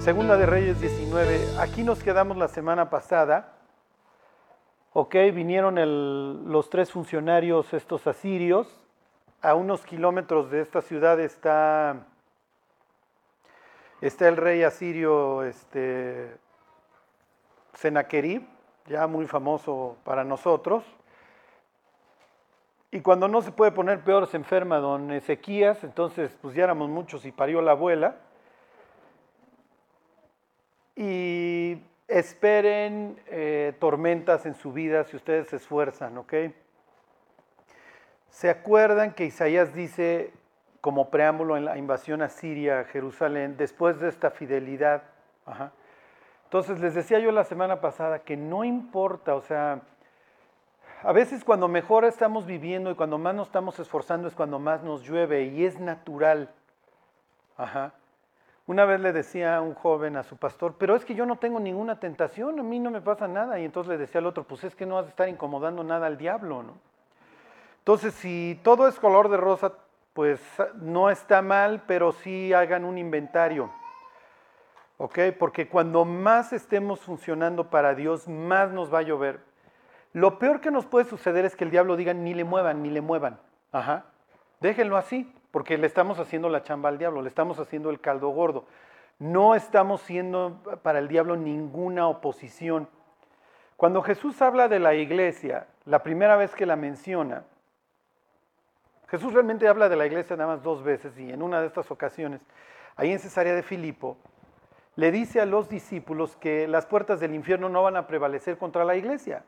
Segunda 0.00 0.38
de 0.38 0.46
Reyes 0.46 0.80
19. 0.80 1.58
Aquí 1.60 1.82
nos 1.82 2.02
quedamos 2.02 2.38
la 2.38 2.48
semana 2.48 2.88
pasada. 2.88 3.52
Ok, 4.94 5.14
vinieron 5.34 6.50
los 6.50 6.70
tres 6.70 6.90
funcionarios, 6.90 7.74
estos 7.74 8.06
asirios. 8.06 8.66
A 9.42 9.54
unos 9.54 9.84
kilómetros 9.84 10.50
de 10.50 10.62
esta 10.62 10.80
ciudad 10.80 11.20
está, 11.20 12.06
está 14.00 14.26
el 14.26 14.38
rey 14.38 14.62
asirio 14.62 15.42
este, 15.42 16.34
Senaquerib, 17.74 18.46
ya 18.86 19.06
muy 19.06 19.26
famoso 19.26 19.98
para 20.02 20.24
nosotros. 20.24 20.82
Y 22.90 23.02
cuando 23.02 23.28
no 23.28 23.42
se 23.42 23.52
puede 23.52 23.70
poner 23.70 24.00
peor, 24.00 24.26
se 24.28 24.38
enferma 24.38 24.78
don 24.78 25.10
Ezequías, 25.10 25.84
entonces 25.84 26.38
pues 26.40 26.54
ya 26.54 26.64
éramos 26.64 26.88
muchos 26.88 27.26
y 27.26 27.32
parió 27.32 27.60
la 27.60 27.72
abuela 27.72 28.16
y 31.02 31.82
esperen 32.08 33.18
eh, 33.28 33.72
tormentas 33.78 34.44
en 34.44 34.54
su 34.54 34.70
vida 34.70 35.02
si 35.04 35.16
ustedes 35.16 35.48
se 35.48 35.56
esfuerzan, 35.56 36.18
¿ok? 36.18 36.34
¿Se 38.28 38.50
acuerdan 38.50 39.14
que 39.14 39.24
Isaías 39.24 39.72
dice 39.72 40.34
como 40.82 41.08
preámbulo 41.08 41.56
en 41.56 41.64
la 41.64 41.78
invasión 41.78 42.20
a 42.20 42.28
Siria, 42.28 42.80
a 42.80 42.84
Jerusalén, 42.84 43.56
después 43.56 43.98
de 43.98 44.10
esta 44.10 44.30
fidelidad? 44.30 45.04
Entonces 46.44 46.78
les 46.80 46.94
decía 46.94 47.18
yo 47.18 47.32
la 47.32 47.44
semana 47.44 47.80
pasada 47.80 48.18
que 48.18 48.36
no 48.36 48.62
importa, 48.62 49.34
o 49.34 49.40
sea, 49.40 49.80
a 51.02 51.12
veces 51.12 51.44
cuando 51.44 51.66
mejor 51.66 52.04
estamos 52.04 52.44
viviendo 52.44 52.90
y 52.90 52.94
cuando 52.94 53.16
más 53.16 53.34
nos 53.34 53.46
estamos 53.48 53.78
esforzando 53.78 54.28
es 54.28 54.34
cuando 54.34 54.58
más 54.58 54.82
nos 54.82 55.02
llueve 55.02 55.44
y 55.44 55.64
es 55.64 55.80
natural. 55.80 56.50
Ajá. 57.56 57.94
Una 58.70 58.84
vez 58.84 59.00
le 59.00 59.12
decía 59.12 59.56
a 59.56 59.62
un 59.62 59.74
joven 59.74 60.16
a 60.16 60.22
su 60.22 60.36
pastor, 60.36 60.76
pero 60.78 60.94
es 60.94 61.04
que 61.04 61.16
yo 61.16 61.26
no 61.26 61.34
tengo 61.34 61.58
ninguna 61.58 61.98
tentación, 61.98 62.60
a 62.60 62.62
mí 62.62 62.78
no 62.78 62.92
me 62.92 63.00
pasa 63.00 63.26
nada. 63.26 63.58
Y 63.58 63.64
entonces 63.64 63.90
le 63.90 63.98
decía 63.98 64.20
al 64.20 64.26
otro, 64.26 64.44
pues 64.44 64.62
es 64.62 64.76
que 64.76 64.86
no 64.86 64.94
vas 64.94 65.06
a 65.06 65.08
estar 65.08 65.28
incomodando 65.28 65.82
nada 65.82 66.06
al 66.06 66.16
diablo, 66.16 66.62
¿no? 66.62 66.74
Entonces, 67.78 68.14
si 68.14 68.60
todo 68.62 68.86
es 68.86 69.00
color 69.00 69.28
de 69.28 69.38
rosa, 69.38 69.72
pues 70.12 70.40
no 70.76 71.10
está 71.10 71.42
mal, 71.42 71.82
pero 71.88 72.12
sí 72.12 72.52
hagan 72.52 72.84
un 72.84 72.96
inventario. 72.96 73.72
¿Ok? 74.98 75.18
Porque 75.36 75.66
cuando 75.66 76.04
más 76.04 76.52
estemos 76.52 77.00
funcionando 77.00 77.70
para 77.70 77.96
Dios, 77.96 78.28
más 78.28 78.70
nos 78.70 78.94
va 78.94 79.00
a 79.00 79.02
llover. 79.02 79.40
Lo 80.12 80.38
peor 80.38 80.60
que 80.60 80.70
nos 80.70 80.86
puede 80.86 81.06
suceder 81.06 81.44
es 81.44 81.56
que 81.56 81.64
el 81.64 81.72
diablo 81.72 81.96
diga, 81.96 82.14
ni 82.14 82.34
le 82.34 82.44
muevan, 82.44 82.84
ni 82.84 82.90
le 82.90 83.00
muevan. 83.00 83.36
Ajá. 83.72 84.04
Déjenlo 84.60 84.96
así 84.96 85.34
porque 85.50 85.78
le 85.78 85.86
estamos 85.86 86.18
haciendo 86.18 86.48
la 86.48 86.62
chamba 86.62 86.88
al 86.88 86.98
diablo, 86.98 87.22
le 87.22 87.28
estamos 87.28 87.58
haciendo 87.58 87.90
el 87.90 88.00
caldo 88.00 88.28
gordo. 88.28 88.64
No 89.18 89.54
estamos 89.54 90.00
siendo 90.02 90.62
para 90.82 90.98
el 90.98 91.08
diablo 91.08 91.36
ninguna 91.36 92.08
oposición. 92.08 92.88
Cuando 93.76 94.02
Jesús 94.02 94.40
habla 94.42 94.68
de 94.68 94.78
la 94.78 94.94
iglesia, 94.94 95.66
la 95.84 96.02
primera 96.02 96.36
vez 96.36 96.54
que 96.54 96.66
la 96.66 96.76
menciona, 96.76 97.44
Jesús 99.08 99.32
realmente 99.32 99.66
habla 99.66 99.88
de 99.88 99.96
la 99.96 100.06
iglesia 100.06 100.36
nada 100.36 100.54
más 100.54 100.62
dos 100.62 100.84
veces 100.84 101.18
y 101.18 101.32
en 101.32 101.42
una 101.42 101.60
de 101.60 101.66
estas 101.66 101.90
ocasiones, 101.90 102.40
ahí 102.96 103.10
en 103.10 103.18
Cesarea 103.18 103.54
de 103.54 103.62
Filipo, 103.62 104.16
le 104.94 105.10
dice 105.10 105.40
a 105.40 105.46
los 105.46 105.68
discípulos 105.68 106.36
que 106.36 106.68
las 106.68 106.86
puertas 106.86 107.20
del 107.20 107.34
infierno 107.34 107.68
no 107.68 107.82
van 107.82 107.96
a 107.96 108.06
prevalecer 108.06 108.56
contra 108.56 108.84
la 108.84 108.96
iglesia. 108.96 109.44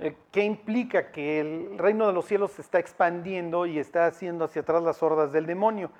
Eh, 0.00 0.16
¿Qué 0.32 0.44
implica? 0.44 1.12
Que 1.12 1.40
el 1.40 1.78
reino 1.78 2.06
de 2.06 2.14
los 2.14 2.24
cielos 2.24 2.52
se 2.52 2.62
está 2.62 2.78
expandiendo 2.78 3.66
y 3.66 3.78
está 3.78 4.06
haciendo 4.06 4.46
hacia 4.46 4.62
atrás 4.62 4.82
las 4.82 5.02
hordas 5.02 5.30
del 5.30 5.44
demonio. 5.44 5.90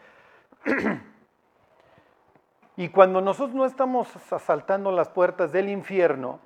y 2.76 2.88
cuando 2.88 3.20
nosotros 3.20 3.54
no 3.54 3.66
estamos 3.66 4.08
asaltando 4.32 4.90
las 4.90 5.10
puertas 5.10 5.52
del 5.52 5.68
infierno, 5.68 6.40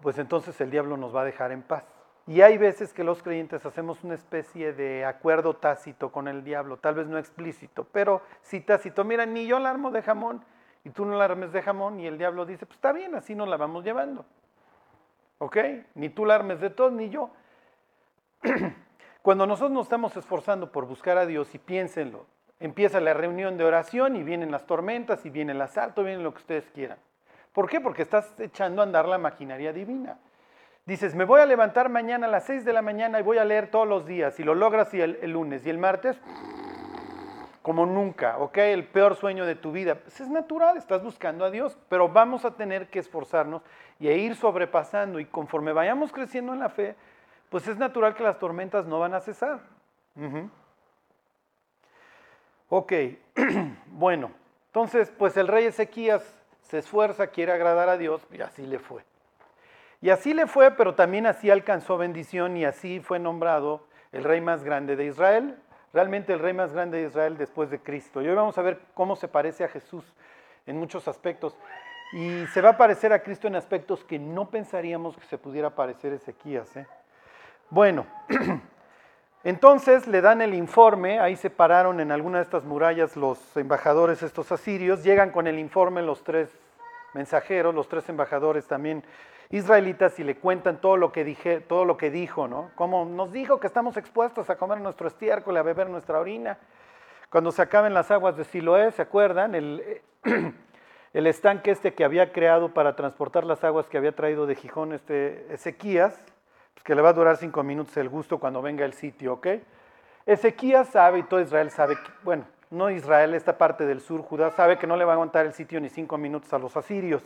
pues 0.00 0.18
entonces 0.18 0.58
el 0.62 0.70
diablo 0.70 0.96
nos 0.96 1.14
va 1.14 1.22
a 1.22 1.26
dejar 1.26 1.52
en 1.52 1.62
paz. 1.62 1.84
Y 2.26 2.40
hay 2.40 2.56
veces 2.56 2.94
que 2.94 3.04
los 3.04 3.22
creyentes 3.22 3.66
hacemos 3.66 4.02
una 4.02 4.14
especie 4.14 4.72
de 4.72 5.04
acuerdo 5.04 5.56
tácito 5.56 6.10
con 6.10 6.26
el 6.26 6.42
diablo, 6.42 6.78
tal 6.78 6.94
vez 6.94 7.06
no 7.06 7.18
explícito, 7.18 7.86
pero 7.92 8.22
sí 8.40 8.60
tácito. 8.60 9.04
Mira, 9.04 9.26
ni 9.26 9.46
yo 9.46 9.58
la 9.58 9.70
armo 9.70 9.90
de 9.90 10.00
jamón 10.00 10.42
y 10.84 10.90
tú 10.90 11.04
no 11.04 11.18
la 11.18 11.26
armes 11.26 11.52
de 11.52 11.60
jamón 11.60 12.00
y 12.00 12.06
el 12.06 12.16
diablo 12.16 12.46
dice, 12.46 12.64
pues 12.64 12.76
está 12.76 12.92
bien, 12.92 13.14
así 13.14 13.34
nos 13.34 13.48
la 13.48 13.58
vamos 13.58 13.84
llevando. 13.84 14.24
¿Ok? 15.42 15.56
Ni 15.94 16.10
tú 16.10 16.26
la 16.26 16.34
armes 16.34 16.60
de 16.60 16.68
todo, 16.68 16.90
ni 16.90 17.08
yo. 17.08 17.30
Cuando 19.22 19.46
nosotros 19.46 19.72
nos 19.72 19.86
estamos 19.86 20.14
esforzando 20.16 20.70
por 20.70 20.86
buscar 20.86 21.16
a 21.16 21.24
Dios, 21.24 21.54
y 21.54 21.58
piénsenlo, 21.58 22.26
empieza 22.58 23.00
la 23.00 23.14
reunión 23.14 23.56
de 23.56 23.64
oración 23.64 24.16
y 24.16 24.22
vienen 24.22 24.50
las 24.50 24.66
tormentas 24.66 25.24
y 25.24 25.30
viene 25.30 25.52
el 25.52 25.60
asalto, 25.62 26.04
viene 26.04 26.22
lo 26.22 26.32
que 26.32 26.40
ustedes 26.40 26.70
quieran. 26.74 26.98
¿Por 27.54 27.70
qué? 27.70 27.80
Porque 27.80 28.02
estás 28.02 28.38
echando 28.38 28.82
a 28.82 28.84
andar 28.84 29.08
la 29.08 29.16
maquinaria 29.16 29.72
divina. 29.72 30.18
Dices, 30.84 31.14
me 31.14 31.24
voy 31.24 31.40
a 31.40 31.46
levantar 31.46 31.88
mañana 31.88 32.26
a 32.26 32.30
las 32.30 32.44
6 32.44 32.64
de 32.64 32.72
la 32.74 32.82
mañana 32.82 33.18
y 33.18 33.22
voy 33.22 33.38
a 33.38 33.44
leer 33.44 33.70
todos 33.70 33.88
los 33.88 34.04
días. 34.06 34.38
Y 34.40 34.44
lo 34.44 34.54
logras 34.54 34.92
y 34.92 35.00
el, 35.00 35.30
lunes 35.30 35.64
y 35.64 35.70
el 35.70 35.78
martes, 35.78 36.20
como 37.62 37.86
nunca, 37.86 38.36
¿ok? 38.38 38.58
El 38.58 38.84
peor 38.84 39.16
sueño 39.16 39.46
de 39.46 39.54
tu 39.54 39.72
vida. 39.72 39.94
Pues 39.96 40.20
es 40.20 40.28
natural, 40.28 40.76
estás 40.76 41.02
buscando 41.02 41.46
a 41.46 41.50
Dios, 41.50 41.78
pero 41.88 42.08
vamos 42.08 42.44
a 42.44 42.56
tener 42.56 42.88
que 42.88 42.98
esforzarnos 42.98 43.62
y 44.00 44.08
a 44.08 44.12
ir 44.12 44.34
sobrepasando. 44.34 45.20
Y 45.20 45.26
conforme 45.26 45.72
vayamos 45.72 46.10
creciendo 46.10 46.52
en 46.52 46.58
la 46.58 46.68
fe, 46.68 46.96
pues 47.48 47.68
es 47.68 47.76
natural 47.76 48.14
que 48.14 48.24
las 48.24 48.38
tormentas 48.38 48.86
no 48.86 48.98
van 48.98 49.14
a 49.14 49.20
cesar. 49.20 49.60
Ok, 52.68 52.92
bueno, 53.86 54.32
entonces, 54.66 55.12
pues 55.16 55.36
el 55.36 55.46
rey 55.46 55.66
Ezequías 55.66 56.22
se 56.62 56.78
esfuerza, 56.78 57.28
quiere 57.28 57.52
agradar 57.52 57.88
a 57.88 57.96
Dios 57.96 58.26
y 58.32 58.40
así 58.40 58.66
le 58.66 58.78
fue. 58.78 59.04
Y 60.00 60.10
así 60.10 60.34
le 60.34 60.46
fue, 60.46 60.70
pero 60.72 60.94
también 60.94 61.26
así 61.26 61.50
alcanzó 61.50 61.98
bendición 61.98 62.56
y 62.56 62.64
así 62.64 63.00
fue 63.00 63.18
nombrado 63.18 63.86
el 64.12 64.24
rey 64.24 64.40
más 64.40 64.64
grande 64.64 64.96
de 64.96 65.04
Israel 65.04 65.56
realmente 65.92 66.32
el 66.32 66.38
rey 66.38 66.52
más 66.52 66.72
grande 66.72 66.98
de 66.98 67.06
Israel 67.06 67.36
después 67.36 67.70
de 67.70 67.80
Cristo. 67.80 68.22
Y 68.22 68.28
hoy 68.28 68.34
vamos 68.34 68.56
a 68.58 68.62
ver 68.62 68.80
cómo 68.94 69.16
se 69.16 69.28
parece 69.28 69.64
a 69.64 69.68
Jesús 69.68 70.04
en 70.66 70.76
muchos 70.76 71.08
aspectos. 71.08 71.56
Y 72.12 72.46
se 72.48 72.60
va 72.60 72.70
a 72.70 72.76
parecer 72.76 73.12
a 73.12 73.22
Cristo 73.22 73.46
en 73.46 73.54
aspectos 73.54 74.04
que 74.04 74.18
no 74.18 74.50
pensaríamos 74.50 75.16
que 75.16 75.26
se 75.26 75.38
pudiera 75.38 75.70
parecer 75.70 76.12
Ezequías. 76.12 76.76
¿eh? 76.76 76.86
Bueno, 77.68 78.04
entonces 79.44 80.08
le 80.08 80.20
dan 80.20 80.42
el 80.42 80.54
informe, 80.54 81.20
ahí 81.20 81.36
se 81.36 81.50
pararon 81.50 82.00
en 82.00 82.10
alguna 82.10 82.38
de 82.38 82.44
estas 82.44 82.64
murallas 82.64 83.16
los 83.16 83.56
embajadores, 83.56 84.24
estos 84.24 84.50
asirios, 84.50 85.04
llegan 85.04 85.30
con 85.30 85.46
el 85.46 85.58
informe 85.58 86.02
los 86.02 86.24
tres 86.24 86.50
mensajeros, 87.14 87.74
los 87.74 87.88
tres 87.88 88.08
embajadores 88.08 88.66
también 88.66 89.04
israelitas 89.50 90.18
y 90.18 90.24
le 90.24 90.36
cuentan 90.36 90.80
todo 90.80 90.96
lo 90.96 91.12
que, 91.12 91.22
dije, 91.24 91.60
todo 91.60 91.84
lo 91.84 91.96
que 91.96 92.10
dijo, 92.10 92.48
¿no? 92.48 92.70
Como 92.74 93.04
nos 93.04 93.32
dijo 93.32 93.60
que 93.60 93.66
estamos 93.68 93.96
expuestos 93.96 94.50
a 94.50 94.56
comer 94.56 94.80
nuestro 94.80 95.06
estiércol, 95.06 95.56
a 95.56 95.62
beber 95.62 95.88
nuestra 95.88 96.18
orina. 96.18 96.58
Cuando 97.30 97.52
se 97.52 97.62
acaben 97.62 97.94
las 97.94 98.10
aguas 98.10 98.36
de 98.36 98.44
Siloé, 98.44 98.90
¿se 98.92 99.02
acuerdan? 99.02 99.54
El, 99.54 100.02
el 101.12 101.26
estanque 101.26 101.70
este 101.70 101.94
que 101.94 102.04
había 102.04 102.32
creado 102.32 102.72
para 102.72 102.96
transportar 102.96 103.44
las 103.44 103.64
aguas 103.64 103.88
que 103.88 103.98
había 103.98 104.12
traído 104.12 104.46
de 104.46 104.54
Gijón 104.54 104.92
este 104.92 105.52
Ezequías, 105.52 106.14
pues 106.74 106.84
que 106.84 106.94
le 106.94 107.02
va 107.02 107.10
a 107.10 107.12
durar 107.12 107.36
cinco 107.36 107.62
minutos 107.62 107.96
el 107.96 108.08
gusto 108.08 108.38
cuando 108.38 108.62
venga 108.62 108.84
el 108.84 108.92
sitio, 108.92 109.34
¿ok? 109.34 109.46
Ezequías 110.26 110.88
sabe 110.88 111.20
y 111.20 111.22
todo 111.24 111.40
Israel 111.40 111.70
sabe, 111.70 111.96
que, 111.96 112.10
bueno, 112.22 112.44
no 112.70 112.90
Israel, 112.90 113.34
esta 113.34 113.58
parte 113.58 113.84
del 113.86 114.00
sur, 114.00 114.22
Judá, 114.22 114.50
sabe 114.50 114.78
que 114.78 114.86
no 114.86 114.96
le 114.96 115.04
va 115.04 115.12
a 115.12 115.14
aguantar 115.14 115.46
el 115.46 115.54
sitio 115.54 115.80
ni 115.80 115.88
cinco 115.88 116.18
minutos 116.18 116.52
a 116.52 116.58
los 116.58 116.76
asirios. 116.76 117.22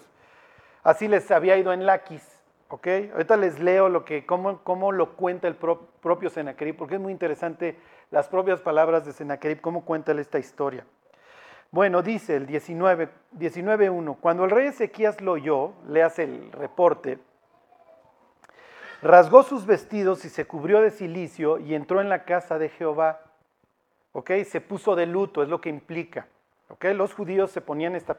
Así 0.83 1.07
les 1.07 1.31
había 1.31 1.57
ido 1.57 1.73
en 1.73 1.85
Laquis. 1.85 2.35
¿ok? 2.69 2.89
Ahorita 3.13 3.37
les 3.37 3.61
leo 3.61 3.89
lo 3.89 4.05
que, 4.05 4.27
cómo, 4.27 4.61
cómo 4.65 4.91
lo 4.91 5.17
cuenta 5.17 5.47
el 5.49 5.55
propio 5.55 6.31
Senaquerib, 6.31 6.77
porque 6.77 6.95
es 6.95 7.01
muy 7.01 7.13
interesante 7.13 7.77
las 8.11 8.29
propias 8.29 8.61
palabras 8.61 9.05
de 9.05 9.13
Senaquerib, 9.13 9.61
cómo 9.61 9.85
cuenta 9.85 10.13
esta 10.13 10.39
historia. 10.39 10.85
Bueno, 11.75 12.03
dice 12.03 12.37
el 12.37 12.47
19, 12.47 13.09
19.1, 13.37 14.19
cuando 14.21 14.45
el 14.45 14.53
rey 14.53 14.69
Ezequías 14.69 15.21
lo 15.21 15.33
oyó, 15.33 15.73
le 15.89 16.05
hace 16.05 16.23
el 16.23 16.53
reporte, 16.53 17.19
rasgó 19.03 19.43
sus 19.43 19.67
vestidos 19.67 20.25
y 20.25 20.29
se 20.29 20.45
cubrió 20.45 20.81
de 20.81 20.93
silicio 20.93 21.59
y 21.59 21.75
entró 21.75 22.01
en 22.01 22.09
la 22.09 22.23
casa 22.23 22.59
de 22.59 22.69
Jehová. 22.69 23.23
¿Ok? 24.13 24.31
Se 24.45 24.61
puso 24.61 24.95
de 24.95 25.07
luto, 25.07 25.43
es 25.43 25.49
lo 25.49 25.61
que 25.61 25.69
implica. 25.69 26.29
¿Ok? 26.69 26.85
Los 26.95 27.13
judíos 27.13 27.51
se 27.51 27.61
ponían 27.61 27.97
esta 27.97 28.19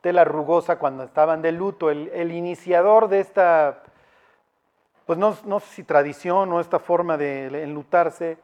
tela 0.00 0.24
rugosa 0.24 0.78
cuando 0.78 1.04
estaban 1.04 1.42
de 1.42 1.52
luto. 1.52 1.90
El, 1.90 2.32
iniciador 2.32 3.08
de 3.08 3.20
esta, 3.20 3.82
pues 5.04 5.18
no, 5.18 5.34
sé 5.34 5.66
si 5.66 5.82
tradición 5.84 6.50
o 6.50 6.60
esta 6.60 6.78
forma 6.78 7.18
de 7.18 7.62
enlutarse, 7.62 8.38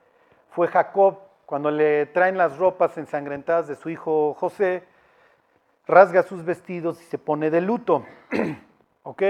fue 0.51 0.69
Jacob, 0.69 1.32
cuando 1.53 1.71
le 1.71 2.07
traen 2.07 2.39
las 2.39 2.57
ropas 2.57 2.97
ensangrentadas 2.97 3.69
de 3.69 3.75
su 3.75 3.91
hijo 3.91 4.33
José, 4.33 4.85
rasga 5.87 6.23
sus 6.23 6.47
vestidos 6.47 6.99
y 7.03 7.05
se 7.05 7.19
pone 7.19 7.51
de 7.51 7.61
luto. 7.61 8.07
¿Ok? 9.03 9.23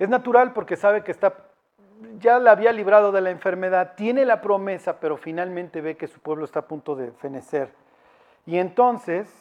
Es 0.00 0.08
natural 0.08 0.52
porque 0.52 0.74
sabe 0.74 1.04
que 1.04 1.12
está, 1.12 1.32
ya 2.18 2.40
la 2.40 2.50
había 2.50 2.72
librado 2.72 3.12
de 3.12 3.20
la 3.20 3.30
enfermedad, 3.30 3.92
tiene 3.94 4.24
la 4.24 4.40
promesa, 4.40 4.98
pero 4.98 5.16
finalmente 5.16 5.80
ve 5.80 5.96
que 5.96 6.08
su 6.08 6.18
pueblo 6.18 6.44
está 6.44 6.58
a 6.58 6.66
punto 6.66 6.96
de 6.96 7.12
fenecer. 7.12 7.68
Y 8.44 8.58
entonces 8.58 9.32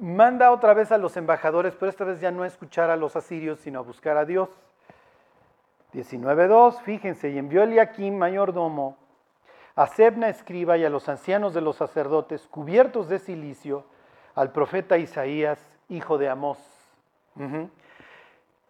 manda 0.00 0.52
otra 0.52 0.72
vez 0.72 0.90
a 0.90 0.96
los 0.96 1.18
embajadores, 1.18 1.74
pero 1.78 1.90
esta 1.90 2.04
vez 2.04 2.18
ya 2.18 2.30
no 2.30 2.44
a 2.44 2.46
escuchar 2.46 2.88
a 2.88 2.96
los 2.96 3.14
asirios, 3.14 3.60
sino 3.60 3.80
a 3.80 3.82
buscar 3.82 4.16
a 4.16 4.24
Dios. 4.24 4.48
19.2, 5.92 6.80
fíjense, 6.80 7.28
y 7.28 7.36
envió 7.36 7.62
Eliakim, 7.62 8.16
mayordomo, 8.16 8.96
a 9.76 9.86
Sebna 9.86 10.30
escriba 10.30 10.78
y 10.78 10.84
a 10.86 10.90
los 10.90 11.08
ancianos 11.10 11.52
de 11.52 11.60
los 11.60 11.76
sacerdotes, 11.76 12.48
cubiertos 12.48 13.10
de 13.10 13.18
silicio, 13.18 13.84
al 14.34 14.50
profeta 14.50 14.96
Isaías, 14.96 15.58
hijo 15.90 16.16
de 16.16 16.30
Amós. 16.30 16.58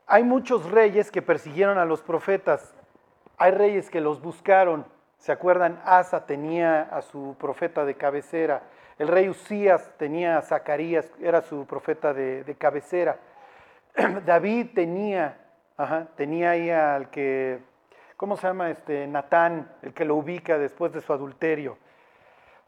Hay 0.08 0.24
muchos 0.24 0.68
reyes 0.70 1.12
que 1.12 1.22
persiguieron 1.22 1.78
a 1.78 1.84
los 1.84 2.02
profetas, 2.02 2.74
hay 3.38 3.52
reyes 3.52 3.88
que 3.88 4.00
los 4.00 4.20
buscaron. 4.20 4.84
¿Se 5.18 5.32
acuerdan? 5.32 5.80
Asa 5.84 6.26
tenía 6.26 6.82
a 6.82 7.02
su 7.02 7.36
profeta 7.38 7.84
de 7.84 7.94
cabecera. 7.94 8.62
El 8.98 9.08
rey 9.08 9.28
Usías 9.28 9.92
tenía 9.98 10.38
a 10.38 10.42
Zacarías, 10.42 11.10
era 11.20 11.40
su 11.42 11.66
profeta 11.66 12.12
de, 12.14 12.56
cabecera. 12.58 13.18
David 14.26 14.68
tenía, 14.74 15.38
tenía 16.16 16.50
ahí 16.50 16.70
al 16.70 17.10
que, 17.10 17.60
¿cómo 18.16 18.36
se 18.36 18.46
llama? 18.46 18.70
Este, 18.70 19.06
Natán, 19.06 19.70
el 19.82 19.92
que 19.92 20.04
lo 20.04 20.16
ubica 20.16 20.58
después 20.58 20.92
de 20.92 21.00
su 21.00 21.12
adulterio. 21.12 21.78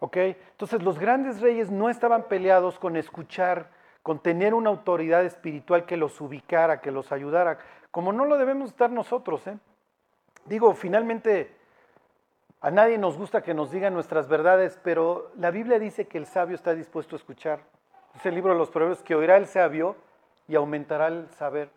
¿Ok? 0.00 0.16
Entonces 0.16 0.82
los 0.82 0.98
grandes 0.98 1.40
reyes 1.40 1.70
no 1.70 1.88
estaban 1.88 2.24
peleados 2.24 2.78
con 2.78 2.96
escuchar, 2.96 3.70
con 4.02 4.20
tener 4.20 4.54
una 4.54 4.70
autoridad 4.70 5.24
espiritual 5.24 5.84
que 5.86 5.96
los 5.96 6.20
ubicara, 6.20 6.80
que 6.80 6.92
los 6.92 7.10
ayudara, 7.12 7.58
como 7.90 8.12
no 8.12 8.24
lo 8.24 8.38
debemos 8.38 8.70
estar 8.70 8.90
nosotros. 8.90 9.46
¿eh? 9.46 9.58
Digo, 10.46 10.72
finalmente 10.74 11.56
a 12.60 12.70
nadie 12.70 12.98
nos 12.98 13.16
gusta 13.16 13.42
que 13.42 13.54
nos 13.54 13.70
digan 13.70 13.94
nuestras 13.94 14.28
verdades, 14.28 14.78
pero 14.82 15.30
la 15.36 15.50
Biblia 15.50 15.78
dice 15.78 16.06
que 16.06 16.18
el 16.18 16.26
sabio 16.26 16.54
está 16.54 16.74
dispuesto 16.74 17.14
a 17.14 17.18
escuchar. 17.18 17.60
Es 18.16 18.26
el 18.26 18.34
libro 18.34 18.52
de 18.52 18.58
los 18.58 18.70
proverbios 18.70 19.02
que 19.02 19.14
oirá 19.14 19.36
el 19.36 19.46
sabio 19.46 19.96
y 20.48 20.56
aumentará 20.56 21.08
el 21.08 21.28
saber. 21.30 21.70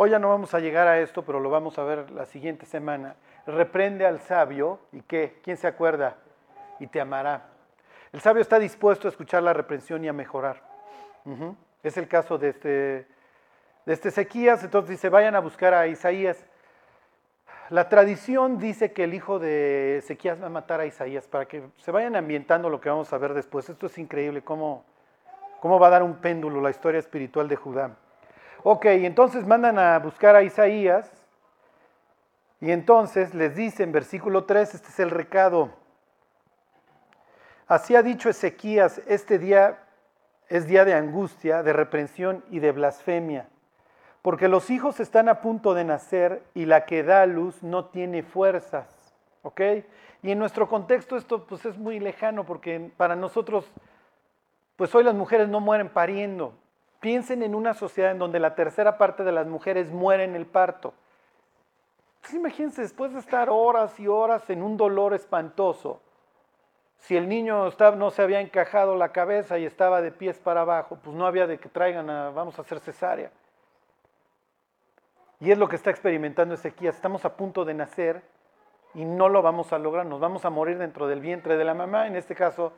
Hoy 0.00 0.10
ya 0.10 0.20
no 0.20 0.28
vamos 0.28 0.54
a 0.54 0.60
llegar 0.60 0.86
a 0.86 1.00
esto, 1.00 1.24
pero 1.24 1.40
lo 1.40 1.50
vamos 1.50 1.76
a 1.76 1.82
ver 1.82 2.12
la 2.12 2.24
siguiente 2.24 2.66
semana. 2.66 3.16
Reprende 3.48 4.06
al 4.06 4.20
sabio 4.20 4.78
y 4.92 5.00
qué, 5.00 5.40
¿quién 5.42 5.56
se 5.56 5.66
acuerda? 5.66 6.18
Y 6.78 6.86
te 6.86 7.00
amará. 7.00 7.48
El 8.12 8.20
sabio 8.20 8.40
está 8.40 8.60
dispuesto 8.60 9.08
a 9.08 9.10
escuchar 9.10 9.42
la 9.42 9.52
reprensión 9.52 10.04
y 10.04 10.08
a 10.08 10.12
mejorar. 10.12 10.62
Es 11.82 11.96
el 11.96 12.06
caso 12.06 12.38
de 12.38 12.50
este, 12.50 12.68
de 12.68 13.92
este 13.92 14.10
Ezequías. 14.10 14.62
Entonces 14.62 14.90
dice, 14.90 15.08
vayan 15.08 15.34
a 15.34 15.40
buscar 15.40 15.74
a 15.74 15.88
Isaías. 15.88 16.46
La 17.68 17.88
tradición 17.88 18.58
dice 18.58 18.92
que 18.92 19.02
el 19.02 19.14
hijo 19.14 19.40
de 19.40 19.96
Ezequías 19.96 20.40
va 20.40 20.46
a 20.46 20.48
matar 20.48 20.78
a 20.78 20.86
Isaías 20.86 21.26
para 21.26 21.46
que 21.46 21.64
se 21.78 21.90
vayan 21.90 22.14
ambientando 22.14 22.70
lo 22.70 22.80
que 22.80 22.88
vamos 22.88 23.12
a 23.12 23.18
ver 23.18 23.34
después. 23.34 23.68
Esto 23.68 23.86
es 23.86 23.98
increíble, 23.98 24.42
cómo, 24.42 24.84
cómo 25.58 25.80
va 25.80 25.88
a 25.88 25.90
dar 25.90 26.04
un 26.04 26.18
péndulo 26.18 26.60
la 26.60 26.70
historia 26.70 27.00
espiritual 27.00 27.48
de 27.48 27.56
Judá. 27.56 27.96
Ok, 28.62 28.86
entonces 28.86 29.46
mandan 29.46 29.78
a 29.78 29.98
buscar 29.98 30.36
a 30.36 30.42
Isaías 30.42 31.10
y 32.60 32.70
entonces 32.72 33.34
les 33.34 33.54
dice 33.54 33.82
en 33.82 33.92
versículo 33.92 34.44
3, 34.44 34.74
este 34.74 34.88
es 34.88 35.00
el 35.00 35.10
recado. 35.10 35.70
Así 37.66 37.94
ha 37.94 38.02
dicho 38.02 38.28
Ezequías, 38.28 39.00
este 39.06 39.38
día 39.38 39.78
es 40.48 40.66
día 40.66 40.84
de 40.84 40.94
angustia, 40.94 41.62
de 41.62 41.72
reprensión 41.72 42.44
y 42.50 42.58
de 42.58 42.72
blasfemia 42.72 43.48
porque 44.22 44.48
los 44.48 44.70
hijos 44.70 45.00
están 45.00 45.28
a 45.28 45.40
punto 45.40 45.74
de 45.74 45.84
nacer 45.84 46.42
y 46.54 46.66
la 46.66 46.84
que 46.84 47.02
da 47.02 47.24
luz 47.26 47.62
no 47.62 47.86
tiene 47.86 48.22
fuerzas. 48.22 48.86
¿Ok? 49.42 49.60
Y 50.22 50.32
en 50.32 50.38
nuestro 50.38 50.68
contexto 50.68 51.16
esto 51.16 51.46
pues 51.46 51.64
es 51.64 51.78
muy 51.78 52.00
lejano 52.00 52.44
porque 52.44 52.90
para 52.96 53.16
nosotros, 53.16 53.70
pues 54.76 54.94
hoy 54.94 55.04
las 55.04 55.14
mujeres 55.14 55.48
no 55.48 55.60
mueren 55.60 55.88
pariendo. 55.88 56.52
Piensen 57.00 57.42
en 57.42 57.54
una 57.54 57.74
sociedad 57.74 58.10
en 58.10 58.18
donde 58.18 58.40
la 58.40 58.54
tercera 58.54 58.98
parte 58.98 59.24
de 59.24 59.32
las 59.32 59.46
mujeres 59.46 59.90
mueren 59.90 60.30
en 60.30 60.36
el 60.36 60.46
parto. 60.46 60.94
Pues 62.20 62.34
imagínense, 62.34 62.82
después 62.82 63.12
de 63.12 63.20
estar 63.20 63.48
horas 63.50 63.98
y 64.00 64.08
horas 64.08 64.50
en 64.50 64.62
un 64.62 64.76
dolor 64.76 65.14
espantoso, 65.14 66.00
si 66.98 67.16
el 67.16 67.28
niño 67.28 67.70
no 67.96 68.10
se 68.10 68.22
había 68.22 68.40
encajado 68.40 68.96
la 68.96 69.12
cabeza 69.12 69.58
y 69.58 69.64
estaba 69.64 70.02
de 70.02 70.10
pies 70.10 70.38
para 70.38 70.62
abajo, 70.62 70.98
pues 71.02 71.16
no 71.16 71.26
había 71.26 71.46
de 71.46 71.58
que 71.58 71.68
traigan 71.68 72.10
a, 72.10 72.30
vamos 72.30 72.58
a 72.58 72.62
hacer 72.62 72.80
cesárea. 72.80 73.30
Y 75.40 75.52
es 75.52 75.58
lo 75.58 75.68
que 75.68 75.76
está 75.76 75.90
experimentando 75.90 76.54
Ezequías. 76.54 76.96
Estamos 76.96 77.24
a 77.24 77.36
punto 77.36 77.64
de 77.64 77.74
nacer 77.74 78.22
y 78.94 79.04
no 79.04 79.28
lo 79.28 79.40
vamos 79.40 79.72
a 79.72 79.78
lograr. 79.78 80.04
Nos 80.04 80.18
vamos 80.18 80.44
a 80.44 80.50
morir 80.50 80.78
dentro 80.78 81.06
del 81.06 81.20
vientre 81.20 81.56
de 81.56 81.64
la 81.64 81.74
mamá, 81.74 82.08
en 82.08 82.16
este 82.16 82.34
caso 82.34 82.72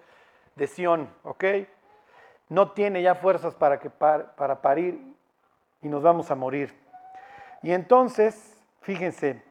de 0.57 0.67
Sión, 0.67 1.09
¿ok? 1.23 1.45
No 2.51 2.73
tiene 2.73 3.01
ya 3.01 3.15
fuerzas 3.15 3.55
para, 3.55 3.81
que 3.81 3.89
para 3.89 4.61
parir 4.61 5.17
y 5.81 5.89
nos 5.89 6.03
vamos 6.03 6.31
a 6.31 6.35
morir. 6.35 6.75
Y 7.63 7.73
entonces, 7.73 8.63
fíjense, 8.83 9.43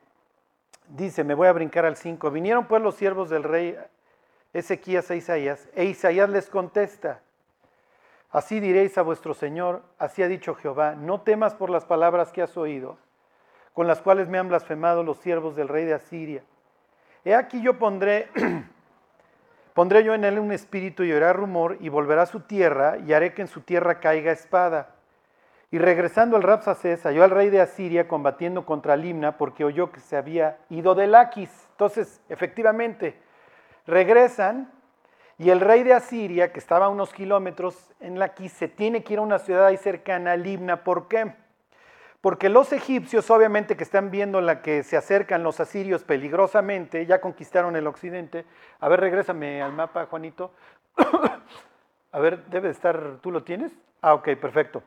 dice, 0.88 1.24
me 1.24 1.34
voy 1.34 1.48
a 1.48 1.54
brincar 1.54 1.86
al 1.86 1.96
5, 1.96 2.30
vinieron 2.30 2.66
pues 2.66 2.84
los 2.84 2.94
siervos 2.94 3.32
del 3.32 3.44
rey 3.44 3.76
Ezequías 4.54 5.10
a 5.10 5.16
Isaías, 5.16 5.68
e 5.76 5.86
Isaías 5.86 6.30
les 6.30 6.50
contesta, 6.50 7.22
Así 8.32 8.60
diréis 8.60 8.96
a 8.98 9.02
vuestro 9.02 9.34
Señor, 9.34 9.82
así 9.98 10.22
ha 10.22 10.28
dicho 10.28 10.54
Jehová, 10.54 10.94
no 10.94 11.22
temas 11.22 11.56
por 11.56 11.72
las 11.72 11.86
palabras 11.86 12.32
que 12.32 12.44
has 12.44 12.56
oído, 12.58 12.98
con 13.74 13.88
las 13.88 14.02
cuales 14.02 14.28
me 14.28 14.38
han 14.38 14.50
blasfemado 14.50 15.04
los 15.04 15.18
siervos 15.18 15.56
del 15.56 15.68
rey 15.68 15.86
de 15.86 15.96
Asiria. 15.96 16.44
He 17.26 17.34
aquí 17.34 17.60
yo 17.62 17.80
pondré, 17.80 18.30
pondré 19.80 20.04
yo 20.04 20.14
en 20.14 20.26
él 20.26 20.40
un 20.40 20.52
espíritu 20.52 21.04
y 21.06 21.14
oirá 21.14 21.32
rumor, 21.32 21.78
y 21.80 21.88
volverá 21.88 22.24
a 22.24 22.26
su 22.26 22.42
tierra, 22.42 22.98
y 22.98 23.14
haré 23.14 23.34
que 23.34 23.44
en 23.44 23.48
su 23.48 23.62
tierra 23.62 24.02
caiga 24.02 24.34
espada. 24.34 24.90
Y 25.72 25.78
regresando 25.78 26.36
el 26.36 26.44
Rapsacés, 26.44 27.04
halló 27.04 27.24
al 27.24 27.30
rey 27.30 27.50
de 27.50 27.62
Asiria 27.62 28.06
combatiendo 28.06 28.66
contra 28.66 28.98
Limna, 28.98 29.38
porque 29.38 29.64
oyó 29.64 29.90
que 29.90 30.02
se 30.02 30.18
había 30.18 30.58
ido 30.70 30.96
de 30.96 31.08
Laquis. 31.08 31.50
Entonces, 31.72 32.20
efectivamente, 32.28 33.16
regresan 33.88 34.70
y 35.38 35.50
el 35.50 35.62
rey 35.62 35.84
de 35.84 35.94
Asiria, 35.94 36.52
que 36.52 36.60
estaba 36.60 36.88
a 36.88 36.90
unos 36.90 37.14
kilómetros 37.14 37.78
en 38.02 38.20
la 38.20 38.36
se 38.36 38.68
tiene 38.68 39.02
que 39.02 39.14
ir 39.14 39.20
a 39.20 39.22
una 39.22 39.40
ciudad 39.40 39.66
ahí 39.68 39.78
cercana 39.78 40.34
a 40.34 40.36
Libna. 40.36 40.84
¿Por 40.84 41.08
qué? 41.08 41.34
Porque 42.22 42.50
los 42.50 42.74
egipcios, 42.74 43.30
obviamente, 43.30 43.78
que 43.78 43.84
están 43.84 44.12
viendo 44.12 44.42
la 44.42 44.62
que 44.62 44.84
se 44.84 44.98
acercan 44.98 45.42
los 45.42 45.62
asirios 45.62 46.04
peligrosamente, 46.04 47.06
ya 47.06 47.22
conquistaron 47.22 47.78
el 47.78 47.88
occidente. 47.88 48.46
A 48.80 48.90
ver, 48.90 49.00
regrésame 49.00 49.62
al 49.62 49.72
mapa, 49.72 50.06
Juanito. 50.06 50.52
a 52.12 52.20
ver, 52.20 52.46
debe 52.48 52.70
estar, 52.70 53.20
¿tú 53.22 53.32
lo 53.32 53.44
tienes? 53.44 53.72
Ah, 54.02 54.14
ok, 54.16 54.36
perfecto. 54.36 54.84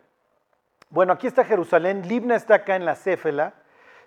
Bueno, 0.91 1.15
aquí 1.15 1.27
está 1.27 1.45
Jerusalén. 1.45 2.07
Libna 2.07 2.37
está 2.37 2.57
acá 2.57 2.77
en 2.77 2.85
la 2.85 2.97
Céfela. 2.97 3.55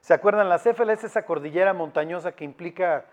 ¿Se 0.01 0.13
acuerdan? 0.13 0.47
La 0.47 0.59
Céfela 0.59 0.93
es 0.93 1.03
esa 1.03 1.25
cordillera 1.25 1.73
montañosa 1.73 2.33
que 2.33 2.45
implica 2.45 3.05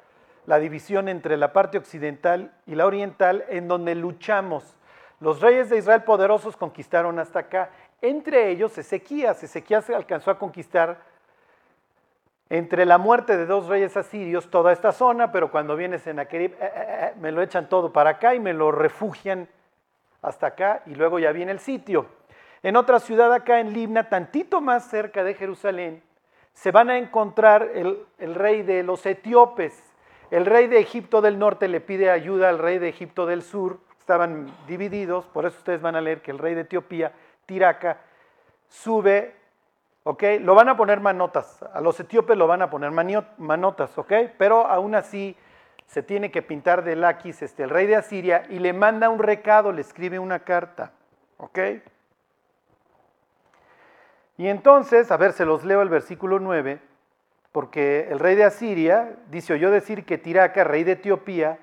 la 0.45 0.59
división 0.59 1.09
entre 1.09 1.39
la 1.39 1.55
parte 1.55 1.79
occidental 1.79 2.53
y 2.67 2.75
la 2.75 2.85
oriental, 2.85 3.47
en 3.49 3.67
donde 3.67 3.95
luchamos. 3.95 4.77
Los 5.21 5.41
reyes 5.41 5.71
de 5.71 5.79
Israel 5.79 6.03
poderosos 6.03 6.57
conquistaron 6.57 7.19
hasta 7.19 7.39
acá, 7.39 7.71
entre 8.03 8.51
ellos 8.51 8.77
Ezequías. 8.77 9.43
Ezequías 9.43 9.89
alcanzó 9.89 10.31
a 10.31 10.39
conquistar 10.39 11.01
entre 12.51 12.85
la 12.85 12.99
muerte 12.99 13.39
de 13.39 13.47
dos 13.47 13.67
reyes 13.67 13.97
asirios 13.97 14.51
toda 14.51 14.73
esta 14.73 14.93
zona, 14.93 15.33
pero 15.33 15.51
cuando 15.51 15.75
viene 15.75 15.99
Sennacherib, 15.99 16.53
eh, 16.53 16.57
eh, 16.61 16.71
eh, 16.77 17.13
me 17.19 17.33
lo 17.33 17.41
echan 17.41 17.67
todo 17.67 17.95
para 17.95 18.11
acá 18.11 18.35
y 18.35 18.41
me 18.41 18.53
lo 18.53 18.71
refugian 18.71 19.49
hasta 20.21 20.49
acá 20.49 20.83
y 20.85 20.95
luego 20.95 21.19
ya 21.19 21.33
viene 21.33 21.53
el 21.53 21.61
sitio. 21.61 22.05
En 22.63 22.77
otra 22.77 23.01
ciudad 23.01 23.33
acá 23.33 23.61
en 23.61 23.73
Libna, 23.73 24.11
tantito 24.11 24.61
más 24.61 24.91
cerca 24.91 25.25
de 25.25 25.33
Jerusalén, 25.33 26.03
se 26.53 26.71
van 26.71 26.91
a 26.91 26.99
encontrar 26.99 27.71
el, 27.75 28.05
el 28.19 28.35
rey 28.35 28.63
de 28.63 28.83
los 28.83 29.07
etíopes, 29.07 29.83
el 30.31 30.45
rey 30.45 30.67
de 30.67 30.79
Egipto 30.79 31.23
del 31.23 31.39
norte 31.39 31.69
le 31.69 31.81
pide 31.81 32.11
ayuda 32.11 32.51
al 32.51 32.59
rey 32.59 32.79
de 32.79 32.91
Egipto 32.91 33.25
del 33.25 33.43
sur, 33.43 33.79
estaban 33.99 34.53
divididos, 34.67 35.25
por 35.27 35.47
eso 35.47 35.57
ustedes 35.57 35.81
van 35.81 35.97
a 35.97 36.01
leer 36.03 36.21
que 36.21 36.33
el 36.33 36.39
rey 36.39 36.55
de 36.55 36.63
Etiopía, 36.63 37.13
Tiraca, 37.47 37.99
sube, 38.69 39.35
¿ok? 40.05 40.23
Lo 40.41 40.55
van 40.55 40.69
a 40.69 40.77
poner 40.77 41.01
manotas, 41.01 41.63
a 41.63 41.81
los 41.81 41.99
etíopes 42.01 42.37
lo 42.37 42.47
van 42.47 42.63
a 42.63 42.71
poner 42.71 42.91
manotas, 42.91 43.97
¿ok? 43.99 44.13
Pero 44.39 44.67
aún 44.67 44.95
así 44.95 45.37
se 45.87 46.03
tiene 46.03 46.31
que 46.31 46.43
pintar 46.43 46.85
de 46.85 46.97
Laquis, 46.97 47.43
este, 47.43 47.65
el 47.65 47.71
rey 47.71 47.87
de 47.87 47.97
Asiria, 47.97 48.45
y 48.49 48.59
le 48.59 48.73
manda 48.73 49.09
un 49.09 49.19
recado, 49.19 49.73
le 49.73 49.83
escribe 49.83 50.19
una 50.19 50.41
carta, 50.41 50.93
¿ok? 51.37 51.59
Y 54.39 54.49
entonces, 54.49 55.11
a 55.11 55.17
ver, 55.17 55.33
se 55.33 55.45
los 55.45 55.65
leo 55.65 55.83
el 55.83 55.89
versículo 55.89 56.39
9 56.39 56.81
porque 57.53 58.09
el 58.11 58.19
rey 58.19 58.35
de 58.35 58.45
Asiria 58.45 59.17
dice, 59.29 59.53
oyó 59.53 59.71
decir 59.71 60.07
que 60.07 60.17
Tiraca, 60.17 60.65
rey 60.65 60.85
de 60.85 60.93
Etiopía, 60.93 61.59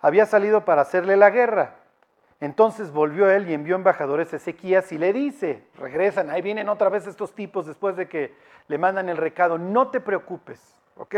había 0.00 0.24
salido 0.24 0.64
para 0.64 0.82
hacerle 0.82 1.16
la 1.16 1.28
guerra. 1.30 1.74
Entonces 2.40 2.92
volvió 2.92 3.30
él 3.30 3.48
y 3.48 3.54
envió 3.54 3.76
embajadores 3.76 4.32
a 4.32 4.36
Ezequías 4.36 4.92
y 4.92 4.98
le 4.98 5.12
dice, 5.12 5.62
regresan, 5.78 6.30
ahí 6.30 6.42
vienen 6.42 6.68
otra 6.68 6.90
vez 6.90 7.06
estos 7.06 7.34
tipos 7.34 7.66
después 7.66 7.96
de 7.96 8.08
que 8.08 8.34
le 8.68 8.78
mandan 8.78 9.08
el 9.08 9.16
recado, 9.16 9.56
no 9.56 9.88
te 9.88 10.00
preocupes, 10.00 10.60
¿ok? 10.96 11.14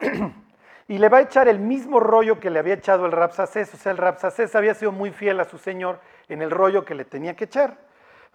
y 0.88 0.98
le 0.98 1.08
va 1.08 1.18
a 1.18 1.22
echar 1.22 1.48
el 1.48 1.58
mismo 1.58 1.98
rollo 1.98 2.40
que 2.40 2.50
le 2.50 2.58
había 2.58 2.74
echado 2.74 3.06
el 3.06 3.12
Rapsacés, 3.12 3.72
o 3.72 3.76
sea, 3.78 3.92
el 3.92 3.98
Rapsacés 3.98 4.54
había 4.54 4.74
sido 4.74 4.92
muy 4.92 5.12
fiel 5.12 5.40
a 5.40 5.44
su 5.44 5.56
señor, 5.56 6.00
en 6.28 6.42
el 6.42 6.50
rollo 6.50 6.84
que 6.84 6.94
le 6.94 7.04
tenía 7.04 7.34
que 7.34 7.44
echar. 7.44 7.78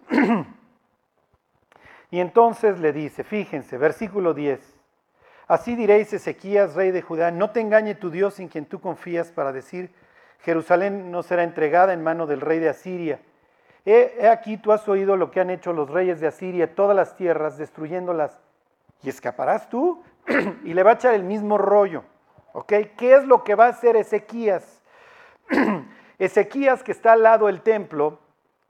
y 2.10 2.18
entonces 2.18 2.80
le 2.80 2.92
dice, 2.92 3.22
fíjense, 3.22 3.78
versículo 3.78 4.34
10. 4.34 4.60
Así 5.46 5.76
diréis, 5.76 6.12
Ezequías, 6.12 6.74
rey 6.74 6.90
de 6.90 7.02
Judá, 7.02 7.30
no 7.30 7.50
te 7.50 7.60
engañe 7.60 7.94
tu 7.94 8.10
Dios 8.10 8.40
en 8.40 8.48
quien 8.48 8.66
tú 8.66 8.80
confías 8.80 9.30
para 9.30 9.52
decir, 9.52 9.92
Jerusalén 10.40 11.10
no 11.10 11.22
será 11.22 11.42
entregada 11.42 11.92
en 11.92 12.02
mano 12.02 12.26
del 12.26 12.40
rey 12.40 12.58
de 12.58 12.68
Asiria. 12.68 13.20
He, 13.84 14.28
aquí 14.28 14.56
tú 14.56 14.72
has 14.72 14.86
oído 14.88 15.16
lo 15.16 15.30
que 15.30 15.40
han 15.40 15.50
hecho 15.50 15.72
los 15.72 15.90
reyes 15.90 16.20
de 16.20 16.26
Asiria, 16.26 16.74
todas 16.74 16.96
las 16.96 17.16
tierras, 17.16 17.58
destruyéndolas. 17.58 18.38
¿Y 19.02 19.08
escaparás 19.08 19.68
tú? 19.68 20.02
y 20.64 20.74
le 20.74 20.82
va 20.82 20.90
a 20.90 20.94
echar 20.94 21.14
el 21.14 21.24
mismo 21.24 21.58
rollo. 21.58 22.04
¿Ok? 22.52 22.72
¿Qué 22.96 23.14
es 23.14 23.24
lo 23.24 23.44
que 23.44 23.54
va 23.54 23.66
a 23.66 23.70
hacer 23.70 23.96
Ezequías? 23.96 24.82
Ezequías, 26.18 26.82
que 26.82 26.92
está 26.92 27.12
al 27.12 27.22
lado 27.22 27.46
del 27.46 27.62
templo, 27.62 28.18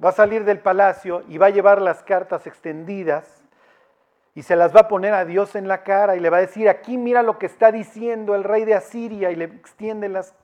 va 0.03 0.11
a 0.11 0.13
salir 0.13 0.45
del 0.45 0.61
palacio 0.61 1.23
y 1.29 1.39
va 1.39 1.47
a 1.47 1.51
llevar 1.51 1.81
las 1.81 2.03
cartas 2.03 2.47
extendidas 2.47 3.43
y 4.35 4.43
se 4.43 4.55
las 4.55 4.75
va 4.75 4.81
a 4.81 4.89
poner 4.89 5.15
a 5.15 5.25
Dios 5.25 5.57
en 5.57 5.67
la 5.67 5.83
cara 5.83 6.15
y 6.15 6.21
le 6.21 6.31
va 6.31 6.37
a 6.37 6.43
decir, 6.43 6.69
aquí 6.69 6.97
mira 6.97 7.25
lo 7.25 7.39
que 7.39 7.47
está 7.47 7.73
diciendo 7.73 8.37
el 8.37 8.45
rey 8.45 8.65
de 8.65 8.75
Asiria 8.75 9.33
y 9.33 9.37
le 9.37 9.47
extiende 9.47 10.09
las, 10.09 10.35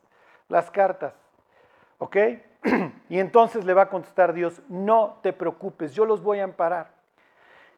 las 0.55 0.71
cartas. 0.71 1.15
¿Ok? 1.99 2.17
Y 3.11 3.19
entonces 3.19 3.67
le 3.67 3.75
va 3.75 3.83
a 3.83 3.89
contestar 3.91 4.33
Dios, 4.33 4.63
no 4.69 5.19
te 5.23 5.35
preocupes, 5.35 5.93
yo 5.93 6.07
los 6.07 6.23
voy 6.23 6.41
a 6.41 6.45
amparar. 6.45 6.91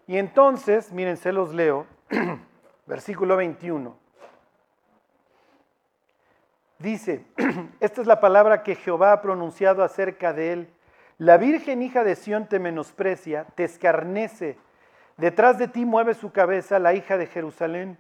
Y 0.06 0.18
entonces, 0.18 0.92
miren, 0.92 1.16
se 1.16 1.32
los 1.32 1.52
leo, 1.52 1.84
versículo 2.86 3.36
21. 3.36 3.96
Dice, 6.78 7.26
esta 7.80 8.00
es 8.00 8.06
la 8.06 8.20
palabra 8.20 8.62
que 8.62 8.76
Jehová 8.76 9.12
ha 9.12 9.20
pronunciado 9.20 9.82
acerca 9.82 10.32
de 10.32 10.52
él. 10.52 10.70
La 11.18 11.38
Virgen 11.38 11.82
hija 11.82 12.04
de 12.04 12.14
Sión 12.14 12.46
te 12.46 12.60
menosprecia, 12.60 13.46
te 13.56 13.64
escarnece 13.64 14.58
Detrás 15.16 15.56
de 15.56 15.66
ti 15.66 15.86
mueve 15.86 16.12
su 16.12 16.30
cabeza 16.30 16.78
la 16.78 16.92
hija 16.92 17.16
de 17.16 17.26
Jerusalén, 17.26 17.98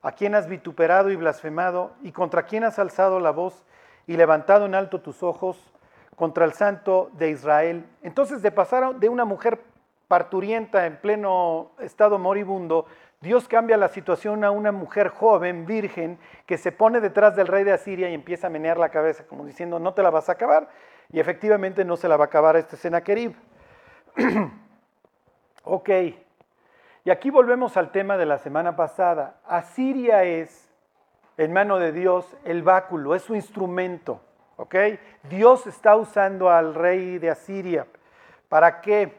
a 0.00 0.12
quien 0.12 0.34
has 0.34 0.48
vituperado 0.48 1.10
y 1.10 1.16
blasfemado, 1.16 1.92
y 2.02 2.12
contra 2.12 2.44
quien 2.44 2.64
has 2.64 2.78
alzado 2.78 3.20
la 3.20 3.32
voz 3.32 3.64
y 4.06 4.16
levantado 4.16 4.66
en 4.66 4.74
alto 4.74 5.00
tus 5.00 5.22
ojos 5.22 5.72
contra 6.16 6.44
el 6.44 6.52
santo 6.52 7.10
de 7.14 7.30
Israel. 7.30 7.86
Entonces, 8.02 8.42
de 8.42 8.50
pasar 8.50 8.96
de 8.96 9.08
una 9.08 9.24
mujer 9.24 9.60
parturienta 10.08 10.86
en 10.86 10.96
pleno 10.98 11.70
estado 11.80 12.18
moribundo, 12.18 12.86
Dios 13.20 13.48
cambia 13.48 13.76
la 13.76 13.88
situación 13.88 14.44
a 14.44 14.50
una 14.50 14.70
mujer 14.70 15.08
joven, 15.08 15.64
virgen, 15.64 16.18
que 16.46 16.58
se 16.58 16.72
pone 16.72 17.00
detrás 17.00 17.34
del 17.36 17.46
rey 17.46 17.64
de 17.64 17.72
Asiria 17.72 18.10
y 18.10 18.14
empieza 18.14 18.48
a 18.48 18.50
menear 18.50 18.76
la 18.76 18.90
cabeza, 18.90 19.26
como 19.26 19.46
diciendo, 19.46 19.78
no 19.78 19.94
te 19.94 20.02
la 20.02 20.10
vas 20.10 20.28
a 20.28 20.32
acabar. 20.32 20.68
Y 21.10 21.20
efectivamente 21.20 21.84
no 21.84 21.96
se 21.96 22.08
la 22.08 22.16
va 22.16 22.24
a 22.24 22.26
acabar 22.26 22.56
este 22.56 22.76
Senaquerib. 22.76 23.34
ok, 25.64 25.90
y 27.06 27.10
aquí 27.10 27.28
volvemos 27.28 27.76
al 27.76 27.92
tema 27.92 28.16
de 28.16 28.24
la 28.24 28.38
semana 28.38 28.76
pasada. 28.76 29.36
Asiria 29.46 30.24
es, 30.24 30.63
en 31.36 31.52
mano 31.52 31.78
de 31.78 31.92
Dios, 31.92 32.26
el 32.44 32.62
báculo, 32.62 33.14
es 33.14 33.22
su 33.22 33.34
instrumento. 33.34 34.20
¿Ok? 34.56 34.74
Dios 35.24 35.66
está 35.66 35.96
usando 35.96 36.48
al 36.48 36.74
rey 36.74 37.18
de 37.18 37.30
Asiria. 37.30 37.86
¿Para 38.48 38.80
qué? 38.80 39.12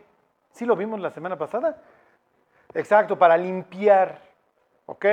¿Sí 0.52 0.66
lo 0.66 0.76
vimos 0.76 1.00
la 1.00 1.12
semana 1.12 1.38
pasada? 1.38 1.82
Exacto, 2.74 3.18
para 3.18 3.38
limpiar. 3.38 4.20
¿Ok? 4.86 5.06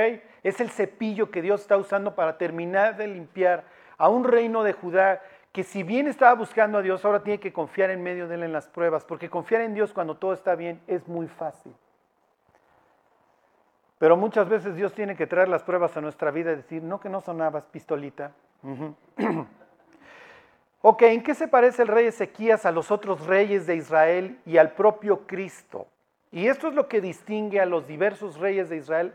Es 0.43 0.61
el 0.61 0.69
cepillo 0.69 1.29
que 1.29 1.41
Dios 1.41 1.61
está 1.61 1.77
usando 1.77 2.15
para 2.15 2.37
terminar 2.37 2.95
de 2.95 3.07
limpiar 3.07 3.65
a 3.97 4.09
un 4.09 4.23
reino 4.23 4.63
de 4.63 4.73
Judá 4.73 5.21
que 5.51 5.63
si 5.63 5.83
bien 5.83 6.07
estaba 6.07 6.33
buscando 6.33 6.79
a 6.79 6.81
Dios, 6.81 7.05
ahora 7.05 7.21
tiene 7.21 7.39
que 7.39 7.53
confiar 7.53 7.91
en 7.91 8.01
medio 8.01 8.27
de 8.27 8.35
él 8.35 8.43
en 8.43 8.53
las 8.53 8.67
pruebas, 8.67 9.05
porque 9.05 9.29
confiar 9.29 9.61
en 9.61 9.75
Dios 9.75 9.93
cuando 9.93 10.17
todo 10.17 10.33
está 10.33 10.55
bien 10.55 10.81
es 10.87 11.07
muy 11.07 11.27
fácil. 11.27 11.75
Pero 14.03 14.17
muchas 14.17 14.49
veces 14.49 14.75
Dios 14.75 14.91
tiene 14.91 15.15
que 15.15 15.27
traer 15.27 15.47
las 15.47 15.63
pruebas 15.63 15.95
a 15.95 16.01
nuestra 16.01 16.29
vida 16.29 16.51
y 16.51 16.57
decir, 16.57 16.83
no 16.83 16.99
que 16.99 17.07
no 17.07 17.21
sonabas, 17.21 17.63
pistolita. 17.67 18.33
ok, 20.81 21.01
¿en 21.03 21.23
qué 21.23 21.33
se 21.33 21.47
parece 21.47 21.83
el 21.83 21.87
rey 21.87 22.07
Ezequías 22.07 22.65
a 22.65 22.73
los 22.73 22.91
otros 22.91 23.25
reyes 23.25 23.65
de 23.65 23.77
Israel 23.77 24.41
y 24.45 24.57
al 24.57 24.73
propio 24.73 25.25
Cristo? 25.25 25.87
Y 26.33 26.47
esto 26.47 26.67
es 26.67 26.73
lo 26.73 26.89
que 26.89 26.99
distingue 26.99 27.61
a 27.61 27.65
los 27.65 27.87
diversos 27.87 28.41
reyes 28.41 28.67
de 28.67 28.75
Israel. 28.75 29.13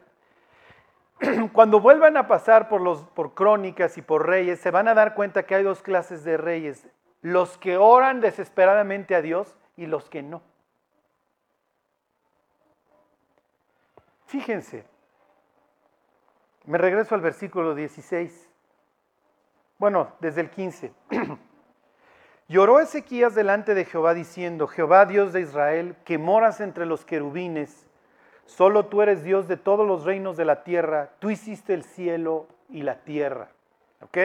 Cuando 1.52 1.80
vuelvan 1.80 2.16
a 2.16 2.26
pasar 2.26 2.70
por, 2.70 2.80
los, 2.80 3.02
por 3.08 3.34
crónicas 3.34 3.98
y 3.98 4.00
por 4.00 4.26
reyes, 4.26 4.58
se 4.58 4.70
van 4.70 4.88
a 4.88 4.94
dar 4.94 5.14
cuenta 5.14 5.42
que 5.42 5.54
hay 5.54 5.64
dos 5.64 5.82
clases 5.82 6.24
de 6.24 6.38
reyes. 6.38 6.88
Los 7.20 7.58
que 7.58 7.76
oran 7.76 8.22
desesperadamente 8.22 9.14
a 9.14 9.20
Dios 9.20 9.54
y 9.76 9.84
los 9.84 10.08
que 10.08 10.22
no. 10.22 10.40
Fíjense, 14.28 14.84
me 16.66 16.76
regreso 16.76 17.14
al 17.14 17.22
versículo 17.22 17.74
16. 17.74 18.50
Bueno, 19.78 20.12
desde 20.20 20.42
el 20.42 20.50
15. 20.50 20.92
Lloró 22.48 22.78
Ezequías 22.78 23.34
delante 23.34 23.74
de 23.74 23.86
Jehová 23.86 24.12
diciendo, 24.12 24.66
Jehová 24.66 25.06
Dios 25.06 25.32
de 25.32 25.40
Israel, 25.40 25.96
que 26.04 26.18
moras 26.18 26.60
entre 26.60 26.84
los 26.84 27.06
querubines, 27.06 27.88
solo 28.44 28.84
tú 28.86 29.00
eres 29.00 29.24
Dios 29.24 29.48
de 29.48 29.56
todos 29.56 29.86
los 29.86 30.04
reinos 30.04 30.36
de 30.36 30.44
la 30.44 30.62
tierra, 30.62 31.08
tú 31.20 31.30
hiciste 31.30 31.72
el 31.72 31.84
cielo 31.84 32.48
y 32.68 32.82
la 32.82 32.96
tierra. 33.04 33.48
¿Ok? 34.02 34.18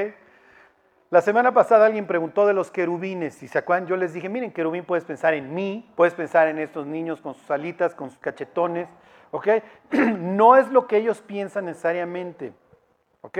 La 1.13 1.21
semana 1.21 1.53
pasada 1.53 1.85
alguien 1.85 2.07
preguntó 2.07 2.47
de 2.47 2.55
los 2.55 2.71
querubines 2.71 3.43
y 3.43 3.47
se 3.47 3.59
acuerdan, 3.59 3.85
yo 3.85 3.95
les 3.95 4.13
dije, 4.13 4.29
miren, 4.29 4.51
querubín 4.51 4.83
puedes 4.83 5.05
pensar 5.05 5.35
en 5.35 5.53
mí, 5.53 5.87
puedes 5.95 6.15
pensar 6.15 6.47
en 6.47 6.57
estos 6.57 6.87
niños 6.87 7.21
con 7.21 7.35
sus 7.35 7.51
alitas, 7.51 7.93
con 7.93 8.09
sus 8.09 8.17
cachetones, 8.17 8.87
¿ok? 9.29 9.47
No 10.17 10.57
es 10.57 10.69
lo 10.69 10.87
que 10.87 10.97
ellos 10.97 11.21
piensan 11.21 11.65
necesariamente, 11.65 12.51
¿ok? 13.21 13.37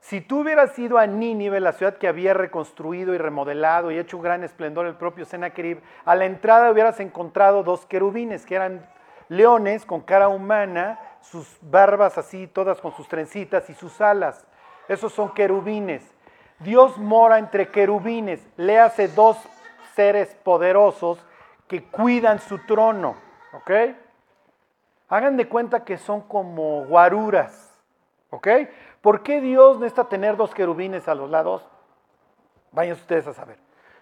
Si 0.00 0.20
tú 0.20 0.40
hubieras 0.40 0.76
ido 0.80 0.98
a 0.98 1.06
Nínive, 1.06 1.60
la 1.60 1.74
ciudad 1.74 1.96
que 1.96 2.08
había 2.08 2.34
reconstruido 2.34 3.14
y 3.14 3.18
remodelado 3.18 3.92
y 3.92 3.98
hecho 3.98 4.16
un 4.16 4.24
gran 4.24 4.42
esplendor 4.42 4.86
el 4.86 4.96
propio 4.96 5.24
Sennacherib, 5.26 5.82
a 6.04 6.16
la 6.16 6.24
entrada 6.24 6.72
hubieras 6.72 6.98
encontrado 6.98 7.62
dos 7.62 7.86
querubines 7.86 8.44
que 8.44 8.56
eran 8.56 8.84
leones 9.28 9.86
con 9.86 10.00
cara 10.00 10.26
humana, 10.26 10.98
sus 11.20 11.56
barbas 11.60 12.18
así, 12.18 12.48
todas 12.48 12.80
con 12.80 12.90
sus 12.90 13.06
trencitas 13.06 13.70
y 13.70 13.74
sus 13.74 14.00
alas. 14.00 14.44
Esos 14.88 15.12
son 15.12 15.32
querubines. 15.34 16.15
Dios 16.58 16.98
mora 16.98 17.38
entre 17.38 17.70
querubines. 17.70 18.46
Le 18.56 18.78
hace 18.78 19.08
dos 19.08 19.36
seres 19.94 20.34
poderosos 20.42 21.18
que 21.68 21.84
cuidan 21.84 22.38
su 22.38 22.58
trono, 22.66 23.16
¿ok? 23.52 23.70
Hagan 25.08 25.36
de 25.36 25.48
cuenta 25.48 25.84
que 25.84 25.98
son 25.98 26.22
como 26.22 26.84
guaruras. 26.86 27.66
¿Ok? 28.30 28.48
¿Por 29.00 29.22
qué 29.22 29.40
Dios 29.40 29.78
necesita 29.78 30.08
tener 30.08 30.36
dos 30.36 30.54
querubines 30.54 31.06
a 31.08 31.14
los 31.14 31.30
lados? 31.30 31.64
Vayan 32.72 32.94
ustedes 32.94 33.26
a 33.26 33.32
saber. 33.32 33.58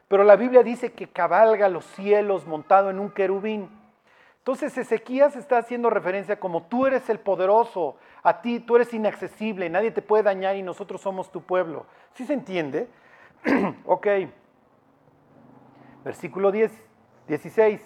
Pero 0.08 0.24
la 0.24 0.36
Biblia 0.36 0.62
dice 0.62 0.92
que 0.92 1.08
cabalga 1.08 1.68
los 1.68 1.84
cielos 1.84 2.46
montado 2.46 2.90
en 2.90 2.98
un 2.98 3.10
querubín. 3.10 3.70
Entonces 4.44 4.76
Ezequías 4.76 5.36
está 5.36 5.56
haciendo 5.56 5.88
referencia 5.88 6.38
como 6.38 6.64
tú 6.64 6.86
eres 6.86 7.08
el 7.08 7.18
poderoso, 7.18 7.96
a 8.22 8.42
ti 8.42 8.60
tú 8.60 8.76
eres 8.76 8.92
inaccesible, 8.92 9.70
nadie 9.70 9.90
te 9.90 10.02
puede 10.02 10.22
dañar 10.22 10.54
y 10.54 10.62
nosotros 10.62 11.00
somos 11.00 11.32
tu 11.32 11.40
pueblo. 11.40 11.86
¿Sí 12.12 12.26
se 12.26 12.34
entiende? 12.34 12.86
ok. 13.86 14.06
Versículo 16.04 16.52
10, 16.52 16.70
16. 17.26 17.80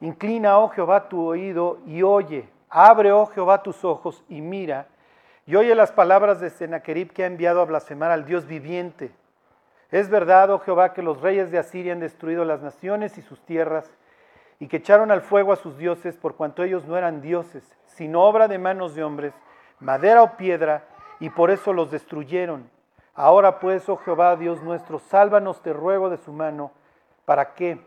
Inclina, 0.00 0.58
oh 0.60 0.68
Jehová, 0.68 1.08
tu 1.08 1.26
oído 1.26 1.80
y 1.84 2.04
oye. 2.04 2.48
Abre, 2.68 3.10
oh 3.10 3.26
Jehová, 3.26 3.64
tus 3.64 3.84
ojos 3.84 4.22
y 4.28 4.40
mira. 4.42 4.86
Y 5.44 5.56
oye 5.56 5.74
las 5.74 5.90
palabras 5.90 6.40
de 6.40 6.50
Sennacherib 6.50 7.12
que 7.12 7.24
ha 7.24 7.26
enviado 7.26 7.60
a 7.60 7.64
blasfemar 7.64 8.12
al 8.12 8.26
Dios 8.26 8.46
viviente. 8.46 9.10
Es 9.90 10.08
verdad, 10.08 10.50
oh 10.50 10.60
Jehová, 10.60 10.94
que 10.94 11.02
los 11.02 11.20
reyes 11.20 11.50
de 11.50 11.58
Asiria 11.58 11.94
han 11.94 11.98
destruido 11.98 12.44
las 12.44 12.62
naciones 12.62 13.18
y 13.18 13.22
sus 13.22 13.40
tierras, 13.40 13.90
y 14.60 14.68
que 14.68 14.76
echaron 14.76 15.10
al 15.10 15.22
fuego 15.22 15.52
a 15.52 15.56
sus 15.56 15.76
dioses 15.76 16.16
por 16.16 16.36
cuanto 16.36 16.62
ellos 16.62 16.84
no 16.84 16.96
eran 16.96 17.20
dioses, 17.20 17.64
sino 17.86 18.22
obra 18.22 18.46
de 18.46 18.58
manos 18.58 18.94
de 18.94 19.02
hombres, 19.02 19.34
madera 19.80 20.22
o 20.22 20.36
piedra, 20.36 20.84
y 21.18 21.30
por 21.30 21.50
eso 21.50 21.72
los 21.72 21.90
destruyeron. 21.90 22.70
Ahora 23.14 23.58
pues, 23.58 23.88
oh 23.88 23.96
Jehová, 23.96 24.36
Dios 24.36 24.62
nuestro, 24.62 24.98
sálvanos, 24.98 25.62
te 25.62 25.72
ruego, 25.72 26.10
de 26.10 26.18
su 26.18 26.32
mano, 26.32 26.70
para 27.24 27.54
que 27.54 27.80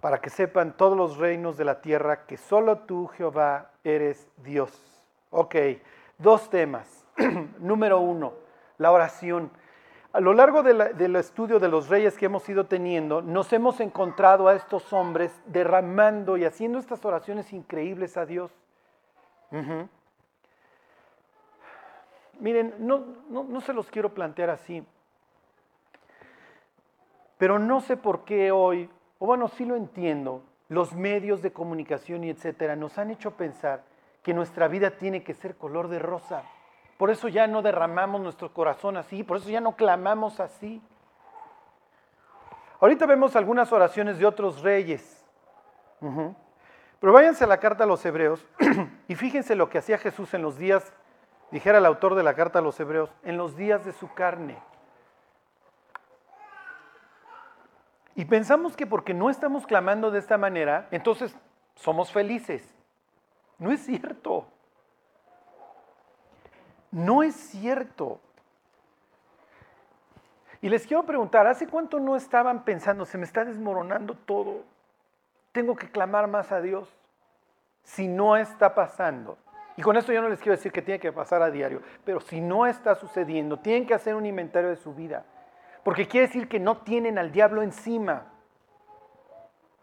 para 0.00 0.20
que 0.20 0.30
sepan 0.30 0.76
todos 0.76 0.96
los 0.96 1.16
reinos 1.16 1.56
de 1.56 1.64
la 1.64 1.80
tierra 1.80 2.26
que 2.26 2.36
solo 2.36 2.78
tú, 2.80 3.08
Jehová, 3.08 3.70
eres 3.82 4.28
Dios. 4.36 4.70
Ok, 5.30 5.56
dos 6.18 6.48
temas. 6.50 7.04
Número 7.58 7.98
uno, 7.98 8.34
la 8.78 8.92
oración. 8.92 9.50
A 10.16 10.20
lo 10.20 10.32
largo 10.32 10.62
del 10.62 11.14
estudio 11.16 11.60
de 11.60 11.68
los 11.68 11.90
reyes 11.90 12.16
que 12.16 12.24
hemos 12.24 12.48
ido 12.48 12.64
teniendo, 12.64 13.20
nos 13.20 13.52
hemos 13.52 13.80
encontrado 13.80 14.48
a 14.48 14.54
estos 14.54 14.90
hombres 14.94 15.30
derramando 15.44 16.38
y 16.38 16.46
haciendo 16.46 16.78
estas 16.78 17.04
oraciones 17.04 17.52
increíbles 17.52 18.16
a 18.16 18.24
Dios. 18.24 18.50
Miren, 22.40 22.76
no, 22.78 23.04
no 23.28 23.60
se 23.60 23.74
los 23.74 23.90
quiero 23.90 24.14
plantear 24.14 24.48
así, 24.48 24.82
pero 27.36 27.58
no 27.58 27.82
sé 27.82 27.98
por 27.98 28.24
qué 28.24 28.50
hoy 28.50 28.88
o 29.18 29.26
bueno, 29.26 29.48
sí 29.48 29.66
lo 29.66 29.76
entiendo, 29.76 30.42
los 30.70 30.94
medios 30.94 31.42
de 31.42 31.52
comunicación 31.52 32.24
y 32.24 32.30
etcétera 32.30 32.74
nos 32.74 32.96
han 32.96 33.10
hecho 33.10 33.32
pensar 33.32 33.82
que 34.22 34.32
nuestra 34.32 34.66
vida 34.66 34.92
tiene 34.92 35.22
que 35.22 35.34
ser 35.34 35.56
color 35.56 35.88
de 35.88 35.98
rosa. 35.98 36.42
Por 36.96 37.10
eso 37.10 37.28
ya 37.28 37.46
no 37.46 37.62
derramamos 37.62 38.20
nuestro 38.20 38.52
corazón 38.52 38.96
así, 38.96 39.22
por 39.22 39.36
eso 39.36 39.50
ya 39.50 39.60
no 39.60 39.76
clamamos 39.76 40.40
así. 40.40 40.80
Ahorita 42.80 43.06
vemos 43.06 43.36
algunas 43.36 43.72
oraciones 43.72 44.18
de 44.18 44.26
otros 44.26 44.62
reyes. 44.62 45.24
Pero 47.00 47.12
váyanse 47.12 47.44
a 47.44 47.46
la 47.46 47.58
carta 47.58 47.84
a 47.84 47.86
los 47.86 48.04
hebreos 48.04 48.44
y 49.08 49.14
fíjense 49.14 49.54
lo 49.54 49.68
que 49.68 49.78
hacía 49.78 49.98
Jesús 49.98 50.32
en 50.34 50.42
los 50.42 50.56
días, 50.58 50.92
dijera 51.50 51.78
el 51.78 51.86
autor 51.86 52.14
de 52.14 52.22
la 52.22 52.34
carta 52.34 52.58
a 52.58 52.62
los 52.62 52.78
hebreos, 52.80 53.10
en 53.22 53.36
los 53.36 53.56
días 53.56 53.84
de 53.84 53.92
su 53.92 54.12
carne. 54.12 54.58
Y 58.14 58.24
pensamos 58.24 58.76
que 58.76 58.86
porque 58.86 59.12
no 59.12 59.28
estamos 59.28 59.66
clamando 59.66 60.10
de 60.10 60.18
esta 60.18 60.38
manera, 60.38 60.88
entonces 60.90 61.36
somos 61.74 62.10
felices. 62.10 62.74
No 63.58 63.70
es 63.70 63.84
cierto. 63.84 64.46
No 66.90 67.22
es 67.22 67.34
cierto. 67.34 68.20
Y 70.60 70.68
les 70.68 70.86
quiero 70.86 71.04
preguntar, 71.04 71.46
¿hace 71.46 71.66
cuánto 71.66 72.00
no 72.00 72.16
estaban 72.16 72.64
pensando, 72.64 73.04
se 73.04 73.18
me 73.18 73.24
está 73.24 73.44
desmoronando 73.44 74.14
todo? 74.14 74.64
Tengo 75.52 75.76
que 75.76 75.90
clamar 75.90 76.26
más 76.26 76.52
a 76.52 76.60
Dios. 76.60 76.88
Si 77.82 78.08
no 78.08 78.36
está 78.36 78.74
pasando. 78.74 79.38
Y 79.76 79.82
con 79.82 79.96
esto 79.96 80.12
yo 80.12 80.22
no 80.22 80.28
les 80.28 80.40
quiero 80.40 80.56
decir 80.56 80.72
que 80.72 80.82
tiene 80.82 80.98
que 80.98 81.12
pasar 81.12 81.42
a 81.42 81.50
diario, 81.50 81.82
pero 82.04 82.20
si 82.20 82.40
no 82.40 82.66
está 82.66 82.94
sucediendo, 82.94 83.58
tienen 83.58 83.86
que 83.86 83.94
hacer 83.94 84.14
un 84.14 84.24
inventario 84.24 84.70
de 84.70 84.76
su 84.76 84.94
vida. 84.94 85.24
Porque 85.84 86.08
quiere 86.08 86.26
decir 86.26 86.48
que 86.48 86.58
no 86.58 86.78
tienen 86.78 87.18
al 87.18 87.30
diablo 87.30 87.62
encima. 87.62 88.24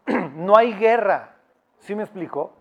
no 0.34 0.56
hay 0.56 0.74
guerra. 0.74 1.36
¿Sí 1.78 1.94
me 1.94 2.02
explico? 2.02 2.52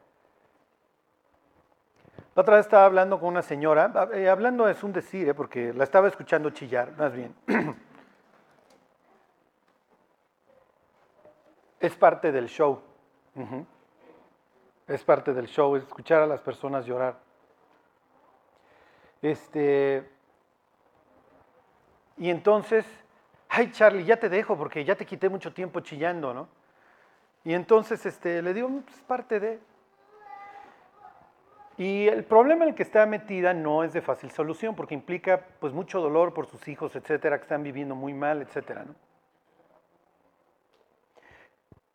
La 2.36 2.42
otra 2.42 2.56
vez 2.56 2.66
estaba 2.66 2.86
hablando 2.86 3.20
con 3.20 3.30
una 3.30 3.44
señora, 3.44 4.10
eh, 4.13 4.28
hablando 4.28 4.68
es 4.68 4.84
un 4.84 4.92
decir, 4.92 5.30
eh, 5.30 5.34
porque 5.36 5.72
la 5.72 5.84
estaba 5.84 6.08
escuchando 6.08 6.50
chillar, 6.50 6.92
más 6.98 7.13
bien. 7.13 7.36
es 11.80 11.96
parte 11.96 12.32
del 12.32 12.48
show. 12.48 12.82
Es 14.88 15.04
parte 15.04 15.34
del 15.34 15.48
show, 15.48 15.75
es 15.75 15.84
escuchar 15.84 16.22
a 16.24 16.28
las 16.28 16.42
personas 16.42 16.86
llorar. 16.86 17.20
Este, 19.22 20.10
y 22.18 22.30
entonces, 22.30 22.86
ay 23.50 23.72
Charlie, 23.72 24.06
ya 24.06 24.18
te 24.18 24.28
dejo 24.28 24.58
porque 24.58 24.84
ya 24.84 24.96
te 24.96 25.06
quité 25.06 25.30
mucho 25.30 25.54
tiempo 25.54 25.82
chillando, 25.82 26.34
¿no? 26.34 26.48
Y 27.44 27.54
entonces 27.54 28.06
este, 28.06 28.42
le 28.42 28.54
digo, 28.54 28.70
mm, 28.70 28.84
es 28.90 29.02
parte 29.02 29.40
de... 29.40 29.60
Y 31.84 32.08
el 32.08 32.24
problema 32.24 32.63
en 32.63 32.70
el 32.70 32.75
que 32.75 32.84
está 32.84 33.06
metida 33.06 33.54
no 33.54 33.84
es 33.84 33.92
de 33.92 34.02
fácil 34.02 34.32
solución 34.32 34.74
porque 34.74 34.94
implica 34.94 35.46
pues 35.60 35.74
mucho 35.74 36.00
dolor 36.00 36.34
por 36.34 36.46
sus 36.48 36.66
hijos, 36.70 36.96
etcétera, 36.96 37.38
que 37.38 37.44
están 37.44 37.62
viviendo 37.62 37.94
muy 37.94 38.13
mal, 38.13 38.42
etcétera, 38.42 38.86
¿no? 38.86 38.96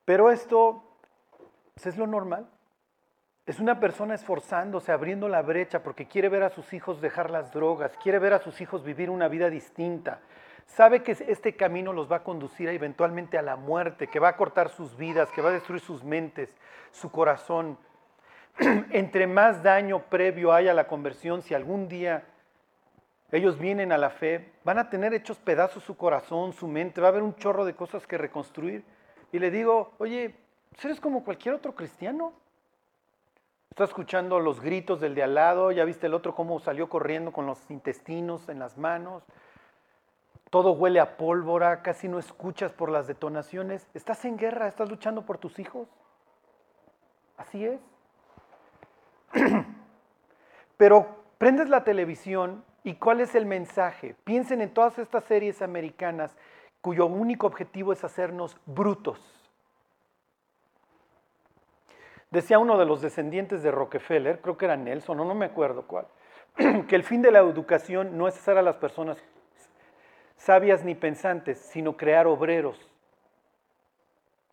Pero 0.05 0.31
esto 0.31 0.83
pues, 1.73 1.87
es 1.87 1.97
lo 1.97 2.07
normal. 2.07 2.51
Es 3.47 3.61
una 3.61 3.81
persona 3.81 4.15
esforzándose, 4.15 4.93
abriendo 4.93 5.27
la 5.27 5.41
brecha 5.41 5.83
porque 5.83 6.07
quiere 6.07 6.29
ver 6.29 6.43
a 6.43 6.51
sus 6.51 6.75
hijos 6.75 7.01
dejar 7.01 7.31
las 7.31 7.51
drogas, 7.55 7.97
quiere 8.03 8.19
ver 8.19 8.35
a 8.35 8.41
sus 8.41 8.61
hijos 8.61 8.85
vivir 8.85 9.09
una 9.09 9.29
vida 9.29 9.49
distinta. 9.49 10.21
Sabe 10.67 11.03
que 11.03 11.13
este 11.13 11.57
camino 11.57 11.95
los 11.95 12.13
va 12.13 12.17
a 12.17 12.25
conducir 12.25 12.69
eventualmente 12.69 13.39
a 13.39 13.43
la 13.43 13.57
muerte, 13.57 14.09
que 14.09 14.21
va 14.21 14.29
a 14.29 14.37
cortar 14.37 14.69
sus 14.69 14.99
vidas, 14.99 15.31
que 15.31 15.41
va 15.41 15.49
a 15.49 15.53
destruir 15.53 15.81
sus 15.81 16.05
mentes, 16.05 16.55
su 16.91 17.11
corazón. 17.11 17.79
Entre 18.91 19.27
más 19.27 19.63
daño 19.63 20.03
previo 20.09 20.53
haya 20.53 20.73
a 20.73 20.75
la 20.75 20.89
conversión, 20.89 21.43
si 21.43 21.55
algún 21.55 21.89
día 21.89 22.25
ellos 23.31 23.59
vienen 23.59 23.93
a 23.93 23.99
la 23.99 24.11
fe, 24.11 24.53
van 24.65 24.79
a 24.79 24.91
tener 24.91 25.15
hechos 25.15 25.39
pedazos 25.39 25.85
su 25.85 25.97
corazón, 25.97 26.53
su 26.53 26.67
mente, 26.67 27.01
va 27.01 27.09
a 27.09 27.11
haber 27.11 27.23
un 27.23 27.37
chorro 27.37 27.65
de 27.65 27.75
cosas 27.75 28.07
que 28.07 28.19
reconstruir 28.19 28.85
y 29.33 29.39
le 29.39 29.51
digo, 29.51 29.93
oye, 29.99 30.35
pues 30.71 30.85
eres 30.87 31.01
como 31.01 31.25
cualquier 31.25 31.55
otro 31.55 31.75
cristiano. 31.75 32.33
Estás 33.71 33.91
escuchando 33.91 34.41
los 34.41 34.61
gritos 34.61 35.01
del 35.01 35.15
de 35.15 35.23
al 35.23 35.35
lado, 35.35 35.71
ya 35.71 35.85
viste 35.85 36.07
el 36.07 36.15
otro 36.15 36.35
cómo 36.35 36.59
salió 36.59 36.89
corriendo 36.89 37.33
con 37.33 37.47
los 37.47 37.71
intestinos 37.71 38.49
en 38.49 38.59
las 38.59 38.77
manos. 38.77 39.23
Todo 40.51 40.73
huele 40.73 40.99
a 40.99 41.17
pólvora, 41.19 41.83
casi 41.83 42.09
no 42.09 42.19
escuchas 42.19 42.73
por 42.73 42.91
las 42.91 43.07
detonaciones. 43.07 43.87
Estás 43.95 44.25
en 44.25 44.39
guerra, 44.39 44.67
estás 44.67 44.89
luchando 44.89 45.27
por 45.27 45.37
tus 45.39 45.59
hijos. 45.59 45.87
Así 47.37 47.65
es. 47.65 47.79
Pero 50.77 51.25
prendes 51.39 51.69
la 51.69 51.85
televisión 51.85 52.65
y 52.85 52.95
¿cuál 52.95 53.21
es 53.21 53.35
el 53.35 53.47
mensaje? 53.47 54.15
Piensen 54.25 54.61
en 54.61 54.73
todas 54.73 54.99
estas 54.99 55.25
series 55.25 55.63
americanas 55.63 56.37
cuyo 56.81 57.07
único 57.07 57.47
objetivo 57.47 57.93
es 57.93 58.05
hacernos 58.05 58.57
brutos. 58.67 59.21
Decía 62.31 62.59
uno 62.59 62.79
de 62.79 62.85
los 62.85 63.01
descendientes 63.01 63.63
de 63.63 63.71
Rockefeller, 63.71 64.41
creo 64.41 64.59
que 64.59 64.67
era 64.67 64.77
Nelson, 64.77 65.19
o 65.19 65.25
no 65.25 65.35
me 65.35 65.47
acuerdo 65.47 65.87
cuál, 65.87 66.07
que 66.89 66.95
el 66.95 67.03
fin 67.03 67.23
de 67.23 67.31
la 67.31 67.39
educación 67.39 68.19
no 68.19 68.29
es 68.29 68.37
hacer 68.37 68.59
a 68.59 68.63
las 68.63 68.77
personas 68.77 69.19
sabias 70.37 70.85
ni 70.85 70.95
pensantes, 70.95 71.59
sino 71.59 71.97
crear 71.97 72.27
obreros. 72.27 72.79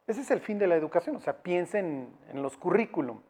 Ese 0.07 0.21
es 0.21 0.31
el 0.31 0.39
fin 0.39 0.59
de 0.59 0.67
la 0.67 0.75
educación, 0.75 1.15
o 1.15 1.19
sea, 1.19 1.33
piensen 1.41 2.09
en 2.31 2.41
los 2.41 2.57
currículum. 2.57 3.21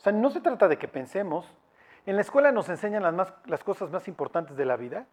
O 0.00 0.02
sea, 0.02 0.12
no 0.14 0.30
se 0.30 0.40
trata 0.40 0.66
de 0.66 0.78
que 0.78 0.88
pensemos. 0.88 1.46
En 2.06 2.16
la 2.16 2.22
escuela 2.22 2.50
nos 2.52 2.70
enseñan 2.70 3.02
las, 3.02 3.34
las 3.44 3.62
cosas 3.62 3.90
más 3.90 4.08
importantes 4.08 4.56
de 4.56 4.64
la 4.64 4.76
vida, 4.76 5.06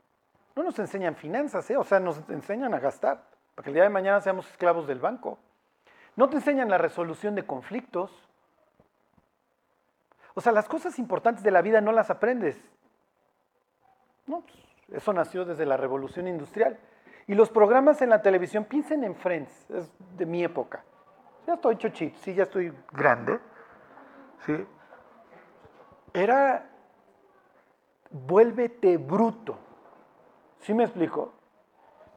no 0.55 0.63
nos 0.63 0.79
enseñan 0.79 1.15
finanzas, 1.15 1.69
¿eh? 1.69 1.75
o 1.75 1.83
sea, 1.83 1.99
nos 1.99 2.17
enseñan 2.29 2.73
a 2.73 2.79
gastar, 2.79 3.21
para 3.53 3.65
que 3.65 3.69
el 3.71 3.73
día 3.73 3.83
de 3.83 3.89
mañana 3.89 4.21
seamos 4.21 4.49
esclavos 4.49 4.87
del 4.87 4.99
banco. 4.99 5.37
No 6.15 6.29
te 6.29 6.37
enseñan 6.37 6.69
la 6.69 6.77
resolución 6.77 7.35
de 7.35 7.45
conflictos. 7.45 8.11
O 10.33 10.41
sea, 10.41 10.53
las 10.53 10.69
cosas 10.69 10.97
importantes 10.99 11.43
de 11.43 11.51
la 11.51 11.61
vida 11.61 11.81
no 11.81 11.91
las 11.91 12.09
aprendes. 12.09 12.57
No, 14.25 14.41
pues, 14.41 14.57
eso 14.99 15.11
nació 15.11 15.43
desde 15.43 15.65
la 15.65 15.75
revolución 15.75 16.29
industrial. 16.29 16.79
Y 17.27 17.35
los 17.35 17.49
programas 17.49 18.01
en 18.01 18.09
la 18.09 18.21
televisión, 18.21 18.63
piensen 18.63 19.03
en 19.03 19.15
Friends, 19.15 19.69
es 19.69 19.91
de 20.15 20.25
mi 20.25 20.45
época. 20.45 20.83
Ya 21.45 21.55
estoy 21.55 21.75
hecho 21.75 21.89
sí, 21.93 22.33
ya 22.33 22.43
estoy 22.43 22.73
grande. 22.93 23.37
¿sí? 24.45 24.65
Era, 26.13 26.69
vuélvete 28.11 28.97
bruto. 28.97 29.57
¿Sí 30.59 30.73
me 30.73 30.83
explico? 30.83 31.33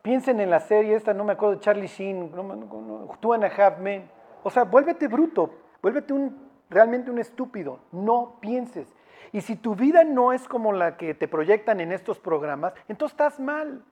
Piensen 0.03 0.41
en 0.41 0.51
la 0.51 0.61
serie 0.61 0.97
esta, 0.97 1.13
no 1.13 1.25
me 1.25 1.33
acuerdo 1.33 1.61
Charlie 1.61 1.87
Sheen, 1.87 2.33
no, 2.35 3.33
and 3.33 3.45
a 3.45 3.47
Half 3.49 3.79
Men. 3.79 4.11
O 4.43 4.51
sea, 4.51 4.65
vuélvete 4.65 5.09
bruto, 5.09 5.53
vuélvete 5.83 6.13
un, 6.13 6.51
realmente 6.71 7.11
un 7.11 7.19
estúpido. 7.19 7.81
No 7.93 8.39
pienses. 8.41 8.89
Y 9.33 9.43
si 9.43 9.57
tu 9.57 9.75
vida 9.75 10.03
no 10.05 10.33
es 10.33 10.49
como 10.49 10.73
la 10.73 10.97
que 10.97 11.15
te 11.15 11.29
proyectan 11.29 11.81
en 11.81 11.93
estos 11.93 12.19
programas, 12.19 12.73
entonces 12.89 13.13
estás 13.13 13.39
mal. 13.39 13.85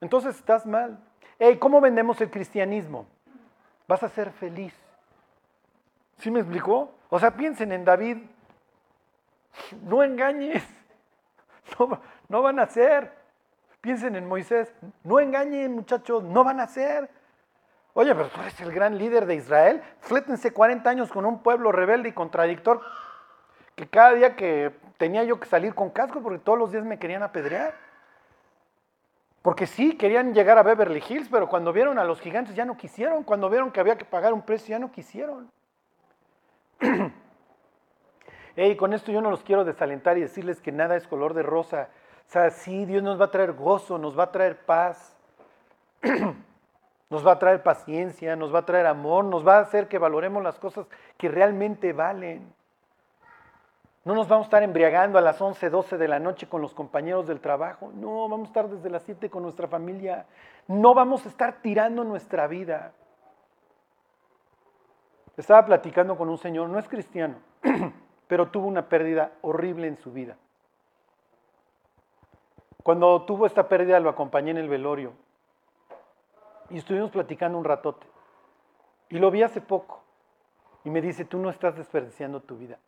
Entonces 0.00 0.36
estás 0.36 0.66
mal. 0.66 0.98
Hey, 1.38 1.56
¿cómo 1.58 1.80
vendemos 1.80 2.20
el 2.20 2.30
cristianismo? 2.30 3.06
Vas 3.88 4.02
a 4.02 4.08
ser 4.08 4.32
feliz. 4.32 4.74
¿Sí 6.18 6.30
me 6.30 6.40
explicó? 6.40 6.90
O 7.08 7.18
sea, 7.18 7.36
piensen 7.36 7.72
en 7.72 7.84
David. 7.84 8.18
No 9.82 10.02
engañes. 10.02 10.62
No, 12.28 12.42
van 12.42 12.58
a 12.58 12.66
ser. 12.66 13.12
Piensen 13.80 14.16
en 14.16 14.26
Moisés, 14.26 14.72
no 15.04 15.20
engañen 15.20 15.72
muchachos, 15.72 16.24
no 16.24 16.42
van 16.42 16.60
a 16.60 16.66
ser. 16.66 17.08
Oye, 17.92 18.14
pero 18.14 18.28
tú 18.28 18.40
eres 18.40 18.60
el 18.60 18.72
gran 18.72 18.98
líder 18.98 19.26
de 19.26 19.36
Israel. 19.36 19.82
Flétense 20.00 20.52
40 20.52 20.88
años 20.90 21.10
con 21.10 21.24
un 21.24 21.42
pueblo 21.42 21.72
rebelde 21.72 22.08
y 22.08 22.12
contradictor 22.12 22.82
que 23.74 23.88
cada 23.88 24.12
día 24.14 24.36
que 24.36 24.72
tenía 24.96 25.22
yo 25.24 25.38
que 25.38 25.46
salir 25.46 25.74
con 25.74 25.90
casco 25.90 26.20
porque 26.20 26.38
todos 26.38 26.58
los 26.58 26.72
días 26.72 26.84
me 26.84 26.98
querían 26.98 27.22
apedrear. 27.22 27.74
Porque 29.42 29.66
sí, 29.66 29.96
querían 29.96 30.34
llegar 30.34 30.58
a 30.58 30.62
Beverly 30.64 31.02
Hills, 31.08 31.28
pero 31.30 31.48
cuando 31.48 31.72
vieron 31.72 31.98
a 32.00 32.04
los 32.04 32.20
gigantes 32.20 32.56
ya 32.56 32.64
no 32.64 32.76
quisieron. 32.76 33.22
Cuando 33.22 33.48
vieron 33.48 33.70
que 33.70 33.78
había 33.78 33.96
que 33.96 34.04
pagar 34.04 34.32
un 34.32 34.42
precio 34.42 34.72
ya 34.72 34.80
no 34.80 34.90
quisieron. 34.90 35.50
Hey, 38.58 38.74
con 38.74 38.94
esto 38.94 39.12
yo 39.12 39.20
no 39.20 39.30
los 39.30 39.42
quiero 39.42 39.66
desalentar 39.66 40.16
y 40.16 40.22
decirles 40.22 40.62
que 40.62 40.72
nada 40.72 40.96
es 40.96 41.06
color 41.06 41.34
de 41.34 41.42
rosa. 41.42 41.90
O 42.26 42.30
sea, 42.30 42.48
sí, 42.48 42.86
Dios 42.86 43.02
nos 43.02 43.20
va 43.20 43.26
a 43.26 43.30
traer 43.30 43.52
gozo, 43.52 43.98
nos 43.98 44.18
va 44.18 44.24
a 44.24 44.32
traer 44.32 44.56
paz, 44.64 45.14
nos 47.10 47.26
va 47.26 47.32
a 47.32 47.38
traer 47.38 47.62
paciencia, 47.62 48.34
nos 48.34 48.54
va 48.54 48.60
a 48.60 48.64
traer 48.64 48.86
amor, 48.86 49.26
nos 49.26 49.46
va 49.46 49.58
a 49.58 49.60
hacer 49.60 49.88
que 49.88 49.98
valoremos 49.98 50.42
las 50.42 50.58
cosas 50.58 50.86
que 51.18 51.28
realmente 51.28 51.92
valen. 51.92 52.50
No 54.06 54.14
nos 54.14 54.26
vamos 54.26 54.44
a 54.44 54.48
estar 54.48 54.62
embriagando 54.62 55.18
a 55.18 55.20
las 55.20 55.38
11, 55.38 55.68
12 55.68 55.98
de 55.98 56.08
la 56.08 56.18
noche 56.18 56.48
con 56.48 56.62
los 56.62 56.72
compañeros 56.72 57.26
del 57.26 57.40
trabajo. 57.40 57.92
No, 57.94 58.26
vamos 58.26 58.46
a 58.46 58.50
estar 58.50 58.68
desde 58.70 58.88
las 58.88 59.02
7 59.02 59.28
con 59.28 59.42
nuestra 59.42 59.68
familia. 59.68 60.24
No 60.66 60.94
vamos 60.94 61.26
a 61.26 61.28
estar 61.28 61.60
tirando 61.60 62.04
nuestra 62.04 62.46
vida. 62.46 62.92
Estaba 65.36 65.66
platicando 65.66 66.16
con 66.16 66.30
un 66.30 66.38
señor, 66.38 66.70
no 66.70 66.78
es 66.78 66.88
cristiano, 66.88 67.34
pero 68.28 68.50
tuvo 68.50 68.66
una 68.66 68.88
pérdida 68.88 69.32
horrible 69.42 69.86
en 69.86 69.96
su 69.96 70.12
vida. 70.12 70.36
Cuando 72.82 73.24
tuvo 73.24 73.46
esta 73.46 73.68
pérdida 73.68 73.98
lo 74.00 74.10
acompañé 74.10 74.52
en 74.52 74.58
el 74.58 74.68
velorio 74.68 75.12
y 76.70 76.78
estuvimos 76.78 77.10
platicando 77.10 77.58
un 77.58 77.64
ratote. 77.64 78.06
Y 79.08 79.18
lo 79.18 79.30
vi 79.30 79.42
hace 79.42 79.60
poco 79.60 80.02
y 80.84 80.90
me 80.90 81.00
dice, 81.00 81.24
tú 81.24 81.38
no 81.38 81.50
estás 81.50 81.76
desperdiciando 81.76 82.40
tu 82.40 82.56
vida. 82.56 82.78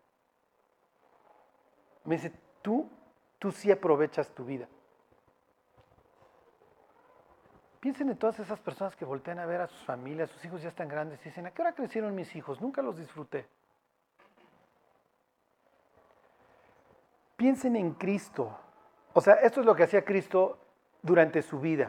Me 2.05 2.16
dice, 2.16 2.33
tú, 2.62 2.88
tú 3.38 3.51
sí 3.51 3.70
aprovechas 3.70 4.29
tu 4.31 4.44
vida. 4.44 4.68
Piensen 7.81 8.09
en 8.09 8.16
todas 8.16 8.38
esas 8.40 8.59
personas 8.61 8.96
que 8.96 9.05
voltean 9.05 9.38
a 9.38 9.46
ver 9.46 9.61
a 9.61 9.66
sus 9.68 9.85
familias, 9.85 10.31
sus 10.31 10.44
hijos 10.44 10.62
ya 10.62 10.68
están 10.68 10.88
grandes 10.88 11.20
y 11.22 11.29
dicen, 11.29 11.46
¿a 11.46 11.53
qué 11.53 11.62
hora 11.62 11.74
crecieron 11.74 12.14
mis 12.14 12.35
hijos? 12.35 12.61
Nunca 12.61 12.83
los 12.83 12.96
disfruté. 12.96 13.46
Piensen 17.38 17.77
en 17.77 17.92
Cristo. 17.92 18.51
O 19.12 19.20
sea, 19.20 19.35
esto 19.35 19.61
es 19.61 19.66
lo 19.66 19.77
que 19.77 19.85
hacía 19.85 20.05
Cristo 20.05 20.59
durante 21.01 21.40
su 21.40 21.61
vida. 21.61 21.88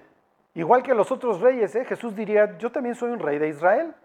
Igual 0.53 0.83
que 0.83 0.93
los 0.93 1.11
otros 1.11 1.41
reyes, 1.41 1.73
¿eh? 1.73 1.85
Jesús 1.85 2.15
diría, 2.15 2.55
yo 2.59 2.71
también 2.71 2.93
soy 2.93 3.09
un 3.09 3.17
rey 3.17 3.39
de 3.39 3.47
Israel. 3.47 3.95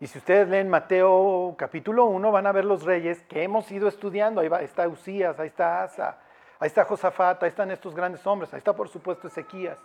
Y 0.00 0.06
si 0.06 0.18
ustedes 0.18 0.50
leen 0.50 0.68
Mateo 0.68 1.54
capítulo 1.56 2.04
1, 2.04 2.30
van 2.30 2.46
a 2.46 2.52
ver 2.52 2.66
los 2.66 2.84
reyes 2.84 3.22
que 3.22 3.42
hemos 3.42 3.72
ido 3.72 3.88
estudiando. 3.88 4.42
Ahí 4.42 4.50
está 4.66 4.86
Usías, 4.86 5.40
ahí 5.40 5.46
está 5.46 5.82
Asa, 5.82 6.18
ahí 6.58 6.66
está 6.66 6.84
Josafat, 6.84 7.42
ahí 7.42 7.48
están 7.48 7.70
estos 7.70 7.94
grandes 7.94 8.26
hombres, 8.26 8.52
ahí 8.52 8.58
está 8.58 8.76
por 8.76 8.90
supuesto 8.90 9.28
Ezequías. 9.28 9.78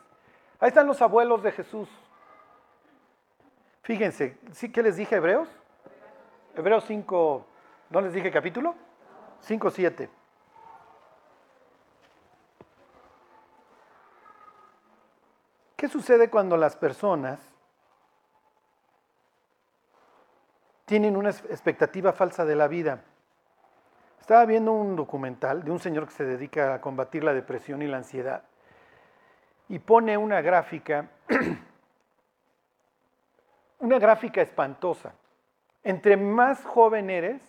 Ahí 0.59 0.67
están 0.67 0.87
los 0.87 1.01
abuelos 1.01 1.41
de 1.41 1.53
Jesús. 1.53 1.87
Fíjense, 3.83 4.37
¿sí 4.51 4.73
qué 4.73 4.83
les 4.83 4.97
dije 4.97 5.15
Hebreos? 5.15 5.47
Hebreos 6.53 6.83
5, 6.85 7.45
¿no 7.91 8.01
les 8.01 8.11
dije 8.11 8.29
capítulo? 8.29 8.75
5, 9.41 9.71
7. 9.71 10.09
¿Qué 15.75 15.87
sucede 15.87 16.29
cuando 16.29 16.57
las 16.57 16.75
personas 16.75 17.39
tienen 20.87 21.17
una 21.17 21.31
expectativa 21.31 22.13
falsa 22.13 22.45
de 22.45 22.55
la 22.55 22.69
vida. 22.69 23.03
Estaba 24.21 24.45
viendo 24.45 24.71
un 24.71 24.95
documental 24.95 25.65
de 25.65 25.69
un 25.69 25.79
señor 25.79 26.05
que 26.05 26.13
se 26.13 26.23
dedica 26.23 26.73
a 26.73 26.79
combatir 26.79 27.25
la 27.25 27.33
depresión 27.33 27.81
y 27.81 27.87
la 27.87 27.97
ansiedad 27.97 28.43
y 29.67 29.79
pone 29.79 30.17
una 30.17 30.39
gráfica, 30.39 31.09
una 33.79 33.99
gráfica 33.99 34.41
espantosa. 34.41 35.11
Entre 35.83 36.15
más 36.15 36.63
joven 36.63 37.09
eres, 37.09 37.41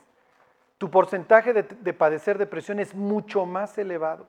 tu 0.78 0.90
porcentaje 0.90 1.52
de, 1.52 1.64
de, 1.64 1.92
padecer 1.92 2.38
depresión 2.38 2.78
es 2.78 2.94
mucho 2.94 3.44
más 3.44 3.76
elevado. 3.78 4.26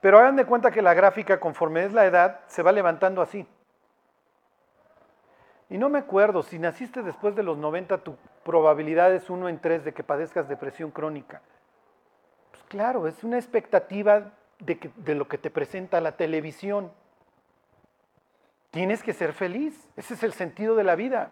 Pero 0.00 0.18
hagan 0.18 0.36
de 0.36 0.46
cuenta 0.46 0.70
que 0.70 0.82
la 0.82 0.94
gráfica, 0.94 1.38
conforme 1.38 1.84
es 1.84 1.92
la 1.92 2.06
edad, 2.06 2.40
se 2.46 2.62
va 2.62 2.72
levantando 2.72 3.22
así. 3.22 3.46
Y 5.70 5.78
no 5.78 5.88
me 5.88 6.00
acuerdo, 6.00 6.42
si 6.42 6.58
naciste 6.58 7.02
después 7.02 7.36
de 7.36 7.44
los 7.44 7.56
90, 7.56 7.98
tu 7.98 8.16
probabilidad 8.44 9.14
es 9.14 9.30
uno 9.30 9.48
en 9.48 9.60
tres 9.60 9.84
de 9.84 9.94
que 9.94 10.02
padezcas 10.02 10.48
depresión 10.48 10.90
crónica. 10.90 11.42
Pues 12.50 12.64
claro, 12.64 13.06
es 13.06 13.22
una 13.22 13.38
expectativa 13.38 14.32
de 14.58 15.14
lo 15.14 15.28
que 15.28 15.38
te 15.38 15.50
presenta 15.50 16.00
la 16.00 16.16
televisión. 16.16 16.90
Tienes 18.72 19.02
que 19.02 19.12
ser 19.12 19.32
feliz, 19.32 19.88
ese 19.96 20.14
es 20.14 20.22
el 20.24 20.32
sentido 20.32 20.74
de 20.74 20.84
la 20.84 20.96
vida. 20.96 21.30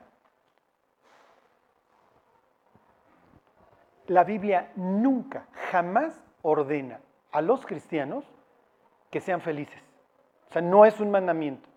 La 4.08 4.24
Biblia 4.24 4.72
nunca, 4.74 5.46
jamás 5.70 6.18
ordena 6.42 7.00
a 7.30 7.42
los 7.42 7.64
cristianos 7.64 8.24
que 9.10 9.20
sean 9.20 9.40
felices. 9.40 9.82
O 10.48 10.52
sea, 10.52 10.62
no 10.62 10.84
es 10.84 10.98
un 10.98 11.10
mandamiento. 11.10 11.68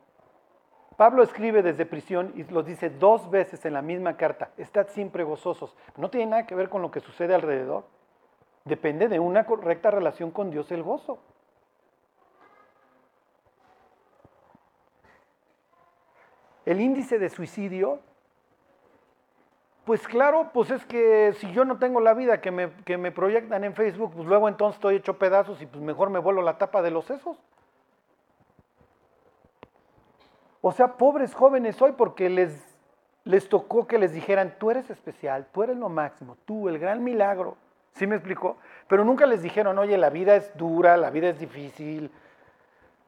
Pablo 0.95 1.23
escribe 1.23 1.61
desde 1.61 1.85
prisión 1.85 2.31
y 2.35 2.43
lo 2.43 2.63
dice 2.63 2.89
dos 2.89 3.29
veces 3.29 3.65
en 3.65 3.73
la 3.73 3.81
misma 3.81 4.15
carta, 4.17 4.51
estad 4.57 4.87
siempre 4.89 5.23
gozosos. 5.23 5.75
No 5.97 6.09
tiene 6.09 6.31
nada 6.31 6.45
que 6.45 6.55
ver 6.55 6.69
con 6.69 6.81
lo 6.81 6.91
que 6.91 6.99
sucede 7.01 7.35
alrededor. 7.35 7.85
Depende 8.63 9.07
de 9.07 9.19
una 9.19 9.45
correcta 9.45 9.91
relación 9.91 10.31
con 10.31 10.51
Dios 10.51 10.71
el 10.71 10.83
gozo. 10.83 11.19
El 16.65 16.79
índice 16.79 17.19
de 17.19 17.29
suicidio, 17.29 17.99
pues 19.85 20.07
claro, 20.07 20.51
pues 20.53 20.69
es 20.69 20.85
que 20.85 21.33
si 21.39 21.51
yo 21.51 21.65
no 21.65 21.77
tengo 21.77 21.99
la 21.99 22.13
vida 22.13 22.39
que 22.39 22.51
me, 22.51 22.71
que 22.85 22.97
me 22.97 23.11
proyectan 23.11 23.63
en 23.63 23.73
Facebook, 23.73 24.13
pues 24.15 24.27
luego 24.27 24.47
entonces 24.47 24.77
estoy 24.77 24.95
hecho 24.95 25.17
pedazos 25.17 25.61
y 25.61 25.65
pues 25.65 25.83
mejor 25.83 26.09
me 26.09 26.19
vuelo 26.19 26.41
la 26.41 26.57
tapa 26.57 26.81
de 26.81 26.91
los 26.91 27.05
sesos. 27.05 27.37
O 30.61 30.71
sea, 30.71 30.93
pobres 30.97 31.33
jóvenes 31.33 31.81
hoy 31.81 31.93
porque 31.93 32.29
les, 32.29 32.55
les 33.23 33.49
tocó 33.49 33.87
que 33.87 33.97
les 33.97 34.13
dijeran, 34.13 34.55
tú 34.59 34.69
eres 34.69 34.89
especial, 34.91 35.47
tú 35.51 35.63
eres 35.63 35.77
lo 35.77 35.89
máximo, 35.89 36.37
tú, 36.45 36.69
el 36.69 36.77
gran 36.77 37.03
milagro. 37.03 37.57
¿Sí 37.93 38.05
me 38.05 38.15
explicó? 38.15 38.57
Pero 38.87 39.03
nunca 39.03 39.25
les 39.25 39.41
dijeron, 39.41 39.77
oye, 39.79 39.97
la 39.97 40.09
vida 40.09 40.35
es 40.35 40.55
dura, 40.55 40.95
la 40.97 41.09
vida 41.09 41.29
es 41.29 41.39
difícil, 41.39 42.11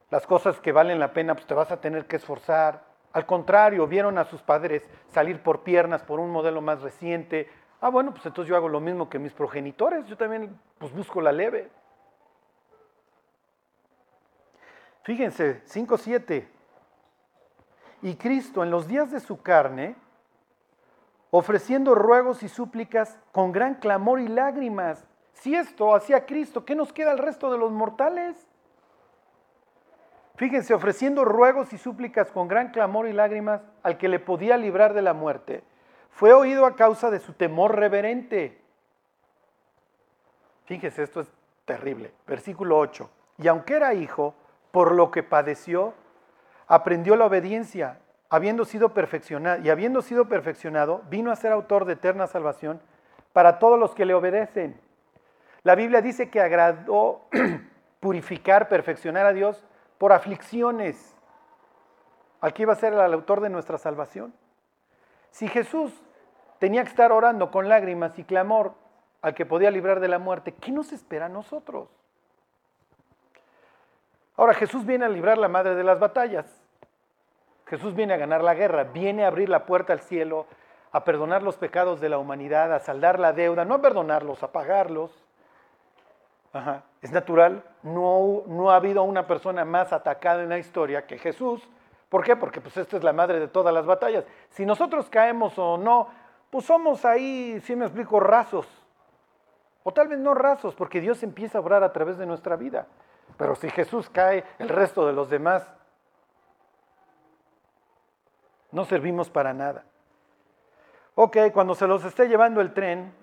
las 0.10 0.26
cosas 0.26 0.60
que 0.60 0.72
valen 0.72 1.00
la 1.00 1.14
pena, 1.14 1.36
pues 1.36 1.46
te 1.46 1.54
vas 1.54 1.72
a 1.72 1.80
tener 1.80 2.06
que 2.06 2.18
esforzar. 2.18 2.82
Al 3.14 3.28
contrario, 3.28 3.88
vieron 3.88 4.18
a 4.18 4.26
sus 4.26 4.42
padres 4.42 4.90
salir 5.10 5.42
por 5.42 5.62
piernas 5.62 6.02
por 6.02 6.20
un 6.20 6.32
modelo 6.32 6.62
más 6.62 6.82
reciente. 6.82 7.48
Ah, 7.80 7.90
bueno, 7.90 8.12
pues 8.12 8.26
entonces 8.26 8.50
yo 8.50 8.56
hago 8.56 8.68
lo 8.68 8.80
mismo 8.80 9.08
que 9.08 9.20
mis 9.20 9.34
progenitores, 9.34 10.06
yo 10.08 10.18
también 10.18 10.60
pues 10.80 10.92
busco 10.92 11.22
la 11.22 11.32
leve. 11.32 11.70
Fíjense, 15.04 15.64
5.7. 15.66 16.48
Y 18.02 18.16
Cristo 18.16 18.64
en 18.64 18.72
los 18.72 18.88
días 18.88 19.12
de 19.12 19.20
su 19.20 19.42
carne, 19.42 19.96
ofreciendo 21.30 21.94
ruegos 21.94 22.42
y 22.42 22.50
súplicas 22.50 23.20
con 23.32 23.52
gran 23.52 23.76
clamor 23.76 24.22
y 24.22 24.28
lágrimas. 24.28 25.06
Si 25.34 25.54
esto 25.56 25.94
hacía 25.94 26.26
Cristo, 26.26 26.66
¿qué 26.66 26.76
nos 26.76 26.94
queda 26.94 27.12
al 27.12 27.18
resto 27.18 27.52
de 27.52 27.58
los 27.58 27.72
mortales? 27.72 28.48
Fíjense, 30.36 30.74
ofreciendo 30.74 31.26
ruegos 31.26 31.74
y 31.74 31.78
súplicas 31.78 32.32
con 32.32 32.48
gran 32.48 32.72
clamor 32.72 33.08
y 33.08 33.14
lágrimas 33.14 33.62
al 33.84 33.98
que 33.98 34.08
le 34.08 34.20
podía 34.20 34.58
librar 34.58 34.94
de 34.94 35.04
la 35.04 35.14
muerte, 35.14 35.64
fue 36.10 36.34
oído 36.34 36.66
a 36.66 36.76
causa 36.76 37.12
de 37.12 37.20
su 37.20 37.34
temor 37.34 37.76
reverente. 37.76 38.60
Fíjense, 40.66 41.04
esto 41.04 41.22
es 41.22 41.32
terrible. 41.66 42.12
Versículo 42.26 42.80
8. 42.80 43.10
Y 43.38 43.48
aunque 43.48 43.76
era 43.76 43.94
hijo, 43.94 44.34
por 44.72 44.92
lo 44.92 45.12
que 45.12 45.22
padeció, 45.22 45.94
aprendió 46.68 47.16
la 47.16 47.26
obediencia, 47.26 48.00
habiendo 48.30 48.66
sido 48.66 48.94
perfeccionado, 48.94 49.62
y 49.62 49.70
habiendo 49.70 50.02
sido 50.02 50.28
perfeccionado, 50.28 51.04
vino 51.10 51.32
a 51.32 51.36
ser 51.36 51.52
autor 51.52 51.86
de 51.86 51.94
eterna 51.94 52.26
salvación 52.26 52.82
para 53.34 53.60
todos 53.60 53.80
los 53.80 53.94
que 53.94 54.06
le 54.06 54.16
obedecen. 54.16 54.80
La 55.62 55.76
Biblia 55.76 56.02
dice 56.02 56.30
que 56.30 56.42
agradó 56.42 57.28
purificar, 58.00 58.68
perfeccionar 58.68 59.28
a 59.28 59.34
Dios 59.34 59.64
por 59.98 60.14
aflicciones, 60.14 61.16
al 62.42 62.54
que 62.54 62.64
iba 62.64 62.74
a 62.74 62.78
ser 62.78 62.94
el 62.94 63.14
autor 63.14 63.42
de 63.42 63.50
nuestra 63.50 63.78
salvación. 63.78 64.34
Si 65.32 65.48
Jesús 65.48 65.94
tenía 66.60 66.84
que 66.84 66.90
estar 66.90 67.12
orando 67.12 67.52
con 67.52 67.70
lágrimas 67.70 68.18
y 68.20 68.24
clamor 68.24 68.74
al 69.22 69.34
que 69.34 69.46
podía 69.46 69.72
librar 69.72 70.00
de 70.00 70.10
la 70.10 70.20
muerte, 70.20 70.54
¿qué 70.54 70.72
nos 70.72 70.92
espera 70.92 71.28
a 71.28 71.30
nosotros? 71.30 71.90
Ahora 74.36 74.54
Jesús 74.54 74.86
viene 74.86 75.06
a 75.06 75.10
librar 75.10 75.38
la 75.38 75.48
madre 75.48 75.76
de 75.76 75.84
las 75.84 76.00
batallas. 76.00 76.46
Jesús 77.66 77.96
viene 77.96 78.14
a 78.14 78.18
ganar 78.18 78.44
la 78.44 78.54
guerra, 78.54 78.84
viene 78.84 79.24
a 79.24 79.28
abrir 79.28 79.50
la 79.50 79.66
puerta 79.66 79.94
al 79.94 80.02
cielo, 80.02 80.48
a 80.92 81.04
perdonar 81.04 81.44
los 81.44 81.58
pecados 81.58 82.02
de 82.02 82.10
la 82.10 82.18
humanidad, 82.18 82.74
a 82.74 82.80
saldar 82.80 83.20
la 83.20 83.34
deuda, 83.34 83.66
no 83.66 83.76
a 83.76 83.82
perdonarlos, 83.82 84.44
a 84.44 84.52
pagarlos. 84.52 85.23
Es 87.02 87.12
natural, 87.12 87.64
no, 87.82 88.44
no 88.46 88.70
ha 88.70 88.76
habido 88.76 89.02
una 89.04 89.26
persona 89.26 89.66
más 89.66 89.92
atacada 89.92 90.44
en 90.44 90.50
la 90.50 90.60
historia 90.60 91.08
que 91.08 91.18
Jesús. 91.18 91.68
¿Por 92.10 92.24
qué? 92.24 92.36
Porque 92.36 92.62
pues 92.62 92.78
esta 92.78 92.96
es 92.96 93.04
la 93.04 93.12
madre 93.12 93.40
de 93.40 93.48
todas 93.48 93.74
las 93.74 93.88
batallas. 93.88 94.24
Si 94.50 94.66
nosotros 94.66 95.10
caemos 95.10 95.58
o 95.58 95.78
no, 95.78 96.10
pues 96.52 96.66
somos 96.66 97.06
ahí, 97.06 97.60
si 97.62 97.76
me 97.76 97.86
explico, 97.86 98.20
rasos. 98.20 98.68
O 99.84 99.92
tal 99.92 100.08
vez 100.08 100.20
no 100.20 100.36
rasos, 100.36 100.76
porque 100.76 101.02
Dios 101.02 101.24
empieza 101.24 101.58
a 101.58 101.62
obrar 101.62 101.84
a 101.84 101.92
través 101.92 102.20
de 102.20 102.28
nuestra 102.28 102.56
vida. 102.56 102.86
Pero 103.36 103.56
si 103.56 103.70
Jesús 103.72 104.10
cae, 104.10 104.44
el 104.60 104.70
resto 104.70 105.08
de 105.08 105.14
los 105.14 105.30
demás 105.32 105.68
no 108.72 108.86
servimos 108.86 109.30
para 109.30 109.54
nada. 109.54 109.84
Ok, 111.16 111.38
cuando 111.52 111.74
se 111.76 111.88
los 111.88 112.06
esté 112.06 112.28
llevando 112.28 112.62
el 112.62 112.74
tren, 112.74 113.14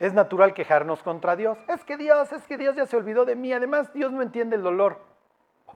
es 0.00 0.14
natural 0.14 0.54
quejarnos 0.54 1.02
contra 1.02 1.36
Dios. 1.36 1.58
Es 1.68 1.84
que 1.84 1.98
Dios, 1.98 2.32
es 2.32 2.46
que 2.46 2.56
Dios 2.56 2.74
ya 2.74 2.86
se 2.86 2.96
olvidó 2.96 3.26
de 3.26 3.36
mí. 3.36 3.52
Además, 3.52 3.92
Dios 3.92 4.10
no 4.10 4.22
entiende 4.22 4.56
el 4.56 4.62
dolor. 4.62 4.98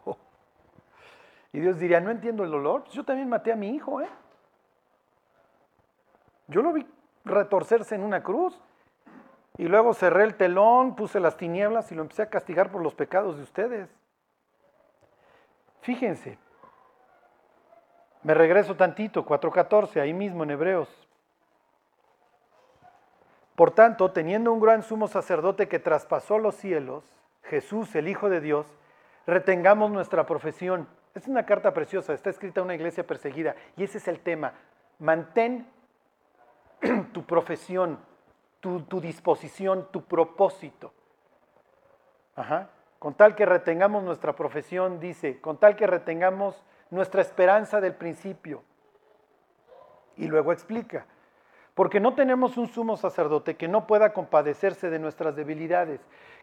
Y 1.52 1.60
Dios 1.60 1.78
diría, 1.78 2.00
no 2.00 2.10
entiendo 2.10 2.42
el 2.42 2.50
dolor. 2.50 2.82
Pues 2.82 2.94
yo 2.94 3.04
también 3.04 3.28
maté 3.28 3.52
a 3.52 3.56
mi 3.56 3.68
hijo, 3.68 4.00
¿eh? 4.00 4.08
Yo 6.48 6.62
lo 6.62 6.72
vi 6.72 6.84
retorcerse 7.24 7.94
en 7.94 8.02
una 8.02 8.24
cruz. 8.24 8.60
Y 9.56 9.68
luego 9.68 9.94
cerré 9.94 10.24
el 10.24 10.34
telón, 10.34 10.96
puse 10.96 11.20
las 11.20 11.36
tinieblas 11.36 11.92
y 11.92 11.94
lo 11.94 12.02
empecé 12.02 12.22
a 12.22 12.28
castigar 12.28 12.72
por 12.72 12.82
los 12.82 12.96
pecados 12.96 13.36
de 13.36 13.44
ustedes. 13.44 13.88
Fíjense, 15.82 16.36
me 18.24 18.34
regreso 18.34 18.74
tantito, 18.74 19.24
4.14, 19.24 20.00
ahí 20.00 20.12
mismo 20.12 20.42
en 20.42 20.50
Hebreos. 20.50 21.03
Por 23.54 23.70
tanto, 23.70 24.10
teniendo 24.10 24.52
un 24.52 24.60
gran 24.60 24.82
sumo 24.82 25.06
sacerdote 25.06 25.68
que 25.68 25.78
traspasó 25.78 26.38
los 26.38 26.56
cielos, 26.56 27.04
Jesús, 27.42 27.94
el 27.94 28.08
Hijo 28.08 28.28
de 28.28 28.40
Dios, 28.40 28.66
retengamos 29.26 29.90
nuestra 29.90 30.26
profesión. 30.26 30.88
Es 31.14 31.28
una 31.28 31.46
carta 31.46 31.72
preciosa, 31.72 32.12
está 32.14 32.30
escrita 32.30 32.60
en 32.60 32.64
una 32.64 32.74
iglesia 32.74 33.06
perseguida 33.06 33.54
y 33.76 33.84
ese 33.84 33.98
es 33.98 34.08
el 34.08 34.20
tema. 34.20 34.54
Mantén 34.98 35.68
tu 37.12 37.24
profesión, 37.24 37.98
tu, 38.60 39.00
disposición, 39.00 39.88
tu 39.92 40.04
propósito. 40.04 40.92
Con 42.98 43.14
tal 43.14 43.34
que 43.34 43.44
retengamos 43.46 44.02
nuestra 44.02 44.34
profesión, 44.34 44.98
dice, 44.98 45.40
con 45.40 45.58
tal 45.58 45.76
que 45.76 45.86
retengamos 45.86 46.64
nuestra 46.90 47.20
esperanza 47.20 47.80
del 47.80 47.94
principio. 47.94 48.62
Y 50.16 50.26
luego 50.26 50.52
explica, 50.52 51.06
porque 51.74 52.00
no 52.00 52.14
tenemos 52.14 52.56
un 52.56 52.68
sumo 52.68 52.96
sacerdote 52.96 53.56
que 53.56 53.68
no 53.68 53.86
pueda 53.86 54.12
compadecerse 54.12 54.90
de 54.90 54.98
nuestras 54.98 55.34
debilidades. 55.34 56.00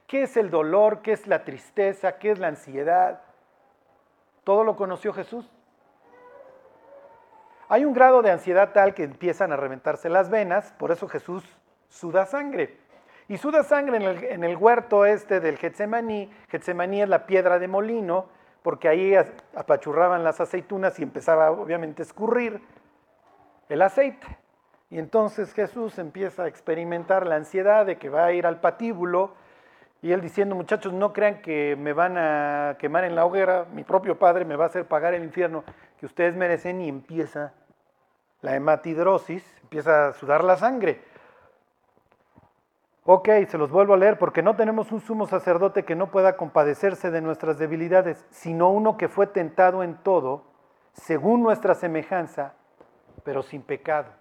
¿Qué 0.08 0.24
es 0.24 0.36
el 0.36 0.50
dolor? 0.50 1.02
¿Qué 1.02 1.13
es 1.13 1.26
la 1.28 1.44
tristeza? 1.46 2.17
¿Qué 2.17 2.32
es 2.32 2.39
la 2.39 2.48
ansiedad? 2.48 3.22
Todo 4.44 4.63
lo 4.63 4.76
conoció 4.76 5.13
Jesús. 5.13 5.50
Hay 7.70 7.86
un 7.86 7.94
grado 7.94 8.22
de 8.22 8.32
ansiedad 8.32 8.74
tal 8.74 8.94
que 8.94 9.04
empiezan 9.04 9.54
a 9.54 9.56
reventarse 9.56 10.10
las 10.10 10.30
venas, 10.30 10.74
por 10.78 10.91
eso 10.91 11.08
Jesús 11.08 11.46
suda 11.88 12.26
sangre. 12.26 12.78
Y 13.30 13.38
suda 13.38 13.63
sangre 13.63 13.98
en 14.34 14.44
el, 14.44 14.58
huerto 14.58 15.06
este 15.06 15.39
del 15.39 15.58
Getsemaní. 15.58 16.30
Getsemaní 16.50 17.02
es 17.02 17.08
la 17.08 17.26
piedra 17.26 17.60
de 17.60 17.70
molino, 17.70 18.26
porque 18.62 18.89
ahí 18.89 19.15
apachurraban 19.56 20.22
las 20.22 20.41
aceitunas 20.41 21.00
y 21.00 21.04
empezaba 21.04 21.52
obviamente 21.52 22.02
a 22.02 22.06
escurrir 22.06 22.62
el 23.70 23.82
aceite. 23.82 24.28
Y 24.92 25.00
entonces 25.00 25.54
Jesús 25.54 25.98
empieza 25.98 26.44
a 26.44 26.48
experimentar 26.48 27.26
la 27.26 27.38
ansiedad 27.38 27.86
de 27.86 27.98
que 27.98 28.10
va 28.10 28.26
a 28.26 28.34
ir 28.34 28.46
al 28.46 28.60
patíbulo 28.60 29.34
y 30.02 30.12
él 30.12 30.20
diciendo, 30.20 30.54
muchachos, 30.54 30.92
no 30.92 31.14
crean 31.14 31.42
que 31.42 31.78
me 31.78 31.94
van 31.94 32.18
a 32.18 32.76
quemar 32.78 33.06
en 33.06 33.16
la 33.16 33.26
hoguera, 33.26 33.66
mi 33.72 33.86
propio 33.86 34.20
Padre 34.20 34.44
me 34.44 34.58
va 34.58 34.66
a 34.66 34.68
hacer 34.68 34.86
pagar 34.86 35.14
el 35.14 35.24
infierno 35.24 35.64
que 35.98 36.06
ustedes 36.06 36.36
merecen 36.36 36.82
y 36.82 36.90
empieza 36.90 37.54
la 38.42 38.56
hematidrosis, 38.56 39.46
empieza 39.62 40.08
a 40.08 40.14
sudar 40.14 40.44
la 40.44 40.58
sangre. 40.58 41.02
Ok, 43.06 43.30
se 43.48 43.58
los 43.58 43.72
vuelvo 43.72 43.94
a 43.94 43.98
leer, 43.98 44.18
porque 44.18 44.44
no 44.44 44.58
tenemos 44.58 44.92
un 44.92 45.00
sumo 45.00 45.26
sacerdote 45.26 45.86
que 45.86 45.96
no 45.96 46.12
pueda 46.12 46.36
compadecerse 46.36 47.12
de 47.12 47.22
nuestras 47.22 47.58
debilidades, 47.58 48.26
sino 48.30 48.70
uno 48.70 48.98
que 48.98 49.08
fue 49.08 49.26
tentado 49.26 49.84
en 49.84 49.96
todo, 49.96 50.44
según 50.94 51.44
nuestra 51.44 51.76
semejanza, 51.76 52.56
pero 53.24 53.42
sin 53.42 53.62
pecado. 53.62 54.21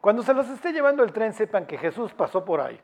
Cuando 0.00 0.22
se 0.22 0.34
los 0.34 0.48
esté 0.48 0.72
llevando 0.72 1.02
el 1.02 1.12
tren, 1.12 1.32
sepan 1.32 1.66
que 1.66 1.78
Jesús 1.78 2.12
pasó 2.14 2.44
por 2.44 2.60
ahí 2.60 2.80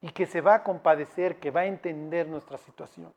y 0.00 0.10
que 0.10 0.26
se 0.26 0.40
va 0.40 0.54
a 0.54 0.62
compadecer, 0.62 1.36
que 1.36 1.50
va 1.50 1.60
a 1.62 1.66
entender 1.66 2.28
nuestra 2.28 2.58
situación. 2.58 3.12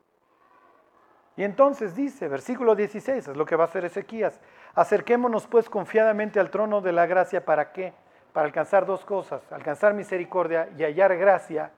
Y 1.36 1.44
entonces 1.44 1.94
dice, 1.94 2.28
versículo 2.28 2.74
16, 2.74 3.28
es 3.28 3.36
lo 3.36 3.46
que 3.46 3.56
va 3.56 3.64
a 3.64 3.66
hacer 3.66 3.84
Ezequías, 3.84 4.40
acerquémonos 4.74 5.46
pues 5.46 5.70
confiadamente 5.70 6.38
al 6.40 6.50
trono 6.50 6.80
de 6.80 6.92
la 6.92 7.06
gracia, 7.06 7.44
¿para 7.44 7.72
qué? 7.72 7.94
Para 8.32 8.46
alcanzar 8.46 8.84
dos 8.84 9.04
cosas, 9.04 9.50
alcanzar 9.50 9.94
misericordia 9.94 10.68
y 10.76 10.82
hallar 10.82 11.16
gracia 11.16 11.70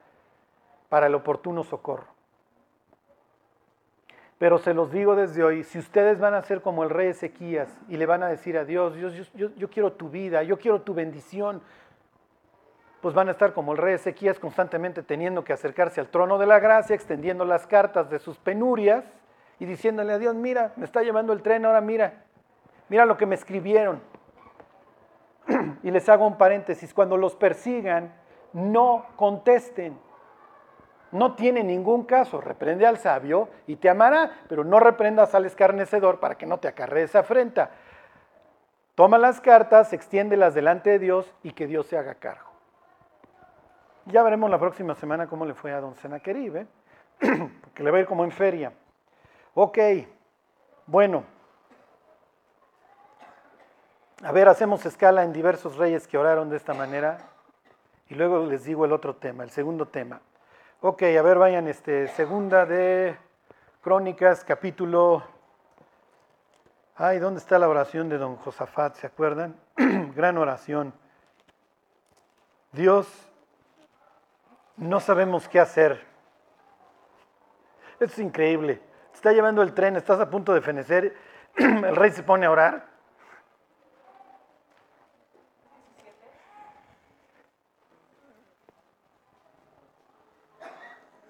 para 0.89 1.07
el 1.07 1.15
oportuno 1.15 1.63
socorro. 1.63 2.12
Pero 4.43 4.57
se 4.57 4.73
los 4.73 4.91
digo 4.91 5.15
desde 5.15 5.41
hoy, 5.41 5.63
si 5.63 5.79
ustedes 5.79 6.19
van 6.19 6.33
a 6.33 6.41
ser 6.41 6.61
como 6.61 6.83
el 6.83 6.89
rey 6.89 7.07
Ezequías 7.07 7.69
y 7.87 7.95
le 7.95 8.05
van 8.05 8.23
a 8.23 8.27
decir 8.27 8.57
a 8.57 8.65
Dios, 8.65 8.93
yo 9.33 9.69
quiero 9.69 9.93
tu 9.93 10.09
vida, 10.09 10.43
yo 10.43 10.59
quiero 10.59 10.81
tu 10.81 10.93
bendición, 10.93 11.61
pues 12.99 13.15
van 13.15 13.29
a 13.29 13.31
estar 13.31 13.53
como 13.53 13.71
el 13.71 13.77
rey 13.77 13.93
Ezequías 13.93 14.39
constantemente 14.39 15.01
teniendo 15.01 15.45
que 15.45 15.53
acercarse 15.53 16.01
al 16.01 16.09
trono 16.09 16.37
de 16.39 16.45
la 16.45 16.59
gracia, 16.59 16.93
extendiendo 16.93 17.45
las 17.45 17.65
cartas 17.65 18.09
de 18.09 18.19
sus 18.19 18.37
penurias 18.37 19.05
y 19.59 19.65
diciéndole 19.65 20.11
a 20.11 20.19
Dios, 20.19 20.35
mira, 20.35 20.73
me 20.75 20.83
está 20.83 21.03
llevando 21.03 21.31
el 21.31 21.41
tren, 21.41 21.65
ahora 21.65 21.79
mira, 21.79 22.25
mira 22.89 23.05
lo 23.05 23.15
que 23.15 23.25
me 23.25 23.35
escribieron. 23.35 24.01
y 25.83 25.89
les 25.89 26.09
hago 26.09 26.27
un 26.27 26.37
paréntesis, 26.37 26.93
cuando 26.93 27.15
los 27.15 27.33
persigan, 27.37 28.13
no 28.51 29.05
contesten. 29.15 29.97
No 31.13 31.35
tiene 31.35 31.63
ningún 31.63 32.05
caso, 32.05 32.41
reprende 32.41 32.87
al 32.87 32.97
sabio 32.97 33.47
y 33.67 33.75
te 33.75 33.87
amará, 33.87 34.31
pero 34.49 34.63
no 34.63 34.79
reprendas 34.79 35.35
al 35.35 35.45
escarnecedor 35.45 36.19
para 36.19 36.35
que 36.39 36.47
no 36.47 36.57
te 36.57 36.67
acarree 36.67 37.03
esa 37.03 37.19
afrenta. 37.19 37.69
Toma 38.95 39.19
las 39.19 39.39
cartas, 39.39 39.93
extiéndelas 39.93 40.55
delante 40.55 40.89
de 40.89 40.97
Dios 40.97 41.31
y 41.43 41.51
que 41.51 41.67
Dios 41.67 41.85
se 41.85 41.99
haga 41.99 42.15
cargo. 42.15 42.49
Ya 44.05 44.23
veremos 44.23 44.49
la 44.49 44.57
próxima 44.57 44.95
semana 44.95 45.27
cómo 45.27 45.45
le 45.45 45.53
fue 45.53 45.71
a 45.71 45.79
don 45.79 45.93
Senaquerib, 45.95 46.57
¿eh? 46.57 46.67
porque 47.61 47.83
le 47.83 47.91
va 47.91 47.97
a 47.97 48.01
ir 48.01 48.07
como 48.07 48.23
en 48.23 48.31
feria. 48.31 48.73
Ok, 49.53 49.77
bueno. 50.87 51.25
A 54.23 54.31
ver, 54.31 54.47
hacemos 54.47 54.83
escala 54.87 55.23
en 55.23 55.31
diversos 55.31 55.77
reyes 55.77 56.07
que 56.07 56.17
oraron 56.17 56.49
de 56.49 56.57
esta 56.57 56.73
manera 56.73 57.19
y 58.09 58.15
luego 58.15 58.47
les 58.47 58.63
digo 58.63 58.83
el 58.85 58.93
otro 58.93 59.15
tema, 59.15 59.43
el 59.43 59.51
segundo 59.51 59.87
tema. 59.87 60.19
Ok, 60.85 61.01
a 61.03 61.21
ver, 61.21 61.37
vayan, 61.37 61.69
este, 61.69 62.09
segunda 62.09 62.65
de 62.65 63.15
Crónicas, 63.81 64.43
capítulo... 64.43 65.23
Ay, 66.97 67.19
¿dónde 67.19 67.39
está 67.39 67.57
la 67.57 67.69
oración 67.69 68.09
de 68.09 68.17
don 68.17 68.35
Josafat? 68.35 68.95
¿Se 68.95 69.07
acuerdan? 69.07 69.55
Gran 69.77 70.37
oración. 70.37 70.93
Dios 72.73 73.07
no 74.75 74.99
sabemos 74.99 75.47
qué 75.47 75.61
hacer. 75.61 76.05
Esto 77.93 78.03
es 78.03 78.19
increíble. 78.19 78.81
está 79.13 79.31
llevando 79.31 79.61
el 79.61 79.73
tren, 79.73 79.95
estás 79.95 80.19
a 80.19 80.29
punto 80.29 80.53
de 80.53 80.59
fenecer, 80.59 81.15
el 81.55 81.95
rey 81.95 82.11
se 82.11 82.23
pone 82.23 82.45
a 82.45 82.51
orar. 82.51 82.92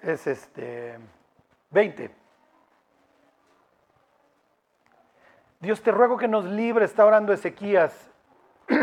Es 0.03 0.27
este 0.27 0.99
20. 1.71 2.13
Dios 5.61 5.81
te 5.81 5.91
ruego 5.91 6.17
que 6.17 6.27
nos 6.27 6.43
libre, 6.43 6.83
está 6.83 7.05
orando 7.05 7.31
Ezequías. 7.31 8.11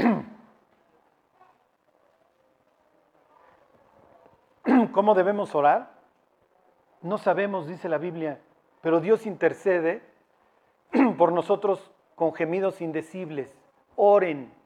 ¿Cómo 4.92 5.14
debemos 5.14 5.54
orar? 5.54 5.90
No 7.02 7.18
sabemos, 7.18 7.66
dice 7.66 7.90
la 7.90 7.98
Biblia, 7.98 8.40
pero 8.80 9.00
Dios 9.00 9.26
intercede 9.26 10.02
por 11.18 11.32
nosotros 11.32 11.92
con 12.14 12.32
gemidos 12.32 12.80
indecibles. 12.80 13.54
Oren. 13.94 14.58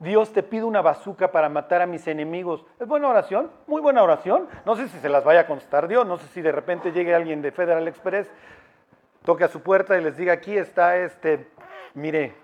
Dios 0.00 0.32
te 0.32 0.42
pide 0.42 0.64
una 0.64 0.80
bazuca 0.80 1.30
para 1.30 1.50
matar 1.50 1.82
a 1.82 1.86
mis 1.86 2.06
enemigos. 2.06 2.64
¿Es 2.78 2.88
buena 2.88 3.06
oración? 3.06 3.50
Muy 3.66 3.82
buena 3.82 4.02
oración. 4.02 4.48
No 4.64 4.74
sé 4.74 4.88
si 4.88 4.98
se 4.98 5.10
las 5.10 5.24
vaya 5.24 5.40
a 5.40 5.46
contestar 5.46 5.88
Dios. 5.88 6.06
No 6.06 6.16
sé 6.16 6.26
si 6.28 6.40
de 6.40 6.52
repente 6.52 6.90
llegue 6.90 7.14
alguien 7.14 7.42
de 7.42 7.52
Federal 7.52 7.86
Express, 7.86 8.30
toque 9.26 9.44
a 9.44 9.48
su 9.48 9.60
puerta 9.60 9.98
y 9.98 10.02
les 10.02 10.16
diga, 10.16 10.32
aquí 10.32 10.56
está 10.56 10.96
este, 10.96 11.50
mire, 11.92 12.34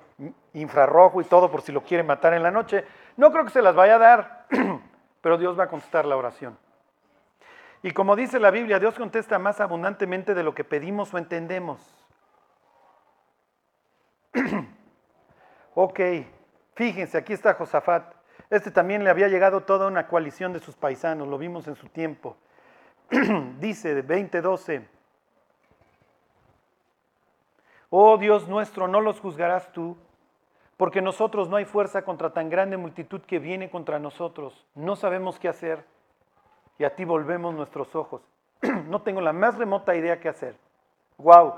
infrarrojo 0.52 1.22
y 1.22 1.24
todo 1.24 1.50
por 1.50 1.62
si 1.62 1.72
lo 1.72 1.82
quiere 1.82 2.02
matar 2.02 2.34
en 2.34 2.42
la 2.42 2.50
noche. 2.50 2.84
No 3.16 3.32
creo 3.32 3.46
que 3.46 3.50
se 3.50 3.62
las 3.62 3.74
vaya 3.74 3.94
a 3.94 4.00
dar, 4.00 4.46
pero 5.22 5.38
Dios 5.38 5.58
va 5.58 5.64
a 5.64 5.68
contestar 5.68 6.04
la 6.04 6.18
oración. 6.18 6.58
Y 7.82 7.92
como 7.92 8.16
dice 8.16 8.38
la 8.38 8.50
Biblia, 8.50 8.78
Dios 8.78 8.96
contesta 8.96 9.38
más 9.38 9.62
abundantemente 9.62 10.34
de 10.34 10.42
lo 10.42 10.54
que 10.54 10.64
pedimos 10.64 11.14
o 11.14 11.16
entendemos. 11.16 11.80
ok, 15.74 16.00
fíjense, 16.76 17.18
aquí 17.18 17.32
está 17.32 17.54
Josafat. 17.54 18.14
Este 18.48 18.70
también 18.70 19.02
le 19.02 19.10
había 19.10 19.26
llegado 19.26 19.62
toda 19.62 19.88
una 19.88 20.06
coalición 20.06 20.52
de 20.52 20.60
sus 20.60 20.76
paisanos, 20.76 21.26
lo 21.26 21.36
vimos 21.36 21.66
en 21.66 21.74
su 21.74 21.88
tiempo. 21.88 22.36
dice 23.60 24.02
2012, 24.02 24.86
oh 27.90 28.16
Dios 28.18 28.46
nuestro, 28.48 28.86
no 28.88 29.00
los 29.00 29.20
juzgarás 29.20 29.72
tú, 29.72 29.96
porque 30.76 31.00
nosotros 31.00 31.48
no 31.48 31.56
hay 31.56 31.64
fuerza 31.64 32.02
contra 32.02 32.30
tan 32.30 32.50
grande 32.50 32.76
multitud 32.76 33.20
que 33.22 33.38
viene 33.38 33.70
contra 33.70 33.98
nosotros. 33.98 34.66
No 34.74 34.94
sabemos 34.94 35.38
qué 35.38 35.48
hacer 35.48 35.84
y 36.78 36.84
a 36.84 36.94
ti 36.94 37.04
volvemos 37.04 37.54
nuestros 37.54 37.94
ojos. 37.96 38.22
no 38.88 39.02
tengo 39.02 39.20
la 39.20 39.32
más 39.32 39.56
remota 39.56 39.96
idea 39.96 40.20
qué 40.20 40.28
hacer. 40.28 40.56
Wow, 41.18 41.54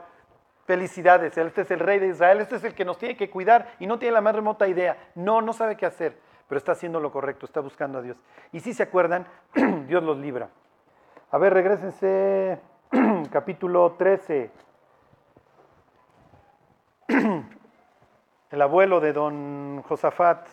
felicidades, 0.69 1.37
este 1.39 1.63
es 1.63 1.71
el 1.71 1.81
rey 1.81 1.99
de 1.99 2.09
Israel, 2.09 2.43
este 2.43 2.57
es 2.57 2.65
el 2.65 2.75
que 2.75 2.85
nos 2.85 2.99
tiene 2.99 3.17
que 3.17 3.31
cuidar 3.31 3.75
y 3.81 3.87
no 3.87 3.99
tiene 3.99 4.13
la 4.13 4.21
más 4.21 4.35
remota 4.35 4.69
idea. 4.69 4.99
No, 5.15 5.41
no 5.41 5.55
sabe 5.55 5.79
qué 5.79 5.87
hacer, 5.87 6.19
pero 6.47 6.59
está 6.59 6.73
haciendo 6.73 7.01
lo 7.01 7.11
correcto, 7.11 7.47
está 7.47 7.61
buscando 7.61 7.97
a 7.99 8.03
Dios. 8.03 8.21
Y 8.53 8.61
si 8.61 8.75
se 8.75 8.83
acuerdan, 8.83 9.27
Dios 9.89 10.03
los 10.03 10.19
libra. 10.19 10.51
A 11.31 11.39
ver, 11.39 11.55
regresense 11.55 12.61
capítulo 13.33 13.95
13. 13.97 14.51
El 18.51 18.61
abuelo 18.61 19.01
de 19.01 19.15
don 19.15 19.83
Josafat, 19.89 20.47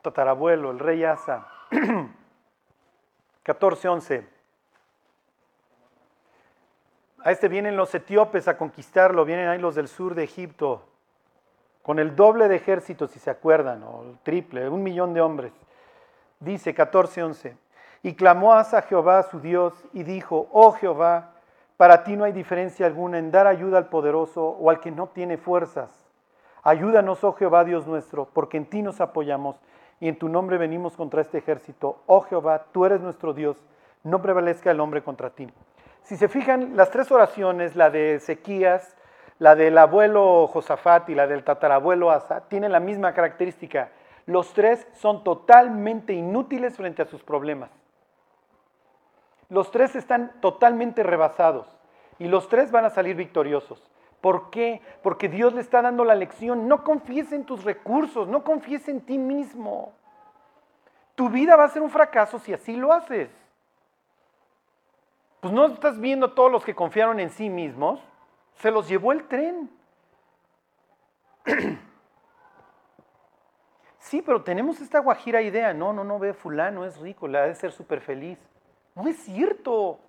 tatarabuelo, 0.00 0.70
el 0.70 0.78
rey 0.78 1.04
Asa. 1.04 1.46
14:11. 3.44 4.39
A 7.22 7.32
este 7.32 7.48
vienen 7.48 7.76
los 7.76 7.94
etíopes 7.94 8.48
a 8.48 8.56
conquistarlo, 8.56 9.24
vienen 9.24 9.48
ahí 9.48 9.58
los 9.58 9.74
del 9.74 9.88
sur 9.88 10.14
de 10.14 10.24
Egipto, 10.24 10.82
con 11.82 11.98
el 11.98 12.16
doble 12.16 12.48
de 12.48 12.56
ejército, 12.56 13.06
si 13.06 13.18
se 13.18 13.30
acuerdan, 13.30 13.82
o 13.82 14.02
el 14.04 14.18
triple, 14.20 14.68
un 14.68 14.82
millón 14.82 15.12
de 15.12 15.20
hombres. 15.20 15.52
Dice 16.38 16.74
14:11. 16.74 17.56
Y 18.02 18.14
clamó 18.14 18.54
Asa 18.54 18.80
Jehová 18.82 19.22
su 19.24 19.40
Dios 19.40 19.74
y 19.92 20.04
dijo, 20.04 20.48
oh 20.52 20.72
Jehová, 20.72 21.32
para 21.76 22.02
ti 22.04 22.16
no 22.16 22.24
hay 22.24 22.32
diferencia 22.32 22.86
alguna 22.86 23.18
en 23.18 23.30
dar 23.30 23.46
ayuda 23.46 23.76
al 23.76 23.88
poderoso 23.88 24.42
o 24.42 24.70
al 24.70 24.80
que 24.80 24.90
no 24.90 25.08
tiene 25.08 25.36
fuerzas. 25.36 25.90
Ayúdanos, 26.62 27.22
oh 27.24 27.34
Jehová 27.34 27.64
Dios 27.64 27.86
nuestro, 27.86 28.26
porque 28.32 28.56
en 28.56 28.66
ti 28.66 28.80
nos 28.80 29.00
apoyamos 29.02 29.56
y 29.98 30.08
en 30.08 30.18
tu 30.18 30.30
nombre 30.30 30.56
venimos 30.56 30.96
contra 30.96 31.20
este 31.20 31.38
ejército. 31.38 31.98
Oh 32.06 32.22
Jehová, 32.22 32.64
tú 32.72 32.86
eres 32.86 33.02
nuestro 33.02 33.34
Dios, 33.34 33.58
no 34.02 34.22
prevalezca 34.22 34.70
el 34.70 34.80
hombre 34.80 35.02
contra 35.02 35.28
ti. 35.28 35.48
Si 36.02 36.16
se 36.16 36.28
fijan, 36.28 36.76
las 36.76 36.90
tres 36.90 37.10
oraciones, 37.10 37.76
la 37.76 37.90
de 37.90 38.16
Ezequías, 38.16 38.96
la 39.38 39.54
del 39.54 39.78
abuelo 39.78 40.46
Josafat 40.48 41.08
y 41.08 41.14
la 41.14 41.26
del 41.26 41.44
tatarabuelo 41.44 42.10
Asa, 42.10 42.48
tienen 42.48 42.72
la 42.72 42.80
misma 42.80 43.14
característica. 43.14 43.90
Los 44.26 44.52
tres 44.52 44.86
son 44.94 45.24
totalmente 45.24 46.12
inútiles 46.12 46.76
frente 46.76 47.02
a 47.02 47.06
sus 47.06 47.22
problemas. 47.22 47.70
Los 49.48 49.70
tres 49.70 49.96
están 49.96 50.32
totalmente 50.40 51.02
rebasados 51.02 51.66
y 52.18 52.28
los 52.28 52.48
tres 52.48 52.70
van 52.70 52.84
a 52.84 52.90
salir 52.90 53.16
victoriosos. 53.16 53.90
¿Por 54.20 54.50
qué? 54.50 54.82
Porque 55.02 55.28
Dios 55.28 55.54
le 55.54 55.62
está 55.62 55.80
dando 55.80 56.04
la 56.04 56.14
lección. 56.14 56.68
No 56.68 56.84
confíes 56.84 57.32
en 57.32 57.44
tus 57.44 57.64
recursos, 57.64 58.28
no 58.28 58.44
confíes 58.44 58.88
en 58.88 59.00
ti 59.00 59.18
mismo. 59.18 59.94
Tu 61.14 61.28
vida 61.30 61.56
va 61.56 61.64
a 61.64 61.68
ser 61.68 61.82
un 61.82 61.90
fracaso 61.90 62.38
si 62.38 62.52
así 62.52 62.76
lo 62.76 62.92
haces. 62.92 63.30
Pues 65.40 65.54
no 65.54 65.66
estás 65.66 65.98
viendo 65.98 66.32
todos 66.32 66.52
los 66.52 66.64
que 66.64 66.74
confiaron 66.74 67.18
en 67.18 67.30
sí 67.30 67.48
mismos, 67.48 68.00
se 68.56 68.70
los 68.70 68.88
llevó 68.88 69.12
el 69.12 69.26
tren. 69.26 69.70
Sí, 74.02 74.22
pero 74.22 74.42
tenemos 74.42 74.80
esta 74.80 74.98
guajira 74.98 75.40
idea. 75.40 75.72
No, 75.72 75.92
no, 75.92 76.02
no, 76.02 76.18
ve 76.18 76.34
fulano, 76.34 76.84
es 76.84 76.98
rico, 76.98 77.28
le 77.28 77.38
ha 77.38 77.42
de 77.42 77.54
ser 77.54 77.70
súper 77.70 78.00
feliz. 78.00 78.40
No 78.96 79.06
es 79.06 79.16
cierto. 79.18 80.00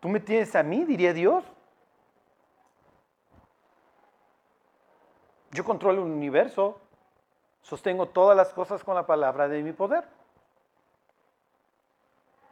Tú 0.00 0.08
me 0.08 0.18
tienes 0.18 0.56
a 0.56 0.62
mí, 0.62 0.84
diría 0.84 1.12
Dios. 1.12 1.44
Yo 5.50 5.62
controlo 5.62 6.06
el 6.06 6.10
universo, 6.10 6.80
sostengo 7.60 8.06
todas 8.06 8.34
las 8.34 8.54
cosas 8.54 8.82
con 8.82 8.94
la 8.94 9.04
palabra 9.04 9.46
de 9.48 9.62
mi 9.62 9.72
poder. 9.72 10.08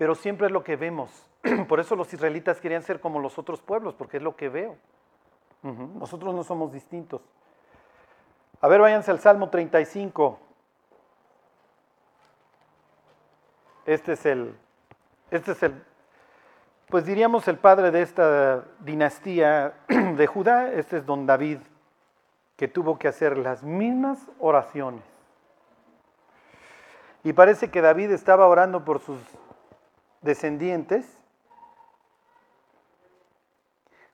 Pero 0.00 0.14
siempre 0.14 0.46
es 0.46 0.52
lo 0.52 0.64
que 0.64 0.76
vemos. 0.76 1.10
Por 1.68 1.78
eso 1.78 1.94
los 1.94 2.10
israelitas 2.14 2.58
querían 2.58 2.82
ser 2.82 3.00
como 3.00 3.20
los 3.20 3.38
otros 3.38 3.60
pueblos, 3.60 3.92
porque 3.92 4.16
es 4.16 4.22
lo 4.22 4.34
que 4.34 4.48
veo. 4.48 4.78
Nosotros 5.62 6.34
no 6.34 6.42
somos 6.42 6.72
distintos. 6.72 7.20
A 8.62 8.68
ver, 8.68 8.80
váyanse 8.80 9.10
al 9.10 9.20
Salmo 9.20 9.50
35. 9.50 10.40
Este 13.84 14.14
es 14.14 14.24
el, 14.24 14.56
este 15.30 15.52
es 15.52 15.62
el, 15.64 15.84
pues 16.88 17.04
diríamos 17.04 17.46
el 17.46 17.58
padre 17.58 17.90
de 17.90 18.00
esta 18.00 18.64
dinastía 18.78 19.74
de 19.88 20.26
Judá. 20.26 20.72
Este 20.72 20.96
es 20.96 21.04
don 21.04 21.26
David 21.26 21.58
que 22.56 22.68
tuvo 22.68 22.98
que 22.98 23.06
hacer 23.06 23.36
las 23.36 23.62
mismas 23.62 24.30
oraciones. 24.38 25.04
Y 27.22 27.34
parece 27.34 27.70
que 27.70 27.82
David 27.82 28.12
estaba 28.12 28.46
orando 28.46 28.82
por 28.82 29.00
sus 29.00 29.20
descendientes 30.22 31.18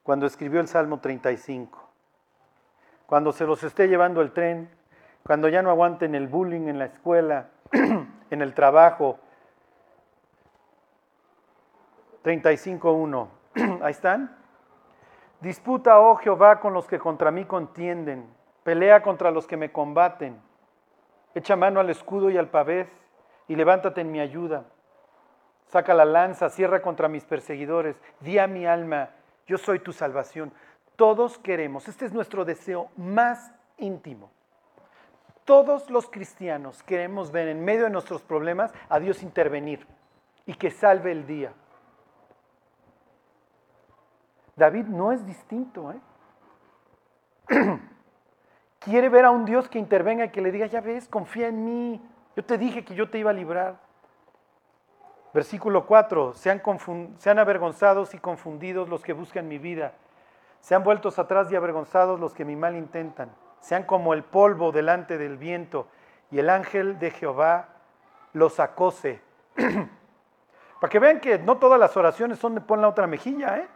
cuando 0.03 0.27
escribió 0.27 0.61
el 0.61 0.69
Salmo 0.69 1.01
35. 1.01 1.83
Cuando 3.07 3.33
se 3.33 3.45
los 3.45 3.63
esté 3.65 3.89
llevando 3.89 4.21
el 4.21 4.33
tren, 4.33 4.71
cuando 5.25 5.49
ya 5.49 5.63
no 5.63 5.71
aguanten 5.71 6.15
el 6.15 6.29
bullying 6.29 6.69
en 6.69 6.79
la 6.79 6.87
escuela, 6.87 7.49
en 8.31 8.43
el 8.43 8.55
trabajo. 8.55 9.19
35.1. 12.25 13.29
Ahí 13.83 13.91
están. 13.91 14.37
Disputa, 15.41 15.99
oh 16.01 16.17
Jehová, 16.17 16.61
con 16.61 16.73
los 16.73 16.87
que 16.87 16.99
contra 16.99 17.31
mí 17.31 17.45
contienden. 17.45 18.33
Pelea 18.63 19.03
contra 19.03 19.31
los 19.31 19.47
que 19.47 19.57
me 19.57 19.73
combaten. 19.73 20.41
Echa 21.35 21.57
mano 21.57 21.81
al 21.81 21.91
escudo 21.91 22.31
y 22.31 22.37
al 22.37 22.49
pavés 22.49 22.89
y 23.49 23.57
levántate 23.57 24.01
en 24.01 24.11
mi 24.11 24.21
ayuda. 24.21 24.65
Saca 25.67 25.95
la 25.95 26.05
lanza, 26.05 26.49
cierra 26.49 26.81
contra 26.81 27.09
mis 27.09 27.25
perseguidores. 27.25 28.01
Di 28.21 28.39
a 28.39 28.47
mi 28.47 28.67
alma, 28.67 29.11
yo 29.47 29.59
soy 29.59 29.81
tu 29.81 29.93
salvación. 29.93 30.53
Todos 30.97 31.39
queremos, 31.39 31.89
este 31.89 32.07
es 32.07 32.13
nuestro 32.13 32.45
deseo 32.45 32.89
más 32.97 33.53
íntimo. 33.77 34.31
Todos 35.45 35.91
los 35.91 36.09
cristianos 36.09 36.83
queremos 36.83 37.31
ver 37.31 37.49
en 37.49 37.65
medio 37.65 37.85
de 37.85 37.91
nuestros 37.91 38.23
problemas 38.23 38.73
a 38.89 38.99
Dios 38.99 39.23
intervenir 39.23 39.87
y 40.45 40.55
que 40.55 40.71
salve 40.71 41.13
el 41.13 41.27
día. 41.27 41.53
David 44.57 44.87
no 44.87 45.13
es 45.13 45.25
distinto. 45.25 45.93
¿eh? 45.93 46.01
Quiere 48.81 49.09
ver 49.09 49.25
a 49.25 49.31
un 49.31 49.45
Dios 49.45 49.69
que 49.69 49.79
intervenga 49.79 50.25
y 50.25 50.31
que 50.31 50.41
le 50.41 50.51
diga, 50.51 50.67
ya 50.67 50.81
ves, 50.81 51.07
confía 51.09 51.49
en 51.49 51.65
mí. 51.65 52.03
Yo 52.35 52.45
te 52.45 52.59
dije 52.59 52.85
que 52.85 52.95
yo 52.95 53.09
te 53.09 53.19
iba 53.19 53.31
a 53.31 53.35
librar. 53.35 53.86
Versículo 55.37 55.85
4, 55.85 56.33
sean, 56.33 56.63
sean 57.19 57.39
avergonzados 57.39 58.15
y 58.15 58.19
confundidos 58.19 58.89
los 58.89 59.03
que 59.03 59.13
buscan 59.13 59.47
mi 59.47 59.59
vida. 59.59 59.93
Sean 60.61 60.83
vueltos 60.83 61.19
atrás 61.19 61.53
y 61.53 61.57
avergonzados 61.57 62.19
los 62.19 62.33
que 62.33 62.47
mi 62.47 62.57
mal 62.57 62.75
intentan. 62.75 63.31
Sean 63.61 63.83
como 63.83 64.15
el 64.15 64.25
polvo 64.25 64.73
delante 64.73 65.19
del 65.19 65.37
viento 65.37 65.89
y 66.31 66.39
el 66.39 66.49
ángel 66.49 66.99
de 66.99 67.11
Jehová 67.11 67.69
los 68.33 68.59
acose. 68.61 69.21
Para 70.81 70.91
que 70.91 70.99
vean 70.99 71.21
que 71.21 71.39
no 71.39 71.59
todas 71.59 71.79
las 71.79 71.95
oraciones 71.99 72.39
son 72.39 72.55
de 72.55 72.63
pon 72.63 72.81
la 72.81 72.89
otra 72.89 73.07
mejilla. 73.07 73.59
¿eh? 73.59 73.69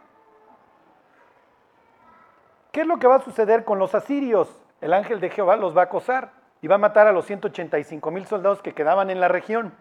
¿Qué 2.71 2.81
es 2.81 2.87
lo 2.87 2.97
que 2.97 3.05
va 3.05 3.17
a 3.17 3.21
suceder 3.21 3.65
con 3.65 3.77
los 3.77 3.93
asirios? 3.93 4.65
el 4.81 4.95
ángel 4.95 5.19
de 5.19 5.29
Jehová 5.29 5.57
los 5.57 5.77
va 5.77 5.81
a 5.81 5.85
acosar 5.85 6.31
y 6.59 6.67
va 6.67 6.73
a 6.73 6.79
matar 6.79 7.05
a 7.05 7.11
los 7.11 7.27
185 7.27 8.09
mil 8.09 8.25
soldados 8.25 8.63
que 8.63 8.73
quedaban 8.73 9.11
en 9.11 9.19
la 9.19 9.27
región. 9.27 9.73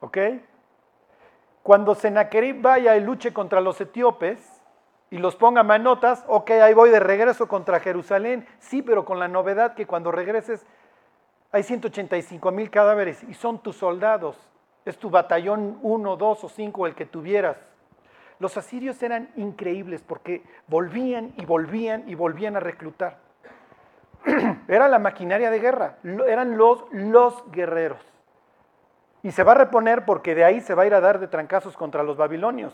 ¿Ok? 0.00 0.18
Cuando 1.62 1.94
Sennacherib 1.94 2.62
vaya 2.62 2.96
y 2.96 3.00
luche 3.00 3.32
contra 3.32 3.60
los 3.60 3.80
etíopes 3.80 4.62
y 5.10 5.18
los 5.18 5.36
ponga 5.36 5.62
manotas, 5.62 6.24
ok, 6.28 6.50
ahí 6.52 6.74
voy 6.74 6.90
de 6.90 7.00
regreso 7.00 7.48
contra 7.48 7.80
Jerusalén. 7.80 8.46
Sí, 8.58 8.82
pero 8.82 9.04
con 9.04 9.18
la 9.18 9.28
novedad 9.28 9.74
que 9.74 9.86
cuando 9.86 10.12
regreses 10.12 10.64
hay 11.50 11.62
185 11.62 12.52
mil 12.52 12.70
cadáveres 12.70 13.22
y 13.24 13.34
son 13.34 13.62
tus 13.62 13.76
soldados. 13.76 14.36
Es 14.84 14.98
tu 14.98 15.10
batallón 15.10 15.78
1, 15.82 16.16
2 16.16 16.44
o 16.44 16.48
5 16.48 16.86
el 16.86 16.94
que 16.94 17.06
tuvieras. 17.06 17.56
Los 18.38 18.56
asirios 18.56 19.02
eran 19.02 19.30
increíbles 19.36 20.02
porque 20.02 20.44
volvían 20.68 21.32
y 21.36 21.46
volvían 21.46 22.08
y 22.08 22.14
volvían 22.14 22.56
a 22.56 22.60
reclutar. 22.60 23.18
Era 24.68 24.88
la 24.88 24.98
maquinaria 24.98 25.50
de 25.50 25.58
guerra, 25.58 25.98
eran 26.02 26.56
los, 26.56 26.84
los 26.92 27.50
guerreros. 27.50 28.00
Y 29.26 29.32
se 29.32 29.42
va 29.42 29.50
a 29.50 29.56
reponer 29.56 30.04
porque 30.04 30.36
de 30.36 30.44
ahí 30.44 30.60
se 30.60 30.76
va 30.76 30.84
a 30.84 30.86
ir 30.86 30.94
a 30.94 31.00
dar 31.00 31.18
de 31.18 31.26
trancazos 31.26 31.76
contra 31.76 32.04
los 32.04 32.16
babilonios. 32.16 32.72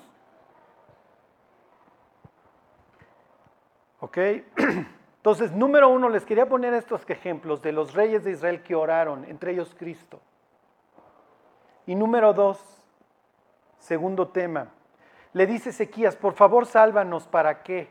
¿Ok? 4.00 4.18
Entonces, 5.16 5.52
número 5.52 5.88
uno, 5.88 6.10
les 6.10 6.26
quería 6.26 6.46
poner 6.46 6.74
estos 6.74 7.08
ejemplos 7.08 7.62
de 7.62 7.72
los 7.72 7.94
reyes 7.94 8.22
de 8.24 8.32
Israel 8.32 8.62
que 8.62 8.74
oraron, 8.74 9.24
entre 9.24 9.52
ellos 9.52 9.74
Cristo. 9.78 10.20
Y 11.86 11.94
número 11.94 12.34
dos, 12.34 12.58
segundo 13.78 14.28
tema, 14.28 14.68
le 15.32 15.46
dice 15.46 15.70
Ezequías, 15.70 16.16
por 16.16 16.34
favor 16.34 16.66
sálvanos, 16.66 17.26
¿para 17.28 17.62
qué? 17.62 17.88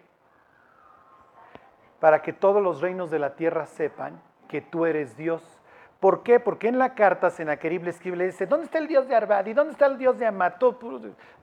para 1.99 2.21
que 2.21 2.31
todos 2.31 2.61
los 2.61 2.79
reinos 2.79 3.09
de 3.09 3.17
la 3.17 3.35
tierra 3.35 3.65
sepan 3.65 4.21
que 4.47 4.61
tú 4.61 4.85
eres 4.85 5.17
Dios. 5.17 5.60
¿Por 6.01 6.23
qué? 6.23 6.39
Porque 6.39 6.67
en 6.67 6.79
la 6.79 6.95
carta 6.95 7.29
Senaquerib 7.29 7.83
le 7.83 7.91
escribe, 7.91 8.17
le 8.17 8.25
dice, 8.25 8.47
¿dónde 8.47 8.65
está 8.65 8.79
el 8.79 8.87
Dios 8.87 9.07
de 9.07 9.13
Arbadi? 9.13 9.53
¿Dónde 9.53 9.73
está 9.73 9.85
el 9.85 9.99
Dios 9.99 10.17
de 10.17 10.25
Amato? 10.25 10.75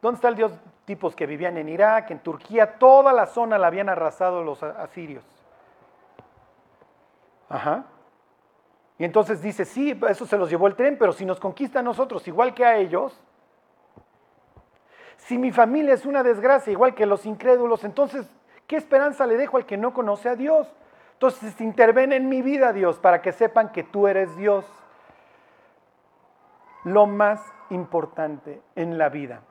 ¿Dónde 0.02 0.16
está 0.16 0.26
el 0.26 0.34
Dios 0.34 0.52
tipos 0.84 1.14
que 1.14 1.26
vivían 1.26 1.56
en 1.58 1.68
Irak, 1.68 2.10
en 2.10 2.18
Turquía? 2.18 2.76
Toda 2.76 3.12
la 3.12 3.26
zona 3.26 3.56
la 3.56 3.68
habían 3.68 3.88
arrasado 3.88 4.42
los 4.42 4.60
asirios. 4.64 5.24
Ajá. 7.48 7.84
Y 8.98 9.04
entonces 9.04 9.40
dice, 9.40 9.64
sí, 9.64 9.96
eso 10.08 10.26
se 10.26 10.36
los 10.36 10.50
llevó 10.50 10.66
el 10.66 10.74
tren, 10.74 10.98
pero 10.98 11.12
si 11.12 11.24
nos 11.24 11.38
conquista 11.38 11.78
a 11.78 11.82
nosotros 11.84 12.26
igual 12.26 12.52
que 12.52 12.64
a 12.64 12.78
ellos, 12.78 13.16
si 15.18 15.38
mi 15.38 15.52
familia 15.52 15.94
es 15.94 16.04
una 16.04 16.24
desgracia 16.24 16.72
igual 16.72 16.96
que 16.96 17.06
los 17.06 17.26
incrédulos, 17.26 17.84
entonces, 17.84 18.28
¿qué 18.66 18.74
esperanza 18.74 19.24
le 19.24 19.36
dejo 19.36 19.56
al 19.56 19.66
que 19.66 19.76
no 19.76 19.94
conoce 19.94 20.28
a 20.28 20.34
Dios? 20.34 20.66
Entonces 21.18 21.60
interviene 21.60 22.14
en 22.14 22.28
mi 22.28 22.42
vida, 22.42 22.72
Dios, 22.72 23.00
para 23.00 23.20
que 23.20 23.32
sepan 23.32 23.72
que 23.72 23.82
tú 23.82 24.06
eres 24.06 24.36
Dios. 24.36 24.64
Lo 26.84 27.06
más 27.08 27.44
importante 27.70 28.62
en 28.76 28.98
la 28.98 29.08
vida. 29.08 29.42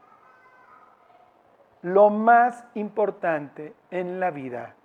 Lo 1.81 2.09
más 2.09 2.63
importante 2.73 3.73
en 3.91 4.17
la 4.21 4.31
vida. 4.31 4.75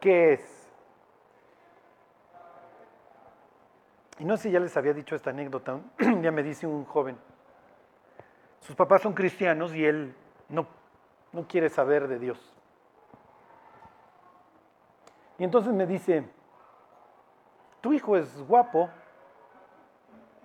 ¿Qué 0.00 0.32
es? 0.32 0.72
Y 4.18 4.24
no 4.24 4.36
sé 4.36 4.44
si 4.44 4.50
ya 4.50 4.58
les 4.58 4.76
había 4.76 4.94
dicho 4.94 5.14
esta 5.14 5.30
anécdota. 5.30 5.78
ya 6.22 6.32
me 6.32 6.42
dice 6.42 6.66
un 6.66 6.84
joven. 6.86 7.16
Sus 8.58 8.74
papás 8.74 9.02
son 9.02 9.14
cristianos 9.14 9.72
y 9.76 9.84
él 9.84 10.12
no, 10.48 10.66
no 11.32 11.46
quiere 11.46 11.68
saber 11.68 12.08
de 12.08 12.18
Dios. 12.18 12.57
Y 15.38 15.44
entonces 15.44 15.72
me 15.72 15.86
dice, 15.86 16.24
tu 17.80 17.92
hijo 17.92 18.16
es 18.16 18.42
guapo, 18.42 18.90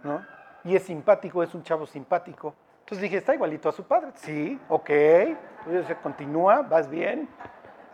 ¿no? 0.04 0.26
Y 0.64 0.76
es 0.76 0.84
simpático, 0.84 1.44
es 1.44 1.54
un 1.54 1.64
chavo 1.64 1.86
simpático. 1.86 2.54
Entonces 2.82 3.02
dije, 3.02 3.18
está 3.18 3.34
igualito 3.34 3.70
a 3.70 3.72
su 3.72 3.84
padre. 3.84 4.12
Sí, 4.16 4.60
ok. 4.70 4.90
Entonces 4.90 5.98
continúa, 6.04 6.62
vas 6.62 6.90
bien, 6.90 7.28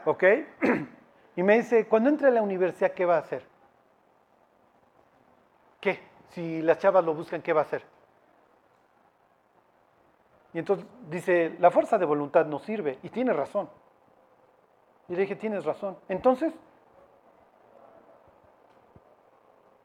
ok. 0.05 0.23
Y 1.35 1.43
me 1.43 1.55
dice, 1.55 1.87
cuando 1.87 2.09
entre 2.09 2.27
a 2.27 2.31
la 2.31 2.41
universidad, 2.41 2.91
¿qué 2.91 3.05
va 3.05 3.15
a 3.15 3.19
hacer? 3.19 3.45
¿Qué? 5.79 5.99
Si 6.31 6.61
las 6.61 6.79
chavas 6.79 7.05
lo 7.05 7.13
buscan, 7.13 7.41
¿qué 7.41 7.53
va 7.53 7.61
a 7.61 7.63
hacer? 7.63 7.81
Y 10.53 10.59
entonces 10.59 10.85
dice, 11.09 11.55
la 11.59 11.71
fuerza 11.71 11.97
de 11.97 12.03
voluntad 12.03 12.45
no 12.45 12.59
sirve. 12.59 12.99
Y 13.03 13.09
tiene 13.09 13.31
razón. 13.31 13.69
Y 15.07 15.13
le 15.13 15.21
dije, 15.21 15.37
tienes 15.37 15.63
razón. 15.63 15.97
Entonces, 16.09 16.53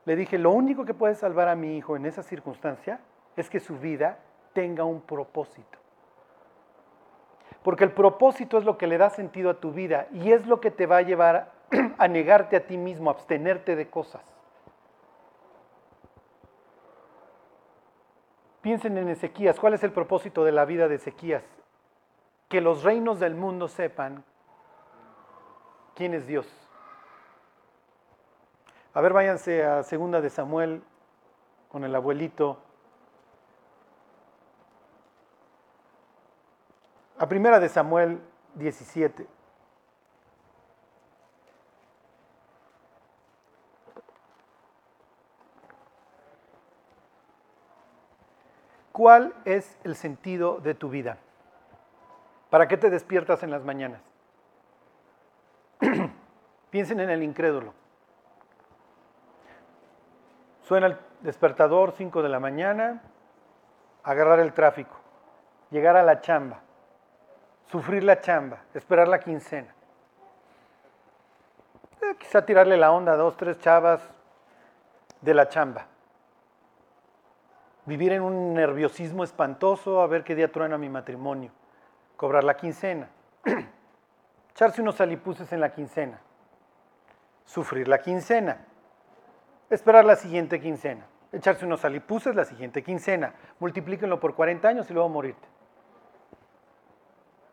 le 0.05 0.17
dije, 0.17 0.39
lo 0.39 0.51
único 0.51 0.85
que 0.85 0.95
puede 0.95 1.15
salvar 1.15 1.49
a 1.49 1.57
mi 1.57 1.77
hijo 1.77 1.97
en 1.97 2.07
esa 2.07 2.23
circunstancia 2.23 3.01
es 3.37 3.49
que 3.49 3.61
su 3.61 3.79
vida 3.79 4.19
tenga 4.53 4.85
un 4.85 5.01
propósito. 5.01 5.79
Porque 7.63 7.85
el 7.85 7.93
propósito 7.93 8.59
es 8.59 8.65
lo 8.65 8.77
que 8.77 8.87
le 8.87 8.99
da 8.99 9.09
sentido 9.09 9.51
a 9.51 9.61
tu 9.61 9.73
vida 9.73 10.07
y 10.13 10.33
es 10.33 10.47
lo 10.47 10.61
que 10.61 10.71
te 10.71 10.87
va 10.87 10.99
a 10.99 11.03
llevar 11.03 11.53
a 11.99 12.09
negarte 12.09 12.57
a 12.57 12.67
ti 12.67 12.77
mismo, 12.77 13.09
a 13.09 13.15
abstenerte 13.15 13.75
de 13.75 13.89
cosas. 13.89 14.23
Piensen 18.61 18.97
en 18.99 19.09
Ezequías. 19.09 19.59
¿Cuál 19.59 19.75
es 19.75 19.85
el 19.85 19.93
propósito 19.93 20.45
de 20.45 20.53
la 20.53 20.65
vida 20.65 20.89
de 20.89 20.97
Ezequías? 20.97 21.45
Que 22.49 22.61
los 22.61 22.83
reinos 22.83 23.21
del 23.21 23.35
mundo 23.35 23.69
sepan 23.69 24.25
quién 25.95 26.15
es 26.15 26.27
Dios. 26.27 26.64
A 28.95 29.01
ver, 29.01 29.13
váyanse 29.13 29.65
a 29.65 29.83
segunda 29.83 30.21
de 30.21 30.31
Samuel 30.31 30.81
con 31.69 31.83
el 31.83 31.93
abuelito. 31.97 32.59
A 37.19 37.29
primera 37.29 37.59
de 37.59 37.69
Samuel 37.69 38.21
17. 38.55 39.27
¿Cuál 48.93 49.35
es 49.45 49.77
el 49.83 49.97
sentido 49.97 50.61
de 50.61 50.77
tu 50.77 50.89
vida? 50.89 51.19
¿Para 52.49 52.69
qué 52.69 52.77
te 52.77 52.91
despiertas 52.91 53.43
en 53.43 53.51
las 53.51 53.65
mañanas? 53.65 54.01
Piensen 56.71 57.01
en 57.01 57.11
el 57.11 57.25
incrédulo. 57.25 57.84
Suena 60.65 60.87
el 60.87 60.97
despertador 61.21 61.93
5 61.93 62.23
de 62.23 62.29
la 62.31 62.41
mañana, 62.41 63.03
agarrar 64.03 64.41
el 64.41 64.55
tráfico, 64.55 64.97
llegar 65.71 65.95
a 65.95 66.03
la 66.03 66.23
chamba, 66.23 66.61
sufrir 67.67 68.03
la 68.03 68.23
chamba, 68.23 68.63
esperar 68.73 69.07
la 69.07 69.21
quincena. 69.21 69.75
Eh, 72.01 72.17
quizá 72.19 72.47
tirarle 72.47 72.79
la 72.79 72.93
onda 72.93 73.13
a 73.13 73.17
dos, 73.17 73.37
tres 73.37 73.59
chavas 73.59 74.01
de 75.21 75.35
la 75.35 75.51
chamba. 75.51 75.87
Vivir 77.85 78.13
en 78.13 78.23
un 78.23 78.55
nerviosismo 78.55 79.23
espantoso, 79.23 80.01
a 80.01 80.07
ver 80.07 80.25
qué 80.25 80.35
día 80.35 80.51
truena 80.51 80.79
mi 80.79 80.89
matrimonio. 80.89 81.51
Cobrar 82.17 82.43
la 82.43 82.57
quincena. 82.57 83.11
Echarse 84.53 84.81
unos 84.81 84.99
alipuses 85.03 85.53
en 85.53 85.61
la 85.61 85.71
quincena. 85.73 86.21
Sufrir 87.45 87.87
la 87.87 87.99
quincena 87.99 88.69
esperar 89.71 90.05
la 90.05 90.17
siguiente 90.17 90.61
quincena, 90.61 91.07
echarse 91.33 91.65
unos 91.65 91.85
alipuses 91.85 92.35
la 92.35 92.45
siguiente 92.45 92.83
quincena, 92.83 93.35
multiplíquenlo 93.61 94.21
por 94.21 94.35
40 94.35 94.69
años 94.69 94.91
y 94.91 94.95
luego 94.95 95.09
morirte. 95.09 95.47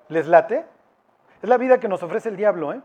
¿Les 0.09 0.27
late? 0.27 0.65
Es 1.41 1.49
la 1.49 1.57
vida 1.57 1.79
que 1.79 1.87
nos 1.87 2.03
ofrece 2.03 2.29
el 2.29 2.37
diablo, 2.37 2.73
¿eh? 2.73 2.81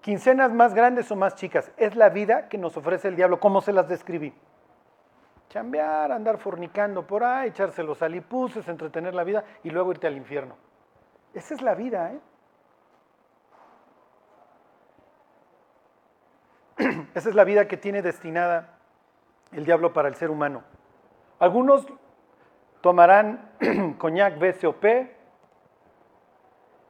Quincenas 0.00 0.50
más 0.50 0.72
grandes 0.74 1.10
o 1.10 1.16
más 1.16 1.34
chicas, 1.34 1.70
es 1.76 1.94
la 1.94 2.08
vida 2.08 2.48
que 2.48 2.56
nos 2.56 2.76
ofrece 2.76 3.08
el 3.08 3.16
diablo, 3.16 3.38
¿cómo 3.38 3.60
se 3.60 3.72
las 3.72 3.86
describí? 3.86 4.34
Chambear, 5.50 6.10
andar 6.10 6.38
fornicando 6.38 7.06
por 7.06 7.22
ahí, 7.22 7.48
echarse 7.48 7.82
los 7.82 8.00
alipuses, 8.00 8.66
entretener 8.68 9.14
la 9.14 9.24
vida 9.24 9.44
y 9.62 9.70
luego 9.70 9.90
irte 9.90 10.06
al 10.06 10.16
infierno. 10.16 10.56
Esa 11.34 11.54
es 11.54 11.60
la 11.60 11.74
vida, 11.74 12.12
¿eh? 12.12 12.20
Esa 17.14 17.28
es 17.28 17.34
la 17.34 17.44
vida 17.44 17.68
que 17.68 17.76
tiene 17.76 18.02
destinada 18.02 18.78
el 19.52 19.64
diablo 19.64 19.92
para 19.92 20.08
el 20.08 20.14
ser 20.14 20.30
humano. 20.30 20.62
Algunos 21.38 21.86
tomarán 22.80 23.50
coñac 23.98 24.38
BCOP 24.38 24.84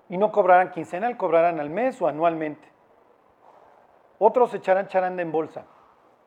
y 0.09 0.17
no 0.17 0.33
cobrarán 0.33 0.71
quincenal, 0.71 1.17
cobrarán 1.17 1.61
al 1.61 1.71
mes 1.71 2.01
o 2.03 2.09
anualmente. 2.09 2.69
Otros 4.19 4.53
echarán 4.55 4.89
charanda 4.89 5.23
en 5.23 5.33
bolsa 5.33 5.65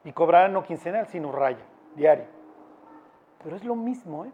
y 0.03 0.11
cobrarán 0.11 0.53
no 0.53 0.64
quincenal, 0.64 1.07
sino 1.07 1.32
raya, 1.32 1.64
diario. 1.95 2.26
Pero 3.43 3.55
es 3.55 3.64
lo 3.64 3.76
mismo, 3.76 4.26
¿eh? 4.26 4.32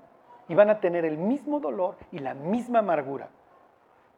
Y 0.47 0.55
van 0.55 0.69
a 0.69 0.79
tener 0.79 1.05
el 1.05 1.17
mismo 1.17 1.59
dolor 1.59 1.97
y 2.11 2.19
la 2.19 2.33
misma 2.33 2.79
amargura. 2.79 3.29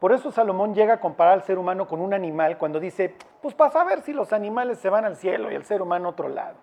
Por 0.02 0.14
eso 0.14 0.32
Salomón 0.32 0.74
llega 0.74 0.96
a 0.96 1.00
comparar 1.00 1.34
al 1.34 1.44
ser 1.44 1.60
humano 1.60 1.88
con 1.88 2.02
un 2.02 2.12
animal 2.12 2.58
cuando 2.58 2.80
dice, 2.80 3.16
pues 3.40 3.54
para 3.54 3.70
saber 3.70 4.02
si 4.02 4.14
los 4.14 4.34
animales 4.34 4.80
se 4.80 4.90
van 4.90 5.06
al 5.06 5.16
cielo 5.16 5.52
y 5.52 5.54
el 5.54 5.64
ser 5.64 5.80
humano 5.80 6.08
a 6.08 6.12
otro 6.14 6.28
lado. 6.28 6.56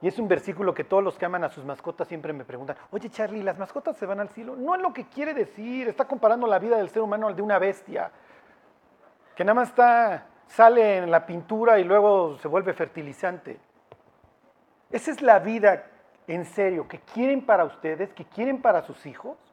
Y 0.00 0.08
es 0.08 0.18
un 0.18 0.26
versículo 0.26 0.72
que 0.72 0.84
todos 0.84 1.04
los 1.04 1.18
que 1.18 1.26
aman 1.26 1.44
a 1.44 1.50
sus 1.50 1.66
mascotas 1.66 2.08
siempre 2.08 2.32
me 2.32 2.46
preguntan, 2.46 2.78
oye 2.92 3.10
Charlie, 3.10 3.42
¿las 3.42 3.58
mascotas 3.58 3.98
se 3.98 4.06
van 4.06 4.20
al 4.20 4.30
cielo? 4.30 4.56
No 4.56 4.74
es 4.74 4.80
lo 4.80 4.94
que 4.94 5.04
quiere 5.04 5.34
decir, 5.34 5.86
está 5.86 6.06
comparando 6.06 6.46
la 6.46 6.58
vida 6.58 6.78
del 6.78 6.88
ser 6.88 7.02
humano 7.02 7.28
al 7.28 7.36
de 7.36 7.42
una 7.42 7.58
bestia, 7.58 8.10
que 9.36 9.44
nada 9.44 9.54
más 9.54 9.68
está, 9.68 10.28
sale 10.46 10.96
en 10.96 11.10
la 11.10 11.26
pintura 11.26 11.78
y 11.78 11.84
luego 11.84 12.38
se 12.38 12.48
vuelve 12.48 12.72
fertilizante. 12.72 13.60
Esa 14.90 15.10
es 15.10 15.20
la 15.20 15.40
vida 15.40 15.84
en 16.26 16.46
serio 16.46 16.88
que 16.88 17.00
quieren 17.00 17.44
para 17.44 17.66
ustedes, 17.66 18.14
que 18.14 18.24
quieren 18.24 18.62
para 18.62 18.80
sus 18.80 19.04
hijos 19.04 19.51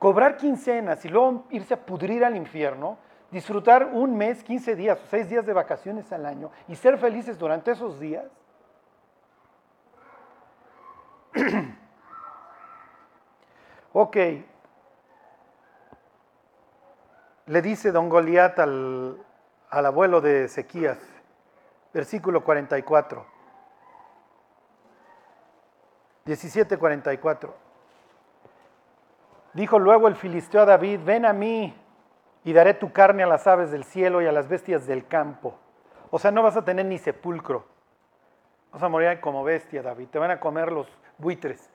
cobrar 0.00 0.36
quincenas 0.38 1.04
y 1.04 1.08
luego 1.10 1.44
irse 1.50 1.74
a 1.74 1.86
pudrir 1.86 2.24
al 2.24 2.34
infierno, 2.34 2.96
disfrutar 3.30 3.84
un 3.84 4.16
mes, 4.16 4.42
15 4.42 4.74
días 4.74 4.98
o 4.98 5.06
6 5.06 5.28
días 5.28 5.44
de 5.44 5.52
vacaciones 5.52 6.10
al 6.10 6.24
año 6.24 6.50
y 6.66 6.74
ser 6.74 6.96
felices 6.96 7.38
durante 7.38 7.72
esos 7.72 8.00
días. 8.00 8.24
ok. 13.92 14.16
Le 17.46 17.62
dice 17.62 17.92
don 17.92 18.08
Goliat 18.08 18.58
al, 18.58 19.22
al 19.68 19.86
abuelo 19.86 20.22
de 20.22 20.44
Ezequías, 20.44 20.98
versículo 21.92 22.42
44. 22.42 23.26
17:44. 26.24 27.69
Dijo 29.52 29.78
luego 29.78 30.08
el 30.08 30.16
filisteo 30.16 30.62
a 30.62 30.66
David, 30.66 31.00
ven 31.04 31.24
a 31.24 31.32
mí, 31.32 31.74
y 32.44 32.52
daré 32.52 32.74
tu 32.74 32.92
carne 32.92 33.22
a 33.22 33.26
las 33.26 33.46
aves 33.46 33.70
del 33.70 33.84
cielo 33.84 34.22
y 34.22 34.26
a 34.26 34.32
las 34.32 34.48
bestias 34.48 34.86
del 34.86 35.06
campo. 35.06 35.58
O 36.10 36.18
sea, 36.18 36.30
no 36.30 36.42
vas 36.42 36.56
a 36.56 36.64
tener 36.64 36.86
ni 36.86 36.98
sepulcro. 36.98 37.64
Vas 38.72 38.82
a 38.82 38.88
morir 38.88 39.20
como 39.20 39.44
bestia, 39.44 39.82
David. 39.82 40.08
Te 40.08 40.18
van 40.18 40.30
a 40.30 40.40
comer 40.40 40.72
los 40.72 40.86
buitres. 41.18 41.70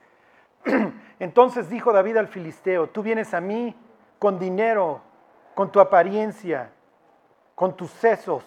Entonces 1.19 1.69
dijo 1.69 1.93
David 1.93 2.17
al 2.17 2.27
filisteo, 2.27 2.87
tú 2.87 3.03
vienes 3.03 3.33
a 3.33 3.41
mí 3.41 3.75
con 4.17 4.39
dinero, 4.39 5.01
con 5.53 5.71
tu 5.71 5.79
apariencia, 5.79 6.71
con 7.53 7.75
tus 7.75 7.91
sesos, 7.91 8.43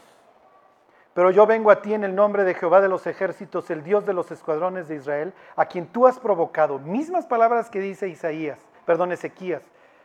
pero 1.15 1.31
yo 1.31 1.47
vengo 1.47 1.71
a 1.71 1.83
ti 1.83 1.95
en 1.95 2.05
el 2.05 2.15
nombre 2.15 2.45
de 2.45 2.55
Jehová 2.55 2.81
de 2.81 2.89
los 2.89 3.07
ejércitos, 3.07 3.71
el 3.71 3.83
Dios 3.83 4.07
de 4.07 4.13
los 4.13 4.31
escuadrones 4.31 4.87
de 4.87 4.95
Israel, 4.95 5.33
a 5.57 5.67
quien 5.67 5.89
tú 5.89 6.07
has 6.07 6.21
provocado. 6.21 6.79
Mismas 6.79 7.27
palabras 7.27 7.71
que 7.71 7.81
dice 7.81 8.09
Isaías, 8.09 8.61
perdón, 8.89 9.13
Ezequías. 9.13 9.61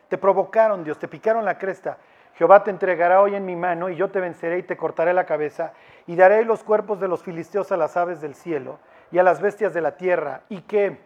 Te 0.10 0.18
provocaron, 0.18 0.84
Dios, 0.84 1.00
te 1.00 1.08
picaron 1.08 1.46
la 1.46 1.58
cresta. 1.58 2.00
Jehová 2.34 2.66
te 2.66 2.70
entregará 2.70 3.22
hoy 3.22 3.34
en 3.34 3.46
mi 3.46 3.56
mano 3.56 3.90
y 3.90 3.96
yo 3.96 4.12
te 4.12 4.20
venceré 4.20 4.58
y 4.58 4.64
te 4.64 4.76
cortaré 4.76 5.14
la 5.14 5.26
cabeza 5.26 5.72
y 6.06 6.18
daré 6.18 6.44
los 6.44 6.66
cuerpos 6.66 7.00
de 7.00 7.08
los 7.08 7.24
filisteos 7.24 7.72
a 7.72 7.78
las 7.78 7.96
aves 7.96 8.20
del 8.20 8.36
cielo 8.36 8.80
y 9.10 9.20
a 9.20 9.24
las 9.24 9.40
bestias 9.40 9.74
de 9.74 9.80
la 9.80 9.96
tierra. 9.96 10.42
¿Y 10.50 10.64
qué? 10.64 11.00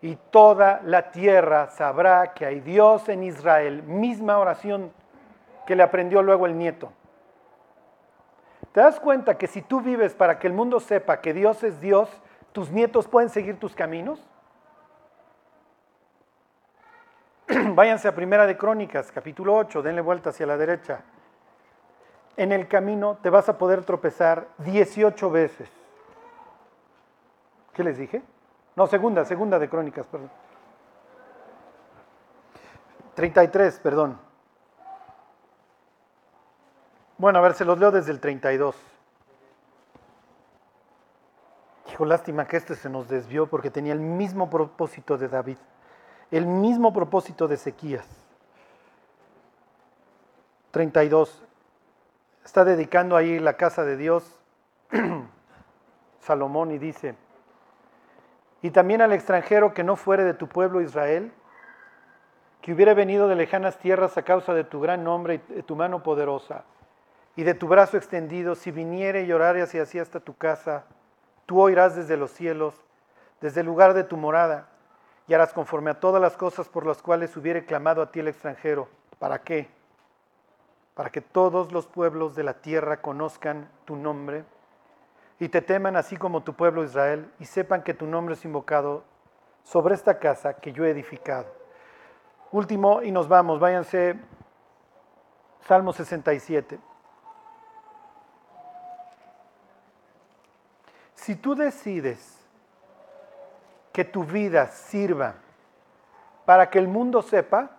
Y 0.00 0.16
toda 0.30 0.80
la 0.84 1.10
tierra 1.10 1.68
sabrá 1.68 2.32
que 2.32 2.46
hay 2.46 2.60
Dios 2.60 3.10
en 3.10 3.24
Israel. 3.24 3.82
Misma 3.82 4.38
oración 4.38 4.90
que 5.66 5.76
le 5.76 5.82
aprendió 5.82 6.22
luego 6.22 6.46
el 6.46 6.56
nieto. 6.56 6.94
¿Te 8.72 8.80
das 8.80 8.98
cuenta 9.00 9.36
que 9.36 9.48
si 9.48 9.60
tú 9.60 9.82
vives 9.82 10.14
para 10.14 10.38
que 10.38 10.46
el 10.46 10.54
mundo 10.54 10.80
sepa 10.80 11.20
que 11.20 11.34
Dios 11.34 11.62
es 11.62 11.78
Dios, 11.78 12.08
tus 12.52 12.70
nietos 12.70 13.06
pueden 13.06 13.28
seguir 13.28 13.58
tus 13.58 13.74
caminos? 13.74 14.26
Váyanse 17.74 18.08
a 18.08 18.14
Primera 18.14 18.46
de 18.46 18.56
Crónicas, 18.56 19.12
capítulo 19.12 19.54
8, 19.54 19.82
denle 19.82 20.00
vuelta 20.00 20.30
hacia 20.30 20.46
la 20.46 20.56
derecha. 20.56 21.00
En 22.36 22.52
el 22.52 22.66
camino 22.68 23.18
te 23.22 23.30
vas 23.30 23.48
a 23.48 23.56
poder 23.56 23.84
tropezar 23.84 24.48
18 24.58 25.30
veces. 25.30 25.70
¿Qué 27.72 27.84
les 27.84 27.98
dije? 27.98 28.22
No, 28.74 28.86
segunda, 28.86 29.24
segunda 29.24 29.58
de 29.58 29.68
Crónicas, 29.68 30.06
perdón. 30.06 30.30
33, 33.14 33.80
perdón. 33.80 34.18
Bueno, 37.16 37.38
a 37.38 37.42
ver, 37.42 37.54
se 37.54 37.64
los 37.64 37.78
leo 37.78 37.90
desde 37.90 38.12
el 38.12 38.20
32. 38.20 38.76
Hijo, 41.90 42.04
lástima 42.04 42.46
que 42.46 42.58
este 42.58 42.74
se 42.74 42.90
nos 42.90 43.08
desvió 43.08 43.46
porque 43.46 43.70
tenía 43.70 43.94
el 43.94 44.00
mismo 44.00 44.50
propósito 44.50 45.16
de 45.16 45.28
David, 45.28 45.56
el 46.30 46.46
mismo 46.46 46.92
propósito 46.92 47.48
de 47.48 47.54
Ezequías. 47.54 48.06
32. 50.70 51.42
Está 52.44 52.64
dedicando 52.64 53.16
ahí 53.16 53.38
la 53.38 53.54
casa 53.54 53.84
de 53.84 53.96
Dios 53.96 54.38
Salomón 56.20 56.70
y 56.70 56.78
dice, 56.78 57.14
y 58.62 58.70
también 58.70 59.00
al 59.00 59.12
extranjero 59.12 59.74
que 59.74 59.84
no 59.84 59.96
fuere 59.96 60.24
de 60.24 60.34
tu 60.34 60.48
pueblo 60.48 60.80
Israel, 60.80 61.32
que 62.62 62.72
hubiera 62.72 62.94
venido 62.94 63.28
de 63.28 63.36
lejanas 63.36 63.78
tierras 63.78 64.18
a 64.18 64.22
causa 64.22 64.52
de 64.54 64.64
tu 64.64 64.80
gran 64.80 65.04
nombre 65.04 65.34
y 65.48 65.54
de 65.54 65.62
tu 65.62 65.76
mano 65.76 66.02
poderosa 66.02 66.64
y 67.36 67.44
de 67.44 67.54
tu 67.54 67.68
brazo 67.68 67.96
extendido, 67.96 68.54
si 68.54 68.70
viniere 68.70 69.22
y 69.22 69.32
orare 69.32 69.62
hacia 69.62 69.82
así 69.82 69.98
hasta 69.98 70.20
tu 70.20 70.34
casa, 70.34 70.84
tú 71.44 71.60
oirás 71.60 71.94
desde 71.94 72.16
los 72.16 72.30
cielos, 72.32 72.74
desde 73.40 73.60
el 73.60 73.66
lugar 73.66 73.94
de 73.94 74.04
tu 74.04 74.16
morada, 74.16 74.68
y 75.28 75.34
harás 75.34 75.52
conforme 75.52 75.90
a 75.90 76.00
todas 76.00 76.20
las 76.20 76.36
cosas 76.36 76.68
por 76.68 76.86
las 76.86 77.02
cuales 77.02 77.36
hubiere 77.36 77.64
clamado 77.64 78.02
a 78.02 78.10
ti 78.10 78.20
el 78.20 78.28
extranjero. 78.28 78.88
¿Para 79.18 79.42
qué? 79.42 79.68
Para 80.94 81.10
que 81.10 81.20
todos 81.20 81.72
los 81.72 81.86
pueblos 81.86 82.34
de 82.34 82.44
la 82.44 82.54
tierra 82.54 83.00
conozcan 83.00 83.68
tu 83.84 83.96
nombre 83.96 84.44
y 85.38 85.48
te 85.48 85.60
teman 85.60 85.96
así 85.96 86.16
como 86.16 86.42
tu 86.42 86.54
pueblo 86.54 86.82
Israel, 86.82 87.30
y 87.38 87.44
sepan 87.44 87.82
que 87.82 87.94
tu 87.94 88.06
nombre 88.06 88.34
es 88.34 88.44
invocado 88.44 89.04
sobre 89.64 89.94
esta 89.94 90.18
casa 90.18 90.54
que 90.54 90.72
yo 90.72 90.84
he 90.84 90.90
edificado. 90.90 91.46
Último, 92.52 93.02
y 93.02 93.12
nos 93.12 93.28
vamos, 93.28 93.60
váyanse, 93.60 94.16
Salmo 95.66 95.92
67. 95.92 96.78
Si 101.14 101.36
tú 101.36 101.54
decides 101.54 102.35
que 103.96 104.04
tu 104.04 104.24
vida 104.24 104.66
sirva 104.66 105.36
para 106.44 106.68
que 106.68 106.78
el 106.78 106.86
mundo 106.86 107.22
sepa, 107.22 107.70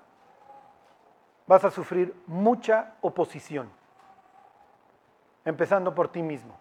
vas 1.46 1.64
a 1.64 1.70
sufrir 1.70 2.12
mucha 2.26 2.96
oposición, 3.02 3.70
empezando 5.46 5.94
por 5.94 6.08
ti 6.08 6.24
mismo. 6.24 6.58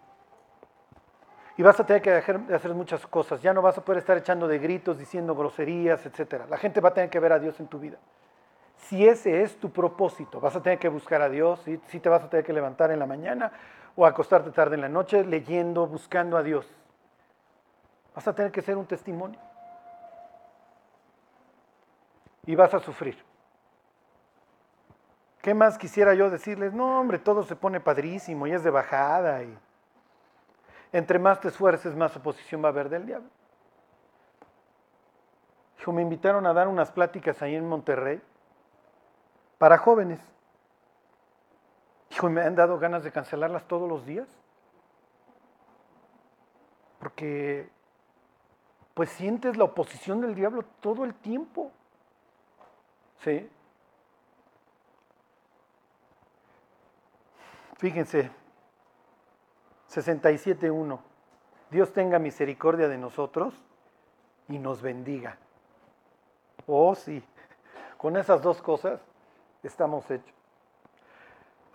Y 1.57 1.63
vas 1.63 1.79
a 1.79 1.87
tener 1.87 2.03
que 2.03 2.11
dejar 2.11 2.41
de 2.41 2.53
hacer 2.53 2.71
muchas 2.75 3.07
cosas. 3.07 3.41
Ya 3.41 3.51
no 3.51 3.63
vas 3.63 3.75
a 3.79 3.83
poder 3.83 3.97
estar 3.97 4.15
echando 4.15 4.47
de 4.47 4.59
gritos, 4.59 4.99
diciendo 4.99 5.33
groserías, 5.33 6.05
etc. 6.05 6.43
La 6.47 6.57
gente 6.57 6.79
va 6.79 6.89
a 6.89 6.93
tener 6.93 7.09
que 7.09 7.19
ver 7.19 7.33
a 7.33 7.39
Dios 7.39 7.59
en 7.59 7.65
tu 7.65 7.79
vida. 7.79 7.97
Si 8.75 9.07
ese 9.07 9.41
es 9.41 9.57
tu 9.59 9.71
propósito, 9.71 10.39
vas 10.39 10.55
a 10.55 10.61
tener 10.61 10.77
que 10.77 10.87
buscar 10.87 11.23
a 11.23 11.29
Dios, 11.29 11.59
si 11.87 11.99
te 11.99 12.09
vas 12.09 12.23
a 12.23 12.29
tener 12.29 12.45
que 12.45 12.53
levantar 12.53 12.91
en 12.91 12.99
la 12.99 13.07
mañana 13.07 13.51
o 13.95 14.05
acostarte 14.05 14.51
tarde 14.51 14.75
en 14.75 14.81
la 14.81 14.89
noche 14.89 15.25
leyendo, 15.25 15.87
buscando 15.87 16.37
a 16.37 16.43
Dios. 16.43 16.71
Vas 18.13 18.27
a 18.27 18.35
tener 18.35 18.51
que 18.51 18.61
ser 18.61 18.77
un 18.77 18.85
testimonio. 18.85 19.46
Y 22.47 22.55
vas 22.55 22.73
a 22.73 22.79
sufrir. 22.79 23.23
¿Qué 25.41 25.53
más 25.53 25.77
quisiera 25.77 26.15
yo 26.15 26.29
decirles? 26.29 26.73
No, 26.73 26.99
hombre, 26.99 27.19
todo 27.19 27.43
se 27.43 27.55
pone 27.55 27.79
padrísimo 27.79 28.47
y 28.47 28.53
es 28.53 28.63
de 28.63 28.71
bajada. 28.71 29.43
Y 29.43 29.57
entre 30.91 31.19
más 31.19 31.39
te 31.39 31.49
esfuerces, 31.49 31.95
más 31.95 32.15
oposición 32.15 32.63
va 32.63 32.69
a 32.69 32.71
haber 32.71 32.89
del 32.89 33.05
diablo. 33.05 33.29
Hijo, 35.79 35.91
me 35.91 36.01
invitaron 36.01 36.45
a 36.47 36.53
dar 36.53 36.67
unas 36.67 36.91
pláticas 36.91 37.41
ahí 37.41 37.55
en 37.55 37.69
Monterrey 37.69 38.21
para 39.57 39.77
jóvenes. 39.77 40.19
Hijo, 42.09 42.29
me 42.29 42.41
han 42.41 42.55
dado 42.55 42.79
ganas 42.79 43.03
de 43.03 43.11
cancelarlas 43.11 43.67
todos 43.67 43.87
los 43.87 44.05
días. 44.05 44.27
Porque 46.99 47.69
pues 48.93 49.11
sientes 49.11 49.55
la 49.57 49.65
oposición 49.65 50.21
del 50.21 50.33
diablo 50.33 50.65
todo 50.81 51.05
el 51.05 51.13
tiempo. 51.13 51.71
¿Sí? 53.19 53.49
Fíjense, 57.77 58.31
67.1. 59.89 60.99
Dios 61.69 61.93
tenga 61.93 62.17
misericordia 62.19 62.87
de 62.87 62.97
nosotros 62.97 63.53
y 64.47 64.57
nos 64.57 64.81
bendiga. 64.81 65.37
Oh, 66.65 66.95
sí, 66.95 67.23
con 67.97 68.17
esas 68.17 68.41
dos 68.41 68.61
cosas 68.61 68.99
estamos 69.63 70.09
hechos 70.09 70.37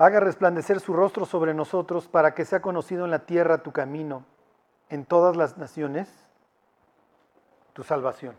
haga 0.05 0.19
resplandecer 0.19 0.81
su 0.81 0.95
rostro 0.95 1.25
sobre 1.27 1.55
nosotros 1.55 2.09
para 2.09 2.35
que 2.35 2.45
sea 2.45 2.61
conocido 2.61 3.05
en 3.05 3.13
la 3.13 3.21
tierra 3.21 3.63
tu 3.63 3.71
camino, 3.71 4.25
en 4.89 5.05
todas 5.05 5.37
las 5.37 5.59
naciones, 5.59 6.09
tu 7.73 7.85
salvación. 7.85 8.37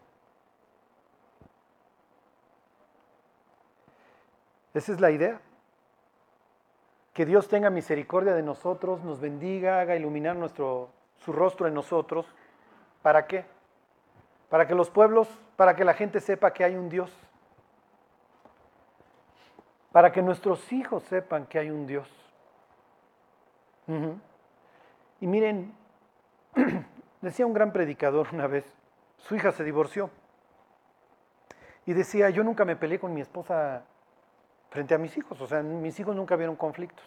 Esa 4.74 4.92
es 4.92 5.00
la 5.00 5.12
idea. 5.12 5.40
Que 7.14 7.26
Dios 7.26 7.48
tenga 7.48 7.70
misericordia 7.70 8.34
de 8.34 8.42
nosotros, 8.42 9.04
nos 9.04 9.20
bendiga, 9.20 9.80
haga 9.80 9.96
iluminar 9.96 10.36
nuestro, 10.36 10.90
su 11.20 11.32
rostro 11.32 11.68
en 11.68 11.74
nosotros. 11.74 12.26
¿Para 13.02 13.28
qué? 13.28 13.46
Para 14.50 14.68
que 14.68 14.76
los 14.76 14.90
pueblos, 14.90 15.28
para 15.56 15.76
que 15.76 15.86
la 15.86 15.94
gente 15.94 16.20
sepa 16.20 16.54
que 16.54 16.64
hay 16.64 16.76
un 16.76 16.90
Dios 16.90 17.12
para 19.94 20.12
que 20.12 20.24
nuestros 20.24 20.74
hijos 20.74 21.04
sepan 21.04 21.46
que 21.46 21.60
hay 21.60 21.70
un 21.70 21.86
Dios. 21.86 22.10
Y 25.22 25.28
miren, 25.28 25.72
decía 27.22 27.46
un 27.46 27.54
gran 27.54 27.72
predicador 27.72 28.28
una 28.34 28.48
vez, 28.48 28.66
su 29.20 29.36
hija 29.36 29.52
se 29.52 29.64
divorció. 29.64 30.10
Y 31.86 31.94
decía, 31.94 32.32
yo 32.32 32.44
nunca 32.44 32.66
me 32.66 32.76
peleé 32.76 33.00
con 33.00 33.14
mi 33.14 33.22
esposa 33.22 33.84
frente 34.74 34.96
a 34.96 34.98
mis 34.98 35.16
hijos, 35.16 35.40
o 35.40 35.46
sea, 35.46 35.62
mis 35.62 36.00
hijos 36.00 36.16
nunca 36.16 36.36
vieron 36.36 36.56
conflictos. 36.56 37.06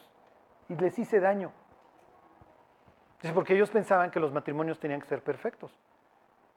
Y 0.68 0.76
les 0.76 0.96
hice 0.96 1.18
daño. 1.18 1.50
Es 3.22 3.32
porque 3.32 3.54
ellos 3.54 3.70
pensaban 3.70 4.12
que 4.12 4.20
los 4.20 4.32
matrimonios 4.32 4.78
tenían 4.78 5.00
que 5.00 5.08
ser 5.08 5.20
perfectos. 5.20 5.76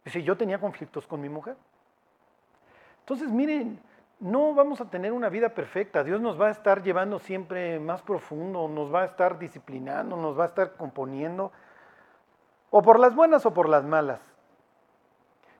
Dice, 0.05 0.21
yo 0.21 0.37
tenía 0.37 0.59
conflictos 0.59 1.07
con 1.07 1.19
mi 1.19 1.27
mujer. 1.27 1.57
Entonces, 2.99 3.31
miren, 3.31 3.81
no 4.19 4.53
vamos 4.53 4.81
a 4.81 4.85
tener 4.85 5.11
una 5.11 5.29
vida 5.29 5.49
perfecta. 5.49 6.03
Dios 6.03 6.21
nos 6.21 6.39
va 6.39 6.49
a 6.49 6.51
estar 6.51 6.83
llevando 6.83 7.17
siempre 7.17 7.79
más 7.79 8.03
profundo, 8.03 8.67
nos 8.67 8.93
va 8.93 9.01
a 9.01 9.05
estar 9.05 9.39
disciplinando, 9.39 10.15
nos 10.15 10.37
va 10.37 10.43
a 10.43 10.47
estar 10.49 10.75
componiendo, 10.75 11.51
o 12.69 12.83
por 12.83 12.99
las 12.99 13.15
buenas 13.15 13.47
o 13.47 13.53
por 13.53 13.67
las 13.67 13.83
malas. 13.83 14.21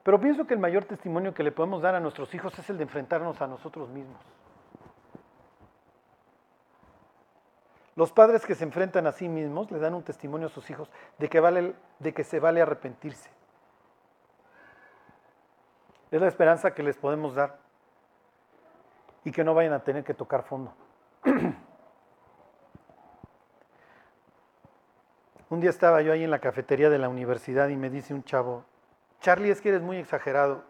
Pero 0.04 0.20
pienso 0.20 0.46
que 0.46 0.54
el 0.54 0.60
mayor 0.60 0.86
testimonio 0.86 1.34
que 1.34 1.42
le 1.42 1.52
podemos 1.52 1.82
dar 1.82 1.96
a 1.96 2.00
nuestros 2.00 2.36
hijos 2.36 2.58
es 2.60 2.70
el 2.70 2.78
de 2.78 2.84
enfrentarnos 2.84 3.42
a 3.42 3.48
nosotros 3.48 3.90
mismos. 3.90 4.22
Los 8.00 8.14
padres 8.14 8.46
que 8.46 8.56
se 8.56 8.64
enfrentan 8.64 9.08
a 9.08 9.12
sí 9.12 9.28
mismos 9.28 9.70
le 9.72 9.78
dan 9.78 9.94
un 9.94 10.04
testimonio 10.04 10.48
a 10.48 10.50
sus 10.50 10.70
hijos 10.70 10.90
de 11.18 11.28
que, 11.28 11.42
vale, 11.42 11.76
de 12.00 12.14
que 12.14 12.24
se 12.24 12.40
vale 12.40 12.62
arrepentirse. 12.62 13.30
Es 16.10 16.22
la 16.22 16.30
esperanza 16.30 16.74
que 16.74 16.82
les 16.82 16.96
podemos 16.96 17.36
dar 17.36 17.58
y 19.26 19.34
que 19.34 19.44
no 19.44 19.54
vayan 19.54 19.74
a 19.74 19.84
tener 19.84 20.06
que 20.06 20.14
tocar 20.14 20.44
fondo. 20.44 20.74
un 25.50 25.60
día 25.60 25.70
estaba 25.70 26.02
yo 26.02 26.14
ahí 26.14 26.24
en 26.24 26.32
la 26.32 26.40
cafetería 26.40 26.90
de 26.90 27.00
la 27.00 27.10
universidad 27.10 27.68
y 27.68 27.76
me 27.76 27.90
dice 27.90 28.14
un 28.14 28.24
chavo, 28.24 28.64
Charlie, 29.20 29.52
es 29.52 29.60
que 29.60 29.68
eres 29.68 29.82
muy 29.82 29.98
exagerado. 29.98 30.64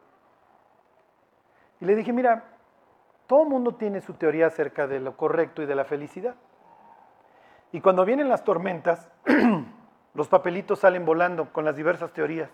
Y 1.80 1.86
le 1.86 1.96
dije, 1.96 2.12
mira, 2.12 2.46
todo 3.28 3.46
mundo 3.46 3.76
tiene 3.76 4.02
su 4.02 4.16
teoría 4.16 4.48
acerca 4.48 4.88
de 4.88 5.00
lo 5.00 5.16
correcto 5.16 5.62
y 5.62 5.68
de 5.68 5.76
la 5.76 5.86
felicidad. 5.86 6.36
Y 7.72 7.82
cuando 7.82 8.06
vienen 8.06 8.30
las 8.30 8.44
tormentas, 8.44 9.10
los 10.14 10.28
papelitos 10.28 10.80
salen 10.80 11.06
volando 11.06 11.52
con 11.54 11.66
las 11.66 11.76
diversas 11.76 12.12
teorías. 12.14 12.50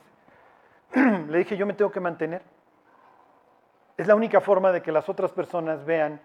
Le 0.93 1.37
dije, 1.37 1.57
yo 1.57 1.65
me 1.65 1.73
tengo 1.73 1.91
que 1.91 1.99
mantener. 1.99 2.41
Es 3.97 4.07
la 4.07 4.15
única 4.15 4.41
forma 4.41 4.71
de 4.71 4.81
que 4.81 4.91
las 4.91 5.07
otras 5.07 5.31
personas 5.31 5.85
vean 5.85 6.19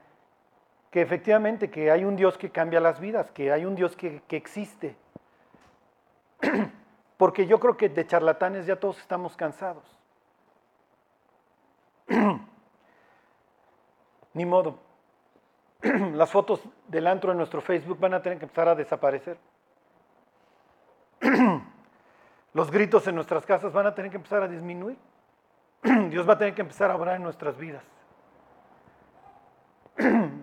que 0.91 1.01
efectivamente 1.03 1.70
que 1.70 1.91
hay 1.91 2.05
un 2.05 2.16
Dios 2.16 2.36
que 2.36 2.51
cambia 2.51 2.80
las 2.80 2.99
vidas, 2.99 3.30
que 3.30 3.53
hay 3.53 3.64
un 3.64 3.76
Dios 3.76 3.95
que, 3.95 4.22
que 4.26 4.36
existe. 4.36 4.97
Porque 7.16 7.47
yo 7.47 7.61
creo 7.61 7.76
que 7.76 7.88
de 7.88 8.07
charlatanes 8.07 8.66
ya 8.66 8.76
todos 8.76 8.99
estamos 8.99 9.36
cansados. 9.36 9.84
Ni 14.34 14.45
modo. 14.45 14.89
Las 16.14 16.31
fotos 16.31 16.62
del 16.89 17.07
antro 17.07 17.33
en 17.33 17.39
nuestro 17.39 17.61
Facebook 17.61 17.99
van 17.99 18.14
a 18.14 18.22
tener 18.22 18.39
que 18.39 18.45
empezar 18.45 18.68
a 18.68 18.74
desaparecer. 18.74 19.39
Los 22.53 22.70
gritos 22.70 23.07
en 23.07 23.14
nuestras 23.14 23.47
casas 23.47 23.72
van 23.72 23.87
a 23.87 23.95
tener 23.95 24.11
que 24.11 24.16
empezar 24.18 24.43
a 24.43 24.49
disminuir. 24.49 24.99
Dios 26.11 26.28
va 26.28 26.35
a 26.35 26.39
tener 26.39 26.55
que 26.55 26.62
empezar 26.62 26.91
a 26.91 26.97
obrar 26.97 27.16
en 27.16 27.22
nuestras 27.22 27.57
vidas. 27.57 27.85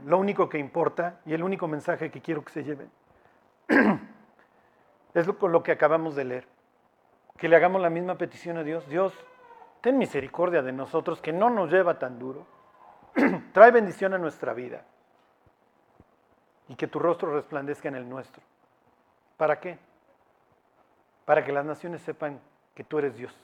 Lo 0.05 0.17
único 0.17 0.47
que 0.49 0.57
importa 0.57 1.19
y 1.25 1.33
el 1.33 1.43
único 1.43 1.67
mensaje 1.67 2.11
que 2.11 2.21
quiero 2.21 2.43
que 2.43 2.53
se 2.53 2.63
lleven 2.63 2.89
es 5.13 5.27
lo, 5.27 5.47
lo 5.47 5.63
que 5.63 5.71
acabamos 5.71 6.15
de 6.15 6.23
leer. 6.23 6.47
Que 7.37 7.49
le 7.49 7.55
hagamos 7.55 7.81
la 7.81 7.89
misma 7.89 8.17
petición 8.17 8.57
a 8.57 8.63
Dios. 8.63 8.87
Dios, 8.87 9.13
ten 9.81 9.97
misericordia 9.97 10.61
de 10.61 10.71
nosotros, 10.71 11.21
que 11.21 11.33
no 11.33 11.49
nos 11.49 11.71
lleva 11.71 11.99
tan 11.99 12.19
duro. 12.19 12.45
Trae 13.51 13.71
bendición 13.71 14.13
a 14.13 14.17
nuestra 14.17 14.53
vida. 14.53 14.85
Y 16.69 16.75
que 16.75 16.87
tu 16.87 16.99
rostro 16.99 17.33
resplandezca 17.33 17.87
en 17.87 17.95
el 17.95 18.07
nuestro. 18.07 18.41
¿Para 19.37 19.59
qué? 19.59 19.77
Para 21.25 21.43
que 21.43 21.51
las 21.51 21.65
naciones 21.65 22.01
sepan 22.01 22.39
que 22.75 22.83
tú 22.83 22.99
eres 22.99 23.15
Dios. 23.15 23.35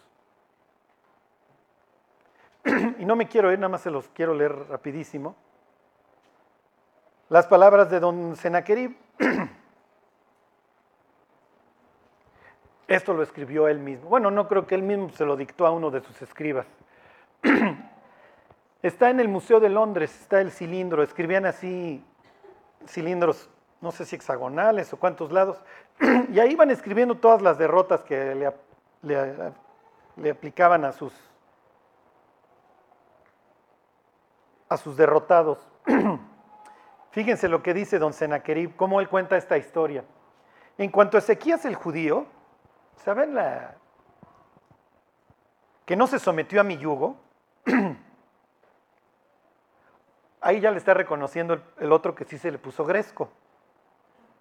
y 2.99 3.05
no 3.05 3.15
me 3.15 3.27
quiero 3.27 3.51
ir, 3.51 3.59
nada 3.59 3.69
más 3.69 3.81
se 3.81 3.91
los 3.91 4.07
quiero 4.09 4.33
leer 4.33 4.53
rapidísimo. 4.69 5.35
Las 7.29 7.47
palabras 7.47 7.89
de 7.89 7.99
don 7.99 8.35
Senaquerib. 8.35 8.95
Esto 12.87 13.13
lo 13.13 13.23
escribió 13.23 13.67
él 13.67 13.79
mismo. 13.79 14.09
Bueno, 14.09 14.29
no 14.29 14.47
creo 14.47 14.67
que 14.67 14.75
él 14.75 14.83
mismo 14.83 15.09
se 15.09 15.25
lo 15.25 15.35
dictó 15.35 15.65
a 15.65 15.71
uno 15.71 15.89
de 15.89 16.01
sus 16.01 16.21
escribas. 16.21 16.67
Está 18.83 19.09
en 19.09 19.19
el 19.19 19.29
Museo 19.29 19.59
de 19.61 19.69
Londres, 19.69 20.13
está 20.19 20.41
el 20.41 20.51
cilindro. 20.51 21.03
Escribían 21.03 21.45
así 21.45 22.03
cilindros, 22.87 23.49
no 23.81 23.91
sé 23.91 24.05
si 24.05 24.15
hexagonales 24.15 24.91
o 24.93 24.97
cuántos 24.97 25.31
lados. 25.31 25.61
Y 26.29 26.39
ahí 26.39 26.51
iban 26.51 26.71
escribiendo 26.71 27.15
todas 27.15 27.41
las 27.41 27.57
derrotas 27.57 28.01
que 28.01 28.35
le 30.15 30.29
aplicaban 30.29 30.85
a 30.85 30.91
sus, 30.91 31.13
a 34.69 34.77
sus 34.77 34.97
derrotados. 34.97 35.59
Fíjense 37.11 37.47
lo 37.47 37.61
que 37.61 37.75
dice 37.75 37.99
don 37.99 38.11
Senaquerib, 38.11 38.75
cómo 38.75 38.99
él 38.99 39.07
cuenta 39.07 39.37
esta 39.37 39.57
historia. 39.57 40.03
En 40.77 40.89
cuanto 40.89 41.17
a 41.17 41.19
Ezequías 41.19 41.63
el 41.65 41.75
judío, 41.75 42.25
¿saben 43.03 43.35
la 43.35 43.75
que 45.85 45.95
no 45.95 46.07
se 46.07 46.17
sometió 46.17 46.59
a 46.59 46.63
mi 46.63 46.77
yugo? 46.77 47.17
Ahí 50.43 50.59
ya 50.59 50.71
le 50.71 50.77
está 50.77 50.93
reconociendo 50.93 51.61
el, 51.79 51.91
otro 51.93 52.13
que 52.13 52.25
sí 52.25 52.37
se 52.37 52.51
le 52.51 52.57
puso 52.57 52.83
gresco. 52.83 53.29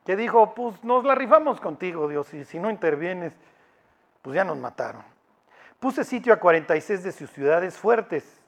Que 0.05 0.17
dijo, 0.17 0.53
pues 0.53 0.83
nos 0.83 1.05
la 1.05 1.15
rifamos 1.15 1.61
contigo, 1.61 2.09
Dios, 2.09 2.35
y 2.35 2.45
si 2.45 2.59
no 2.59 2.71
intervienes, 2.71 3.33
pues 4.21 4.35
ya 4.35 4.43
nos 4.43 4.59
mataron. 4.59 5.05
Puse 5.79 6.03
sitio 6.03 6.33
a 6.33 6.41
46 6.41 7.05
de 7.05 7.13
sus 7.13 7.31
ciudades 7.31 7.79
fuertes. 7.79 8.43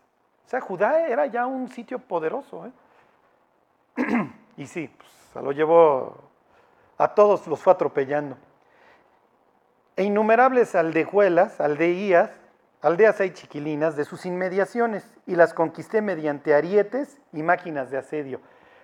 O 0.44 0.48
sea, 0.48 0.60
Judá 0.60 1.06
era 1.06 1.26
ya 1.26 1.46
un 1.46 1.68
sitio 1.68 2.00
poderoso. 2.00 2.66
¿eh? 2.66 2.72
y 4.56 4.66
sí, 4.66 4.92
pues, 4.98 5.10
se 5.32 5.40
lo 5.40 5.52
llevó, 5.52 6.16
a 6.98 7.14
todos 7.14 7.46
los 7.46 7.60
fue 7.60 7.72
atropellando. 7.72 8.36
E 9.94 10.02
innumerables 10.02 10.74
aldehuelas, 10.74 11.60
aldeías, 11.60 12.32
aldeas 12.84 13.20
hay 13.20 13.30
chiquilinas 13.30 13.96
de 13.96 14.04
sus 14.04 14.26
inmediaciones 14.26 15.10
y 15.26 15.36
las 15.36 15.54
conquisté 15.54 16.02
mediante 16.02 16.54
arietes 16.54 17.18
y 17.32 17.42
máquinas 17.42 17.90
de 17.90 17.96
asedio. 17.96 18.42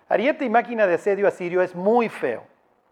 Ariete 0.08 0.46
y 0.46 0.50
máquina 0.50 0.86
de 0.86 0.94
asedio 0.94 1.28
asirio 1.28 1.60
es 1.60 1.74
muy 1.74 2.08
feo. 2.08 2.44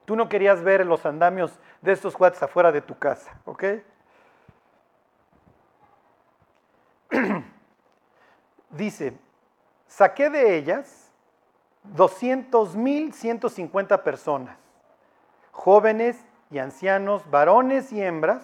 Tú 0.04 0.16
no 0.16 0.28
querías 0.28 0.62
ver 0.62 0.84
los 0.84 1.06
andamios 1.06 1.58
de 1.80 1.92
estos 1.92 2.14
cuates 2.14 2.42
afuera 2.42 2.72
de 2.72 2.82
tu 2.82 2.98
casa, 2.98 3.40
¿ok? 3.46 3.64
Dice, 8.70 9.14
saqué 9.86 10.28
de 10.28 10.56
ellas 10.56 11.10
200.150 11.96 14.02
personas, 14.02 14.58
jóvenes 15.52 16.22
y 16.50 16.58
ancianos, 16.58 17.30
varones 17.30 17.92
y 17.92 18.02
hembras, 18.02 18.42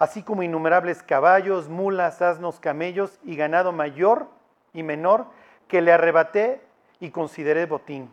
así 0.00 0.22
como 0.22 0.42
innumerables 0.42 1.02
caballos, 1.02 1.68
mulas, 1.68 2.22
asnos, 2.22 2.58
camellos 2.58 3.20
y 3.22 3.36
ganado 3.36 3.70
mayor 3.70 4.28
y 4.72 4.82
menor 4.82 5.26
que 5.68 5.82
le 5.82 5.92
arrebaté 5.92 6.62
y 7.00 7.10
consideré 7.10 7.66
botín. 7.66 8.10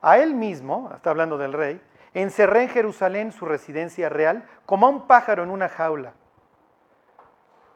A 0.00 0.18
él 0.18 0.34
mismo, 0.34 0.90
está 0.96 1.10
hablando 1.10 1.36
del 1.36 1.52
rey, 1.52 1.80
encerré 2.14 2.62
en 2.62 2.68
Jerusalén 2.70 3.32
su 3.32 3.44
residencia 3.44 4.08
real 4.08 4.48
como 4.64 4.86
a 4.86 4.90
un 4.90 5.06
pájaro 5.06 5.42
en 5.42 5.50
una 5.50 5.68
jaula. 5.68 6.14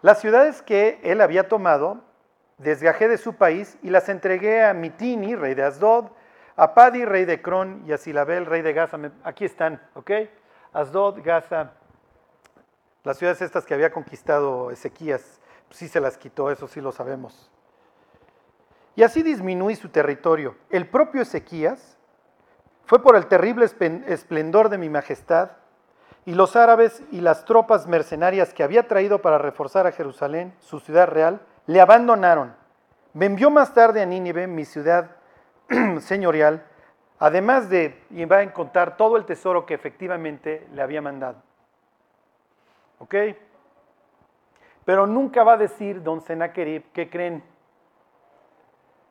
Las 0.00 0.18
ciudades 0.18 0.62
que 0.62 0.98
él 1.02 1.20
había 1.20 1.48
tomado, 1.48 2.00
desgajé 2.56 3.08
de 3.08 3.18
su 3.18 3.34
país 3.34 3.76
y 3.82 3.90
las 3.90 4.08
entregué 4.08 4.64
a 4.64 4.72
Mitini, 4.72 5.36
rey 5.36 5.52
de 5.52 5.64
Asdod, 5.64 6.06
a 6.56 6.72
Padi, 6.72 7.04
rey 7.04 7.26
de 7.26 7.42
Cron, 7.42 7.82
y 7.86 7.92
a 7.92 7.98
Silabel, 7.98 8.46
rey 8.46 8.62
de 8.62 8.72
Gaza. 8.72 8.98
Aquí 9.22 9.44
están, 9.44 9.82
¿ok? 9.94 10.10
Asdod, 10.72 11.20
Gaza, 11.22 11.72
las 13.04 13.18
ciudades 13.18 13.42
estas 13.42 13.64
que 13.64 13.74
había 13.74 13.92
conquistado 13.92 14.70
Ezequías, 14.70 15.40
pues 15.68 15.78
sí 15.78 15.88
se 15.88 16.00
las 16.00 16.18
quitó, 16.18 16.50
eso 16.50 16.68
sí 16.68 16.80
lo 16.80 16.92
sabemos. 16.92 17.50
Y 18.94 19.02
así 19.02 19.22
disminuí 19.22 19.74
su 19.74 19.88
territorio. 19.88 20.56
El 20.70 20.86
propio 20.88 21.22
Ezequías 21.22 21.96
fue 22.84 23.02
por 23.02 23.16
el 23.16 23.26
terrible 23.26 23.64
esplendor 23.64 24.68
de 24.68 24.78
mi 24.78 24.88
majestad 24.88 25.52
y 26.24 26.34
los 26.34 26.54
árabes 26.56 27.02
y 27.10 27.20
las 27.20 27.44
tropas 27.44 27.86
mercenarias 27.86 28.54
que 28.54 28.62
había 28.62 28.86
traído 28.86 29.22
para 29.22 29.38
reforzar 29.38 29.86
a 29.86 29.92
Jerusalén, 29.92 30.54
su 30.60 30.78
ciudad 30.78 31.08
real, 31.08 31.40
le 31.66 31.80
abandonaron. 31.80 32.54
Me 33.14 33.26
envió 33.26 33.50
más 33.50 33.74
tarde 33.74 34.02
a 34.02 34.06
Nínive, 34.06 34.46
mi 34.46 34.64
ciudad 34.64 35.16
señorial, 36.00 36.64
además 37.18 37.68
de, 37.68 38.00
y 38.10 38.24
va 38.24 38.38
a 38.38 38.42
encontrar 38.42 38.96
todo 38.96 39.16
el 39.16 39.24
tesoro 39.24 39.66
que 39.66 39.74
efectivamente 39.74 40.68
le 40.72 40.82
había 40.82 41.02
mandado. 41.02 41.42
¿Ok? 43.02 43.16
Pero 44.84 45.08
nunca 45.08 45.42
va 45.42 45.54
a 45.54 45.56
decir 45.56 46.04
don 46.04 46.20
Senaquerib 46.20 46.92
que 46.92 47.10
creen 47.10 47.42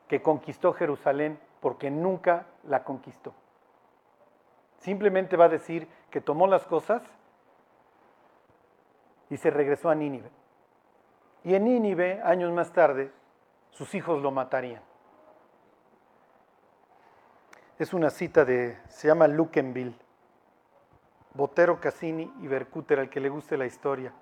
que 0.08 0.22
conquistó 0.22 0.72
Jerusalén 0.72 1.38
porque 1.60 1.90
nunca 1.90 2.46
la 2.64 2.84
conquistó. 2.84 3.34
Simplemente 4.78 5.36
va 5.36 5.44
a 5.44 5.50
decir 5.50 5.86
que 6.10 6.22
tomó 6.22 6.46
las 6.46 6.64
cosas 6.66 7.02
y 9.28 9.36
se 9.36 9.50
regresó 9.50 9.90
a 9.90 9.94
Nínive. 9.94 10.30
Y 11.44 11.54
en 11.54 11.64
Nínive, 11.64 12.22
años 12.24 12.50
más 12.50 12.72
tarde, 12.72 13.12
sus 13.70 13.94
hijos 13.94 14.22
lo 14.22 14.30
matarían. 14.30 14.82
Es 17.78 17.92
una 17.92 18.08
cita 18.08 18.46
de, 18.46 18.78
se 18.88 19.08
llama 19.08 19.28
Lukenville. 19.28 20.01
Botero, 21.34 21.80
Cassini 21.80 22.32
y 22.40 22.46
Berkúter, 22.46 22.98
al 22.98 23.08
que 23.08 23.20
le 23.20 23.28
guste 23.28 23.56
la 23.56 23.66
historia. 23.66 24.12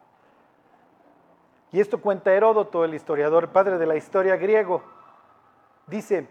Y 1.72 1.80
esto 1.80 2.00
cuenta 2.00 2.32
Heródoto, 2.32 2.84
el 2.84 2.94
historiador, 2.94 3.48
padre 3.48 3.78
de 3.78 3.86
la 3.86 3.96
historia 3.96 4.36
griego. 4.36 4.82
Dice 5.86 6.28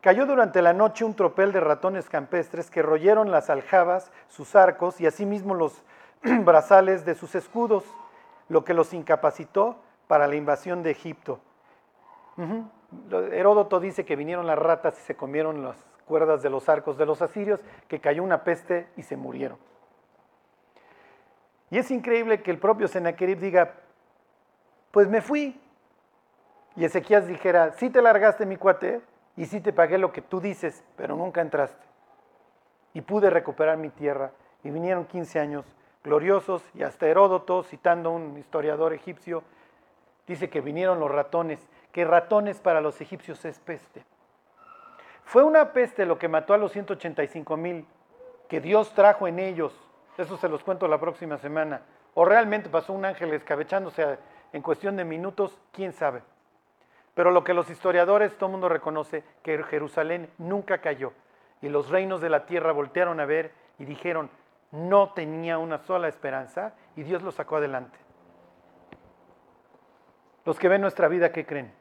Cayó 0.00 0.26
durante 0.26 0.62
la 0.62 0.72
noche 0.72 1.04
un 1.04 1.14
tropel 1.14 1.50
de 1.52 1.58
ratones 1.58 2.08
campestres 2.08 2.70
que 2.70 2.82
royeron 2.82 3.32
las 3.32 3.50
aljabas, 3.50 4.12
sus 4.28 4.54
arcos 4.54 5.00
y 5.00 5.06
asimismo 5.06 5.54
los 5.54 5.82
brazales 6.22 7.04
de 7.04 7.16
sus 7.16 7.34
escudos, 7.34 7.84
lo 8.48 8.64
que 8.64 8.74
los 8.74 8.94
incapacitó 8.94 9.76
para 10.06 10.28
la 10.28 10.36
invasión 10.36 10.84
de 10.84 10.92
Egipto. 10.92 11.40
Heródoto 13.10 13.80
dice 13.80 14.04
que 14.04 14.14
vinieron 14.14 14.46
las 14.46 14.58
ratas 14.58 14.96
y 15.00 15.02
se 15.02 15.16
comieron 15.16 15.64
las 15.64 15.76
cuerdas 16.06 16.42
de 16.42 16.50
los 16.50 16.68
arcos 16.68 16.96
de 16.96 17.04
los 17.04 17.20
asirios, 17.20 17.60
que 17.88 18.00
cayó 18.00 18.22
una 18.22 18.44
peste 18.44 18.88
y 18.96 19.02
se 19.02 19.16
murieron. 19.16 19.58
Y 21.70 21.78
es 21.78 21.90
increíble 21.90 22.42
que 22.42 22.50
el 22.50 22.58
propio 22.58 22.88
Sennacherib 22.88 23.38
diga, 23.38 23.74
pues 24.90 25.08
me 25.08 25.20
fui. 25.20 25.60
Y 26.76 26.84
Ezequías 26.84 27.26
dijera, 27.26 27.72
sí 27.72 27.90
te 27.90 28.00
largaste 28.00 28.46
mi 28.46 28.56
cuate 28.56 29.00
y 29.36 29.46
sí 29.46 29.60
te 29.60 29.72
pagué 29.72 29.98
lo 29.98 30.12
que 30.12 30.22
tú 30.22 30.40
dices, 30.40 30.84
pero 30.96 31.16
nunca 31.16 31.40
entraste. 31.40 31.86
Y 32.94 33.00
pude 33.02 33.30
recuperar 33.30 33.76
mi 33.76 33.90
tierra 33.90 34.32
y 34.64 34.70
vinieron 34.70 35.04
15 35.04 35.40
años 35.40 35.64
gloriosos 36.04 36.62
y 36.74 36.82
hasta 36.82 37.06
Heródoto, 37.06 37.62
citando 37.62 38.10
un 38.10 38.38
historiador 38.38 38.92
egipcio, 38.92 39.42
dice 40.26 40.48
que 40.48 40.60
vinieron 40.60 41.00
los 41.00 41.10
ratones, 41.10 41.60
que 41.92 42.04
ratones 42.04 42.60
para 42.60 42.80
los 42.80 43.00
egipcios 43.00 43.44
es 43.44 43.58
peste. 43.58 44.04
Fue 45.24 45.42
una 45.42 45.72
peste 45.72 46.06
lo 46.06 46.18
que 46.18 46.28
mató 46.28 46.54
a 46.54 46.58
los 46.58 46.72
185 46.72 47.56
mil, 47.56 47.86
que 48.48 48.60
Dios 48.60 48.94
trajo 48.94 49.28
en 49.28 49.38
ellos. 49.38 49.87
Eso 50.18 50.36
se 50.36 50.48
los 50.48 50.64
cuento 50.64 50.88
la 50.88 50.98
próxima 50.98 51.38
semana. 51.38 51.80
O 52.14 52.24
realmente 52.24 52.68
pasó 52.68 52.92
un 52.92 53.04
ángel 53.04 53.32
escabechándose 53.32 54.18
en 54.52 54.62
cuestión 54.62 54.96
de 54.96 55.04
minutos, 55.04 55.56
quién 55.72 55.92
sabe. 55.92 56.22
Pero 57.14 57.30
lo 57.30 57.44
que 57.44 57.54
los 57.54 57.70
historiadores, 57.70 58.36
todo 58.36 58.50
mundo 58.50 58.68
reconoce, 58.68 59.22
que 59.42 59.62
Jerusalén 59.62 60.28
nunca 60.36 60.78
cayó. 60.78 61.12
Y 61.62 61.68
los 61.68 61.88
reinos 61.88 62.20
de 62.20 62.30
la 62.30 62.46
tierra 62.46 62.72
voltearon 62.72 63.20
a 63.20 63.26
ver 63.26 63.52
y 63.78 63.84
dijeron, 63.84 64.28
no 64.72 65.12
tenía 65.12 65.58
una 65.58 65.78
sola 65.78 66.08
esperanza 66.08 66.74
y 66.96 67.04
Dios 67.04 67.22
lo 67.22 67.30
sacó 67.30 67.56
adelante. 67.56 67.98
Los 70.44 70.58
que 70.58 70.68
ven 70.68 70.80
nuestra 70.80 71.06
vida, 71.06 71.30
¿qué 71.30 71.46
creen? 71.46 71.72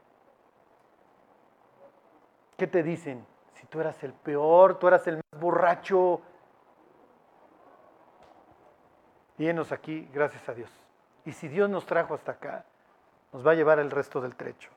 ¿Qué 2.55 2.67
te 2.67 2.83
dicen? 2.83 3.25
Si 3.55 3.65
tú 3.65 3.81
eras 3.81 4.03
el 4.03 4.13
peor, 4.13 4.77
tú 4.77 4.87
eras 4.87 5.07
el 5.07 5.15
más 5.15 5.41
borracho. 5.41 6.21
Y 9.37 9.47
aquí, 9.49 10.09
gracias 10.13 10.47
a 10.49 10.53
Dios. 10.53 10.71
Y 11.25 11.31
si 11.31 11.47
Dios 11.47 11.69
nos 11.69 11.85
trajo 11.85 12.15
hasta 12.15 12.33
acá, 12.33 12.65
nos 13.31 13.45
va 13.45 13.51
a 13.51 13.55
llevar 13.55 13.79
el 13.79 13.91
resto 13.91 14.19
del 14.19 14.35
trecho. 14.35 14.71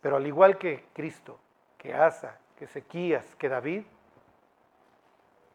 Pero 0.00 0.16
al 0.16 0.26
igual 0.26 0.56
que 0.58 0.86
Cristo, 0.92 1.38
que 1.78 1.94
Asa, 1.94 2.38
que 2.56 2.66
Ezequías, 2.66 3.34
que 3.36 3.48
David, 3.48 3.84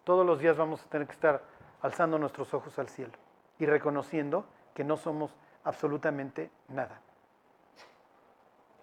todos 0.03 0.25
los 0.25 0.39
días 0.39 0.57
vamos 0.57 0.83
a 0.83 0.89
tener 0.89 1.07
que 1.07 1.13
estar 1.13 1.41
alzando 1.81 2.17
nuestros 2.17 2.53
ojos 2.53 2.77
al 2.79 2.89
cielo 2.89 3.13
y 3.59 3.65
reconociendo 3.65 4.45
que 4.73 4.83
no 4.83 4.97
somos 4.97 5.33
absolutamente 5.63 6.49
nada. 6.69 7.01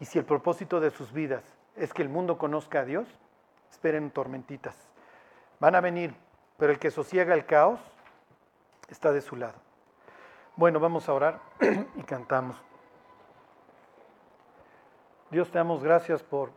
Y 0.00 0.06
si 0.06 0.18
el 0.18 0.24
propósito 0.24 0.80
de 0.80 0.90
sus 0.90 1.12
vidas 1.12 1.42
es 1.76 1.92
que 1.92 2.02
el 2.02 2.08
mundo 2.08 2.38
conozca 2.38 2.80
a 2.80 2.84
Dios, 2.84 3.08
esperen 3.70 4.10
tormentitas. 4.10 4.76
Van 5.60 5.74
a 5.74 5.80
venir, 5.80 6.14
pero 6.56 6.72
el 6.72 6.78
que 6.78 6.90
sosiega 6.90 7.34
el 7.34 7.46
caos 7.46 7.80
está 8.88 9.12
de 9.12 9.20
su 9.20 9.36
lado. 9.36 9.58
Bueno, 10.56 10.78
vamos 10.80 11.08
a 11.08 11.14
orar 11.14 11.40
y 11.96 12.02
cantamos. 12.02 12.56
Dios 15.30 15.50
te 15.50 15.58
damos 15.58 15.82
gracias 15.82 16.22
por, 16.22 16.50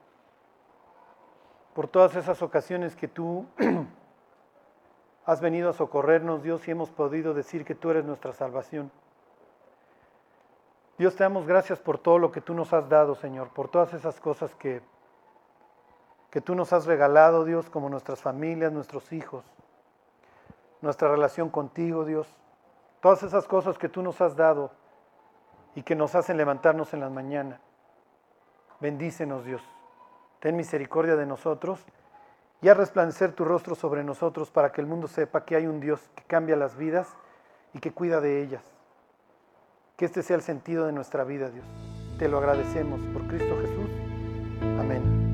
por 1.73 1.87
todas 1.87 2.15
esas 2.15 2.41
ocasiones 2.41 2.95
que 2.95 3.07
tú 3.07 3.47
has 5.25 5.41
venido 5.41 5.69
a 5.69 5.73
socorrernos, 5.73 6.43
Dios, 6.43 6.67
y 6.67 6.71
hemos 6.71 6.91
podido 6.91 7.33
decir 7.33 7.65
que 7.65 7.75
tú 7.75 7.89
eres 7.89 8.05
nuestra 8.05 8.33
salvación. 8.33 8.91
Dios, 10.97 11.15
te 11.15 11.23
damos 11.23 11.45
gracias 11.45 11.79
por 11.79 11.97
todo 11.97 12.17
lo 12.17 12.31
que 12.31 12.41
tú 12.41 12.53
nos 12.53 12.73
has 12.73 12.89
dado, 12.89 13.15
Señor, 13.15 13.49
por 13.49 13.67
todas 13.67 13.93
esas 13.93 14.19
cosas 14.19 14.53
que, 14.55 14.81
que 16.31 16.41
tú 16.41 16.55
nos 16.55 16.73
has 16.73 16.85
regalado, 16.85 17.45
Dios, 17.45 17.69
como 17.69 17.89
nuestras 17.89 18.21
familias, 18.21 18.71
nuestros 18.71 19.11
hijos, 19.11 19.43
nuestra 20.87 21.09
relación 21.09 21.49
contigo, 21.49 22.05
Dios. 22.05 22.33
Todas 23.01 23.21
esas 23.21 23.45
cosas 23.45 23.77
que 23.77 23.89
tú 23.89 24.01
nos 24.01 24.21
has 24.21 24.37
dado 24.37 24.71
y 25.75 25.83
que 25.83 25.95
nos 25.95 26.15
hacen 26.15 26.37
levantarnos 26.37 26.93
en 26.93 27.01
la 27.01 27.09
mañana. 27.09 27.59
Bendícenos, 28.79 29.43
Dios. 29.43 29.61
Ten 30.39 30.55
misericordia 30.55 31.17
de 31.17 31.25
nosotros 31.25 31.85
y 32.61 32.69
a 32.69 32.73
resplandecer 32.73 33.33
tu 33.33 33.43
rostro 33.43 33.75
sobre 33.75 34.01
nosotros 34.03 34.49
para 34.49 34.71
que 34.71 34.79
el 34.79 34.87
mundo 34.87 35.07
sepa 35.07 35.43
que 35.43 35.57
hay 35.57 35.67
un 35.67 35.81
Dios 35.81 35.99
que 36.15 36.23
cambia 36.23 36.55
las 36.55 36.77
vidas 36.77 37.17
y 37.73 37.79
que 37.79 37.91
cuida 37.91 38.21
de 38.21 38.41
ellas. 38.41 38.63
Que 39.97 40.05
este 40.05 40.23
sea 40.23 40.37
el 40.37 40.41
sentido 40.41 40.85
de 40.85 40.93
nuestra 40.93 41.25
vida, 41.25 41.49
Dios. 41.49 41.65
Te 42.17 42.29
lo 42.29 42.37
agradecemos 42.37 43.01
por 43.13 43.27
Cristo 43.27 43.57
Jesús. 43.61 43.89
Amén. 44.79 45.26